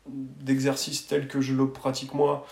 d'exercice 0.06 1.06
tel 1.06 1.28
que 1.28 1.42
je 1.42 1.52
le 1.52 1.70
pratique 1.70 2.14
moi, 2.14 2.46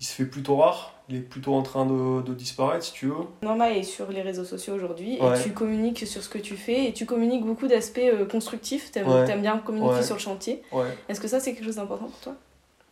il 0.00 0.06
se 0.06 0.12
fait 0.14 0.26
plutôt 0.26 0.56
rare. 0.56 0.91
Il 1.12 1.18
est 1.18 1.20
plutôt 1.20 1.54
en 1.54 1.62
train 1.62 1.84
de, 1.84 2.22
de 2.22 2.32
disparaître, 2.32 2.86
si 2.86 2.92
tu 2.94 3.08
veux. 3.08 3.26
Norma 3.42 3.70
est 3.70 3.82
sur 3.82 4.10
les 4.10 4.22
réseaux 4.22 4.44
sociaux 4.44 4.72
aujourd'hui 4.72 5.16
et 5.16 5.42
tu 5.42 5.52
communiques 5.52 6.06
sur 6.06 6.22
ce 6.22 6.28
que 6.30 6.38
tu 6.38 6.56
fais 6.56 6.86
et 6.86 6.94
tu 6.94 7.04
communiques 7.04 7.44
beaucoup 7.44 7.68
d'aspects 7.68 7.98
euh, 7.98 8.24
constructifs. 8.24 8.90
Tu 8.90 8.98
aimes, 8.98 9.42
bien 9.42 9.58
communiquer 9.58 10.02
sur 10.02 10.14
le 10.14 10.20
chantier. 10.20 10.62
Est-ce 11.10 11.20
que 11.20 11.28
ça, 11.28 11.38
c'est 11.38 11.52
quelque 11.52 11.66
chose 11.66 11.76
d'important 11.76 12.06
pour 12.06 12.20
toi? 12.20 12.34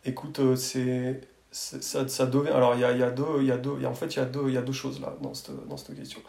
Écoute, 0.05 0.39
euh, 0.39 0.55
c'est, 0.55 1.21
ça, 1.51 2.07
ça 2.07 2.25
devient. 2.27 2.51
Alors, 2.51 2.75
il 2.75 2.81
y 2.81 2.83
a, 2.83 2.91
y 2.91 3.01
a 3.01 3.09
deux. 3.09 3.41
Y 3.41 3.51
a 3.51 3.57
deux 3.57 3.79
y 3.81 3.85
a, 3.85 3.89
en 3.89 3.95
fait, 3.95 4.15
il 4.15 4.17
y, 4.17 4.21
a 4.21 4.25
deux, 4.25 4.49
y 4.51 4.57
a 4.57 4.61
deux 4.61 4.71
choses 4.71 5.01
là 5.01 5.15
dans 5.21 5.33
cette, 5.33 5.67
dans 5.67 5.77
cette 5.77 5.95
question 5.95 6.19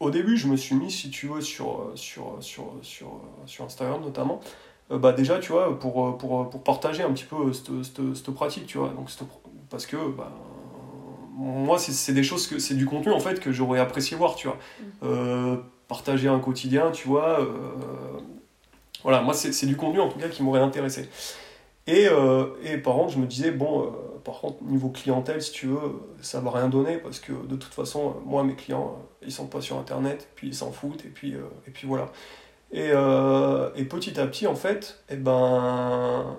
au 0.00 0.10
début, 0.10 0.36
je 0.36 0.48
me 0.48 0.56
suis 0.56 0.74
mis, 0.74 0.90
si 0.90 1.08
tu 1.08 1.28
veux, 1.28 1.40
sur, 1.40 1.92
sur, 1.94 2.36
sur, 2.40 2.74
sur, 2.82 3.20
sur 3.46 3.64
Instagram 3.64 4.02
notamment, 4.02 4.40
euh, 4.90 4.98
bah 4.98 5.12
déjà, 5.12 5.38
tu 5.38 5.52
vois, 5.52 5.78
pour, 5.78 6.18
pour, 6.18 6.50
pour 6.50 6.62
partager 6.62 7.02
un 7.02 7.12
petit 7.12 7.24
peu 7.24 7.52
cette, 7.52 7.70
cette, 7.82 8.14
cette 8.14 8.34
pratique, 8.34 8.66
tu 8.66 8.76
vois. 8.76 8.88
Donc, 8.88 9.08
parce 9.70 9.86
que, 9.86 9.96
bah, 9.96 10.30
moi, 11.34 11.78
c'est 11.78 12.12
des 12.12 12.22
choses 12.22 12.46
que 12.46 12.58
c'est 12.58 12.74
du 12.74 12.86
contenu 12.86 13.12
en 13.12 13.20
fait 13.20 13.40
que 13.40 13.52
j'aurais 13.52 13.80
apprécié 13.80 14.16
voir, 14.16 14.36
tu 14.36 14.46
vois. 14.46 14.56
Mm. 14.56 14.84
Euh, 15.02 15.56
partager 15.88 16.28
un 16.28 16.38
quotidien, 16.38 16.90
tu 16.90 17.08
vois. 17.08 17.40
Euh, 17.40 17.48
voilà, 19.02 19.20
moi, 19.20 19.34
c'est 19.34 19.66
du 19.66 19.76
contenu 19.76 20.00
en 20.00 20.08
tout 20.08 20.18
cas 20.18 20.28
qui 20.28 20.42
m'aurait 20.42 20.60
intéressé. 20.60 21.08
Et, 21.86 22.06
et 22.62 22.78
par 22.78 22.94
contre, 22.94 23.12
je 23.12 23.18
me 23.18 23.26
disais, 23.26 23.50
bon, 23.50 23.92
par 24.24 24.40
contre, 24.40 24.62
niveau 24.64 24.88
clientèle, 24.88 25.42
si 25.42 25.52
tu 25.52 25.66
veux, 25.66 26.00
ça 26.22 26.40
va 26.40 26.50
rien 26.50 26.68
donner 26.68 26.96
parce 26.96 27.20
que 27.20 27.32
de 27.32 27.56
toute 27.56 27.74
façon, 27.74 28.16
moi, 28.24 28.42
mes 28.42 28.54
clients, 28.54 28.98
ils 29.22 29.32
sont 29.32 29.46
pas 29.46 29.60
sur 29.60 29.78
Internet, 29.78 30.28
puis 30.34 30.48
ils 30.48 30.54
s'en 30.54 30.72
foutent, 30.72 31.04
et 31.04 31.08
puis, 31.08 31.34
euh, 31.34 31.42
et 31.68 31.70
puis 31.70 31.86
voilà. 31.86 32.10
Et, 32.74 32.90
euh, 32.90 33.70
et, 33.76 33.84
petit 33.84 34.18
à 34.18 34.26
petit, 34.26 34.48
en 34.48 34.56
fait, 34.56 35.04
eh 35.08 35.14
ben, 35.14 36.36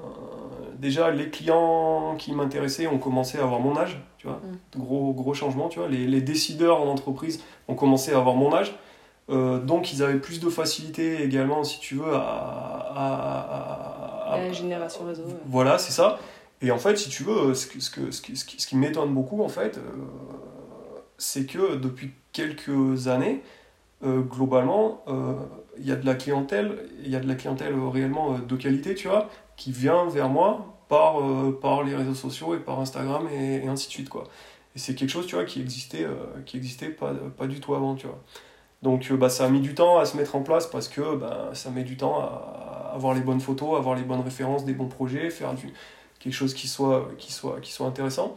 déjà, 0.78 1.10
les 1.10 1.30
clients 1.30 2.16
qui 2.18 2.34
m'intéressaient 2.34 2.88
ont 2.88 2.98
commencé 2.98 3.40
à 3.40 3.44
avoir 3.44 3.62
mon 3.62 3.78
âge, 3.78 4.02
tu 4.18 4.28
vois, 4.28 4.42
mm. 4.44 4.80
gros, 4.80 5.14
gros 5.14 5.34
changement, 5.34 5.70
tu 5.70 5.80
vois. 5.80 5.88
Les, 5.88 6.06
les, 6.06 6.20
décideurs 6.20 6.82
en 6.82 6.88
entreprise 6.88 7.42
ont 7.70 7.76
commencé 7.76 8.12
à 8.12 8.18
avoir 8.18 8.36
mon 8.36 8.54
âge. 8.54 8.76
Euh, 9.30 9.60
donc 9.60 9.94
ils 9.94 10.04
avaient 10.04 10.20
plus 10.20 10.42
de 10.42 10.50
facilité 10.50 11.24
également, 11.24 11.64
si 11.64 11.80
tu 11.80 11.96
veux, 11.96 12.14
à... 12.14 12.20
à, 12.20 13.06
à, 14.28 14.34
à 14.34 14.38
la 14.38 14.52
génération 14.52 15.06
réseau. 15.06 15.24
Voilà, 15.46 15.78
c'est 15.78 15.94
ça. 15.94 16.20
Et 16.62 16.70
en 16.70 16.78
fait, 16.78 16.98
si 16.98 17.10
tu 17.10 17.24
veux, 17.24 17.54
ce, 17.54 17.66
que, 17.66 17.80
ce, 17.80 17.90
que, 17.90 18.12
ce, 18.12 18.22
qui, 18.22 18.38
ce 18.38 18.68
qui 18.68 18.76
m'étonne 18.76 19.14
beaucoup, 19.14 19.42
en 19.42 19.48
fait, 19.50 19.80
c'est 21.18 21.46
que 21.46 21.78
depuis 21.78 22.12
quelques 22.34 23.08
années, 23.08 23.42
globalement, 24.04 25.04
il 25.78 25.86
y 25.86 25.92
a 25.92 25.96
de 25.96 26.06
la 26.06 26.16
clientèle, 26.16 26.88
il 27.04 27.10
y 27.10 27.16
a 27.16 27.20
de 27.20 27.28
la 27.28 27.36
clientèle 27.36 27.74
réellement 27.92 28.38
de 28.38 28.56
qualité, 28.56 28.94
tu 28.94 29.08
vois, 29.08 29.30
qui 29.56 29.72
vient 29.72 30.06
vers 30.08 30.30
moi 30.30 30.78
par, 30.90 31.16
par 31.62 31.84
les 31.84 31.96
réseaux 31.96 32.14
sociaux 32.14 32.56
et 32.56 32.60
par 32.60 32.80
Instagram 32.80 33.28
et, 33.32 33.68
ainsi 33.68 33.88
de 33.88 33.92
suite, 33.92 34.10
quoi. 34.10 34.26
Et 34.76 34.80
c'est 34.80 34.94
quelque 34.94 35.10
chose, 35.10 35.26
tu 35.26 35.36
vois, 35.36 35.46
qui 35.46 35.62
existait, 35.62 36.04
euh, 36.04 36.42
qui 36.46 36.58
existait 36.58 36.90
pas, 36.90 37.14
pas 37.38 37.48
du 37.48 37.60
tout 37.60 37.74
avant, 37.76 37.96
tu 37.96 38.08
vois. 38.08 38.22
Donc 38.82 39.10
euh, 39.10 39.18
bah, 39.18 39.30
ça 39.30 39.46
a 39.46 39.50
mis 39.50 39.62
du 39.62 39.74
temps 39.74 39.98
à 39.98 40.06
se 40.06 40.18
mettre 40.18 40.36
en 40.36 40.44
place 40.44 40.68
parce 40.68 40.90
que 40.90 41.16
bah, 41.16 41.52
ça 41.54 41.72
met 41.72 41.84
du 41.84 41.98
temps 41.98 42.20
à 42.20 42.92
avoir 42.94 43.14
les 43.14 43.22
bonnes 43.22 43.40
photos, 43.40 43.78
avoir 43.78 43.96
les 43.96 44.04
bonnes 44.04 44.22
références, 44.22 44.66
des 44.66 44.74
bons 44.74 44.88
projets, 44.88 45.30
faire 45.30 45.54
du, 45.54 45.74
quelque 46.20 46.34
chose 46.34 46.54
qui 46.54 46.68
soit, 46.68 47.10
qui 47.18 47.32
soit, 47.32 47.62
qui 47.62 47.72
soit 47.72 47.88
intéressant. 47.88 48.36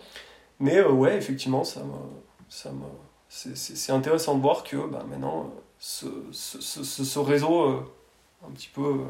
Mais 0.61 0.77
euh, 0.79 0.91
ouais, 0.91 1.17
effectivement, 1.17 1.65
ça 1.65 1.83
ça 2.49 2.71
c'est 3.29 3.93
intéressant 3.93 4.37
de 4.37 4.43
voir 4.43 4.65
que 4.65 4.77
bah, 4.77 5.05
maintenant, 5.09 5.53
ce, 5.79 6.07
ce, 6.33 6.61
ce, 6.61 6.83
ce 6.83 7.19
réseau, 7.19 7.85
un 8.47 8.51
petit 8.53 8.71
peu 8.75 9.01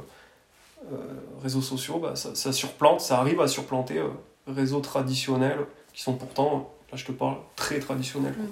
réseaux 1.42 1.62
sociaux, 1.62 1.98
bah, 1.98 2.16
ça, 2.16 2.34
ça, 2.34 2.52
surplante, 2.52 3.00
ça 3.00 3.18
arrive 3.18 3.40
à 3.40 3.48
surplanter 3.48 4.02
réseaux 4.46 4.80
traditionnels 4.80 5.66
qui 5.92 6.02
sont 6.02 6.14
pourtant 6.14 6.72
Là, 6.90 6.96
je 6.96 7.04
te 7.04 7.12
parle 7.12 7.36
très 7.54 7.78
traditionnel. 7.80 8.32
Mm. 8.32 8.48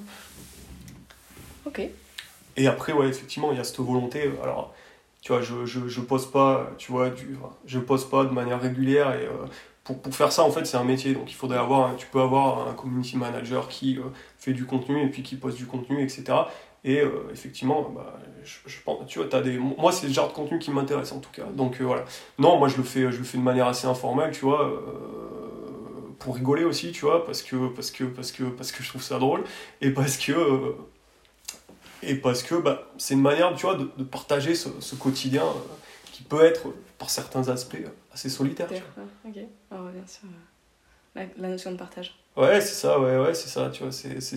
Ok. 1.67 1.81
Et 2.57 2.67
après, 2.67 2.93
ouais, 2.93 3.09
effectivement, 3.09 3.51
il 3.53 3.59
y 3.59 3.61
a 3.61 3.65
cette 3.65 3.81
volonté. 3.81 4.27
Euh, 4.27 4.43
alors, 4.43 4.75
tu 5.23 5.33
vois, 5.33 5.43
je, 5.43 5.65
je, 5.65 5.89
je 5.89 6.01
pose 6.01 6.31
pas, 6.31 6.71
tu 6.79 6.93
vois, 6.93 7.11
du, 7.11 7.37
je 7.67 7.79
pose 7.79 8.09
pas 8.09 8.25
de 8.25 8.31
manière 8.31 8.61
régulière 8.61 9.15
et. 9.15 9.29
Euh, 9.91 9.93
pour, 9.95 10.01
pour, 10.01 10.15
faire 10.15 10.33
ça, 10.33 10.43
en 10.43 10.51
fait, 10.51 10.65
c'est 10.65 10.77
un 10.77 10.85
métier. 10.85 11.15
Donc, 11.15 11.31
il 11.31 11.35
faudrait 11.35 11.59
avoir, 11.59 11.97
tu 11.97 12.07
peux 12.07 12.21
avoir 12.21 12.69
un 12.69 12.75
community 12.75 13.17
manager 13.17 13.69
qui 13.69 13.99
euh, 13.99 14.03
fait 14.39 14.53
du 14.53 14.67
contenu 14.67 15.03
et 15.05 15.09
puis 15.09 15.23
qui 15.23 15.37
poste 15.37 15.57
du 15.57 15.67
contenu, 15.67 16.03
etc. 16.03 16.25
Et 16.85 17.03
effectivement, 17.33 17.91
bah, 17.93 18.17
je, 18.45 18.77
pense, 18.85 19.09
tu 19.09 19.19
vois, 19.19 19.35
as 19.35 19.41
des, 19.41 19.59
moi, 19.59 19.91
c'est 19.91 20.07
le 20.07 20.13
genre 20.13 20.29
de 20.29 20.33
contenu 20.33 20.61
qui 20.61 20.71
m'intéresse 20.71 21.11
en 21.11 21.19
tout 21.19 21.33
cas. 21.33 21.43
Donc, 21.53 21.81
voilà. 21.81 22.05
Non, 22.39 22.59
moi, 22.59 22.69
je 22.69 22.77
le 22.77 22.85
fais, 22.85 23.11
je 23.11 23.19
le 23.19 23.25
fais 23.25 23.39
de 23.39 23.43
manière 23.43 23.67
assez 23.67 23.89
informelle, 23.89 24.31
tu 24.31 24.45
vois 24.45 24.71
pour 26.19 26.35
rigoler 26.35 26.65
aussi, 26.65 26.93
tu 26.93 27.05
vois, 27.05 27.25
parce 27.25 27.43
que, 27.43 27.69
parce 27.69 27.91
que, 27.91 28.05
parce 28.05 28.33
que, 28.33 28.45
parce 28.45 28.73
que 28.73 28.83
je 28.83 28.89
trouve 28.89 29.03
ça 29.03 29.19
drôle, 29.19 29.45
et 29.81 29.91
parce 29.91 30.17
que, 30.17 30.33
euh, 30.33 30.73
et 32.03 32.15
parce 32.17 32.43
que 32.43 32.55
bah, 32.55 32.91
c'est 32.99 33.15
une 33.15 33.23
manière, 33.23 33.55
tu 33.55 33.67
vois, 33.67 33.75
de, 33.75 33.89
de 33.97 34.05
partager 34.05 34.55
ce, 34.55 34.95
quotidien 34.97 35.45
euh, 35.45 35.77
qui 36.17 36.23
peut 36.23 36.45
être, 36.45 36.73
par 36.99 37.11
certains 37.11 37.49
aspects, 37.51 37.77
assez 38.11 38.31
solitaire. 38.31 38.71
Ok, 39.27 39.37
alors, 39.71 39.89
bien 39.91 40.07
sûr, 40.07 40.29
la, 41.15 41.25
la, 41.37 41.49
notion 41.49 41.73
de 41.73 41.77
partage. 41.77 42.19
Ouais, 42.37 42.59
c'est 42.63 42.75
ça, 42.75 42.99
ouais, 42.99 43.19
ouais, 43.19 43.35
c'est 43.35 43.49
ça, 43.49 43.69
tu 43.69 43.83
vois, 43.83 43.93
c'est 43.93 44.21
c'est 44.23 44.37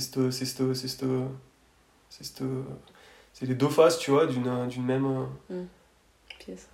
c'est 3.32 3.46
les 3.46 3.56
deux 3.56 3.70
faces, 3.70 3.98
tu 3.98 4.12
vois, 4.12 4.26
d'une 4.26 4.84
même... 4.86 5.28
Mmh. 5.50 5.64
Pièce 6.40 6.68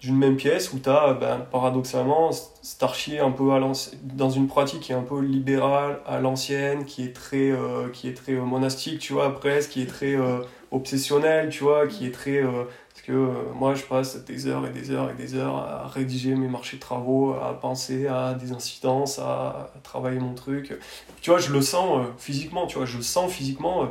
d'une 0.00 0.16
même 0.16 0.36
pièce 0.36 0.72
où 0.72 0.78
tu 0.78 0.90
as 0.90 1.14
ben, 1.14 1.38
paradoxalement 1.50 2.30
Starchi 2.32 3.18
un 3.18 3.30
peu 3.30 3.52
à 3.52 3.60
dans 4.02 4.30
une 4.30 4.46
pratique 4.46 4.80
qui 4.80 4.92
est 4.92 4.94
un 4.94 5.02
peu 5.02 5.20
libérale 5.20 6.00
à 6.06 6.20
l'ancienne 6.20 6.84
qui 6.84 7.04
est 7.04 7.14
très 7.14 7.50
euh, 7.50 7.88
qui 7.88 8.08
est 8.08 8.14
très 8.14 8.32
euh, 8.32 8.42
monastique 8.42 8.98
tu 8.98 9.14
vois 9.14 9.34
presque 9.34 9.70
qui 9.70 9.82
est 9.82 9.86
très 9.86 10.14
euh, 10.14 10.40
obsessionnel 10.70 11.48
tu 11.48 11.64
vois 11.64 11.86
qui 11.86 12.06
est 12.06 12.10
très 12.10 12.42
parce 12.42 12.85
que 13.06 13.30
moi 13.54 13.74
je 13.74 13.84
passe 13.84 14.24
des 14.24 14.46
heures 14.46 14.66
et 14.66 14.70
des 14.70 14.90
heures 14.90 15.10
et 15.10 15.14
des 15.14 15.34
heures 15.34 15.56
à 15.56 15.86
rédiger 15.86 16.34
mes 16.34 16.48
marchés 16.48 16.76
de 16.76 16.82
travaux 16.82 17.34
à 17.34 17.58
penser 17.60 18.06
à 18.06 18.34
des 18.34 18.52
incidences 18.52 19.18
à, 19.18 19.70
travailler 19.82 20.18
mon 20.18 20.34
truc. 20.34 20.76
Tu 21.20 21.30
vois 21.30 21.38
je 21.38 21.52
le 21.52 21.62
sens 21.62 22.06
physiquement 22.18 22.66
tu 22.66 22.78
vois 22.78 22.86
je 22.86 23.00
sens 23.00 23.30
physiquement 23.32 23.88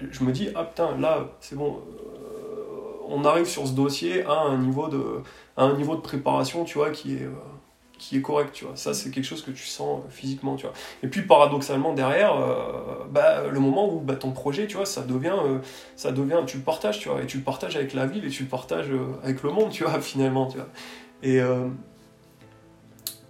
je 0.00 0.24
me 0.24 0.32
dis 0.32 0.48
ah 0.54 0.64
putain 0.64 0.96
là 0.98 1.28
c'est 1.40 1.56
bon 1.56 1.80
on 3.10 3.24
arrive 3.24 3.46
sur 3.46 3.66
ce 3.66 3.72
dossier 3.72 4.24
à 4.24 4.40
un 4.40 4.58
niveau 4.58 4.88
de, 4.88 5.22
un 5.56 5.74
niveau 5.74 5.96
de 5.96 6.00
préparation, 6.00 6.64
tu 6.64 6.78
vois, 6.78 6.90
qui 6.90 7.16
est, 7.16 7.22
euh, 7.22 7.34
qui 8.00 8.16
est 8.16 8.22
correct, 8.22 8.52
tu 8.52 8.64
vois. 8.64 8.76
Ça, 8.76 8.94
c'est 8.94 9.10
quelque 9.10 9.24
chose 9.24 9.42
que 9.42 9.50
tu 9.50 9.66
sens 9.66 10.00
euh, 10.00 10.08
physiquement, 10.08 10.56
tu 10.56 10.66
vois. 10.66 10.74
Et 11.02 11.08
puis, 11.08 11.22
paradoxalement, 11.22 11.92
derrière, 11.92 12.34
euh, 12.34 13.04
bah, 13.10 13.46
le 13.46 13.60
moment 13.60 13.92
où 13.92 14.00
bah, 14.00 14.16
ton 14.16 14.32
projet, 14.32 14.66
tu 14.66 14.76
vois, 14.76 14.86
ça 14.86 15.02
devient, 15.02 15.36
ça 15.96 16.10
devient, 16.10 16.40
tu 16.46 16.56
le 16.56 16.62
partages, 16.62 16.98
tu 16.98 17.10
vois, 17.10 17.22
et 17.22 17.26
tu 17.26 17.36
le 17.36 17.44
partages 17.44 17.76
avec 17.76 17.92
la 17.92 18.06
ville 18.06 18.24
et 18.24 18.30
tu 18.30 18.44
le 18.44 18.48
partages 18.48 18.90
avec 19.22 19.42
le 19.42 19.50
monde, 19.50 19.70
tu 19.70 19.84
vois, 19.84 20.00
finalement, 20.00 20.46
tu 20.46 20.56
vois. 20.56 20.68
Et, 21.22 21.36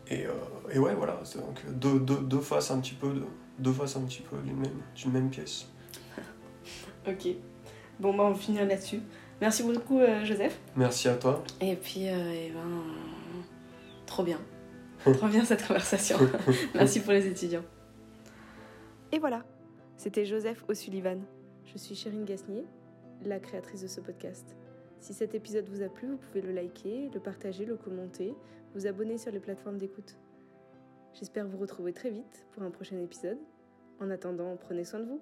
et, 0.08 0.26
et, 0.72 0.78
ouais, 0.78 0.94
voilà, 0.94 1.20
donc 1.34 1.60
deux, 1.68 1.98
deux, 1.98 2.20
deux, 2.20 2.40
faces 2.40 2.70
un 2.70 2.78
petit 2.78 2.94
peu, 2.94 3.08
de, 3.08 3.24
deux 3.58 3.72
faces 3.72 3.96
un 3.96 4.02
petit 4.02 4.22
peu 4.22 4.36
d'une 4.38 4.56
même, 4.56 5.12
même 5.12 5.30
pièce. 5.30 5.66
ok. 7.08 7.34
Bon, 7.98 8.14
bah, 8.14 8.24
on 8.24 8.34
finit 8.34 8.58
là-dessus. 8.58 9.00
Merci 9.40 9.62
beaucoup, 9.62 9.98
euh, 9.98 10.24
Joseph. 10.24 10.58
Merci 10.76 11.08
à 11.08 11.14
toi. 11.14 11.42
Et 11.60 11.74
puis, 11.74 12.08
euh, 12.08 12.32
eh 12.32 12.50
ben, 12.50 12.82
trop 14.06 14.22
bien. 14.22 14.38
trop 15.12 15.28
bien 15.28 15.44
cette 15.44 15.66
conversation. 15.66 16.18
Merci 16.74 17.00
pour 17.00 17.12
les 17.12 17.26
étudiants. 17.26 17.64
Et 19.12 19.18
voilà, 19.18 19.44
c'était 19.96 20.24
Joseph 20.24 20.64
O'Sullivan. 20.68 21.20
Je 21.64 21.78
suis 21.78 21.94
Chérine 21.94 22.24
Gasnier, 22.24 22.64
la 23.24 23.38
créatrice 23.38 23.82
de 23.82 23.86
ce 23.86 24.00
podcast. 24.00 24.56
Si 25.00 25.14
cet 25.14 25.34
épisode 25.34 25.68
vous 25.68 25.82
a 25.82 25.88
plu, 25.88 26.08
vous 26.08 26.16
pouvez 26.18 26.42
le 26.42 26.52
liker, 26.52 27.10
le 27.14 27.20
partager, 27.20 27.64
le 27.64 27.76
commenter, 27.76 28.34
vous 28.74 28.86
abonner 28.86 29.16
sur 29.16 29.32
les 29.32 29.40
plateformes 29.40 29.78
d'écoute. 29.78 30.16
J'espère 31.14 31.46
vous 31.46 31.58
retrouver 31.58 31.92
très 31.92 32.10
vite 32.10 32.46
pour 32.52 32.62
un 32.62 32.70
prochain 32.70 32.98
épisode. 32.98 33.38
En 34.00 34.10
attendant, 34.10 34.56
prenez 34.56 34.84
soin 34.84 35.00
de 35.00 35.06
vous. 35.06 35.20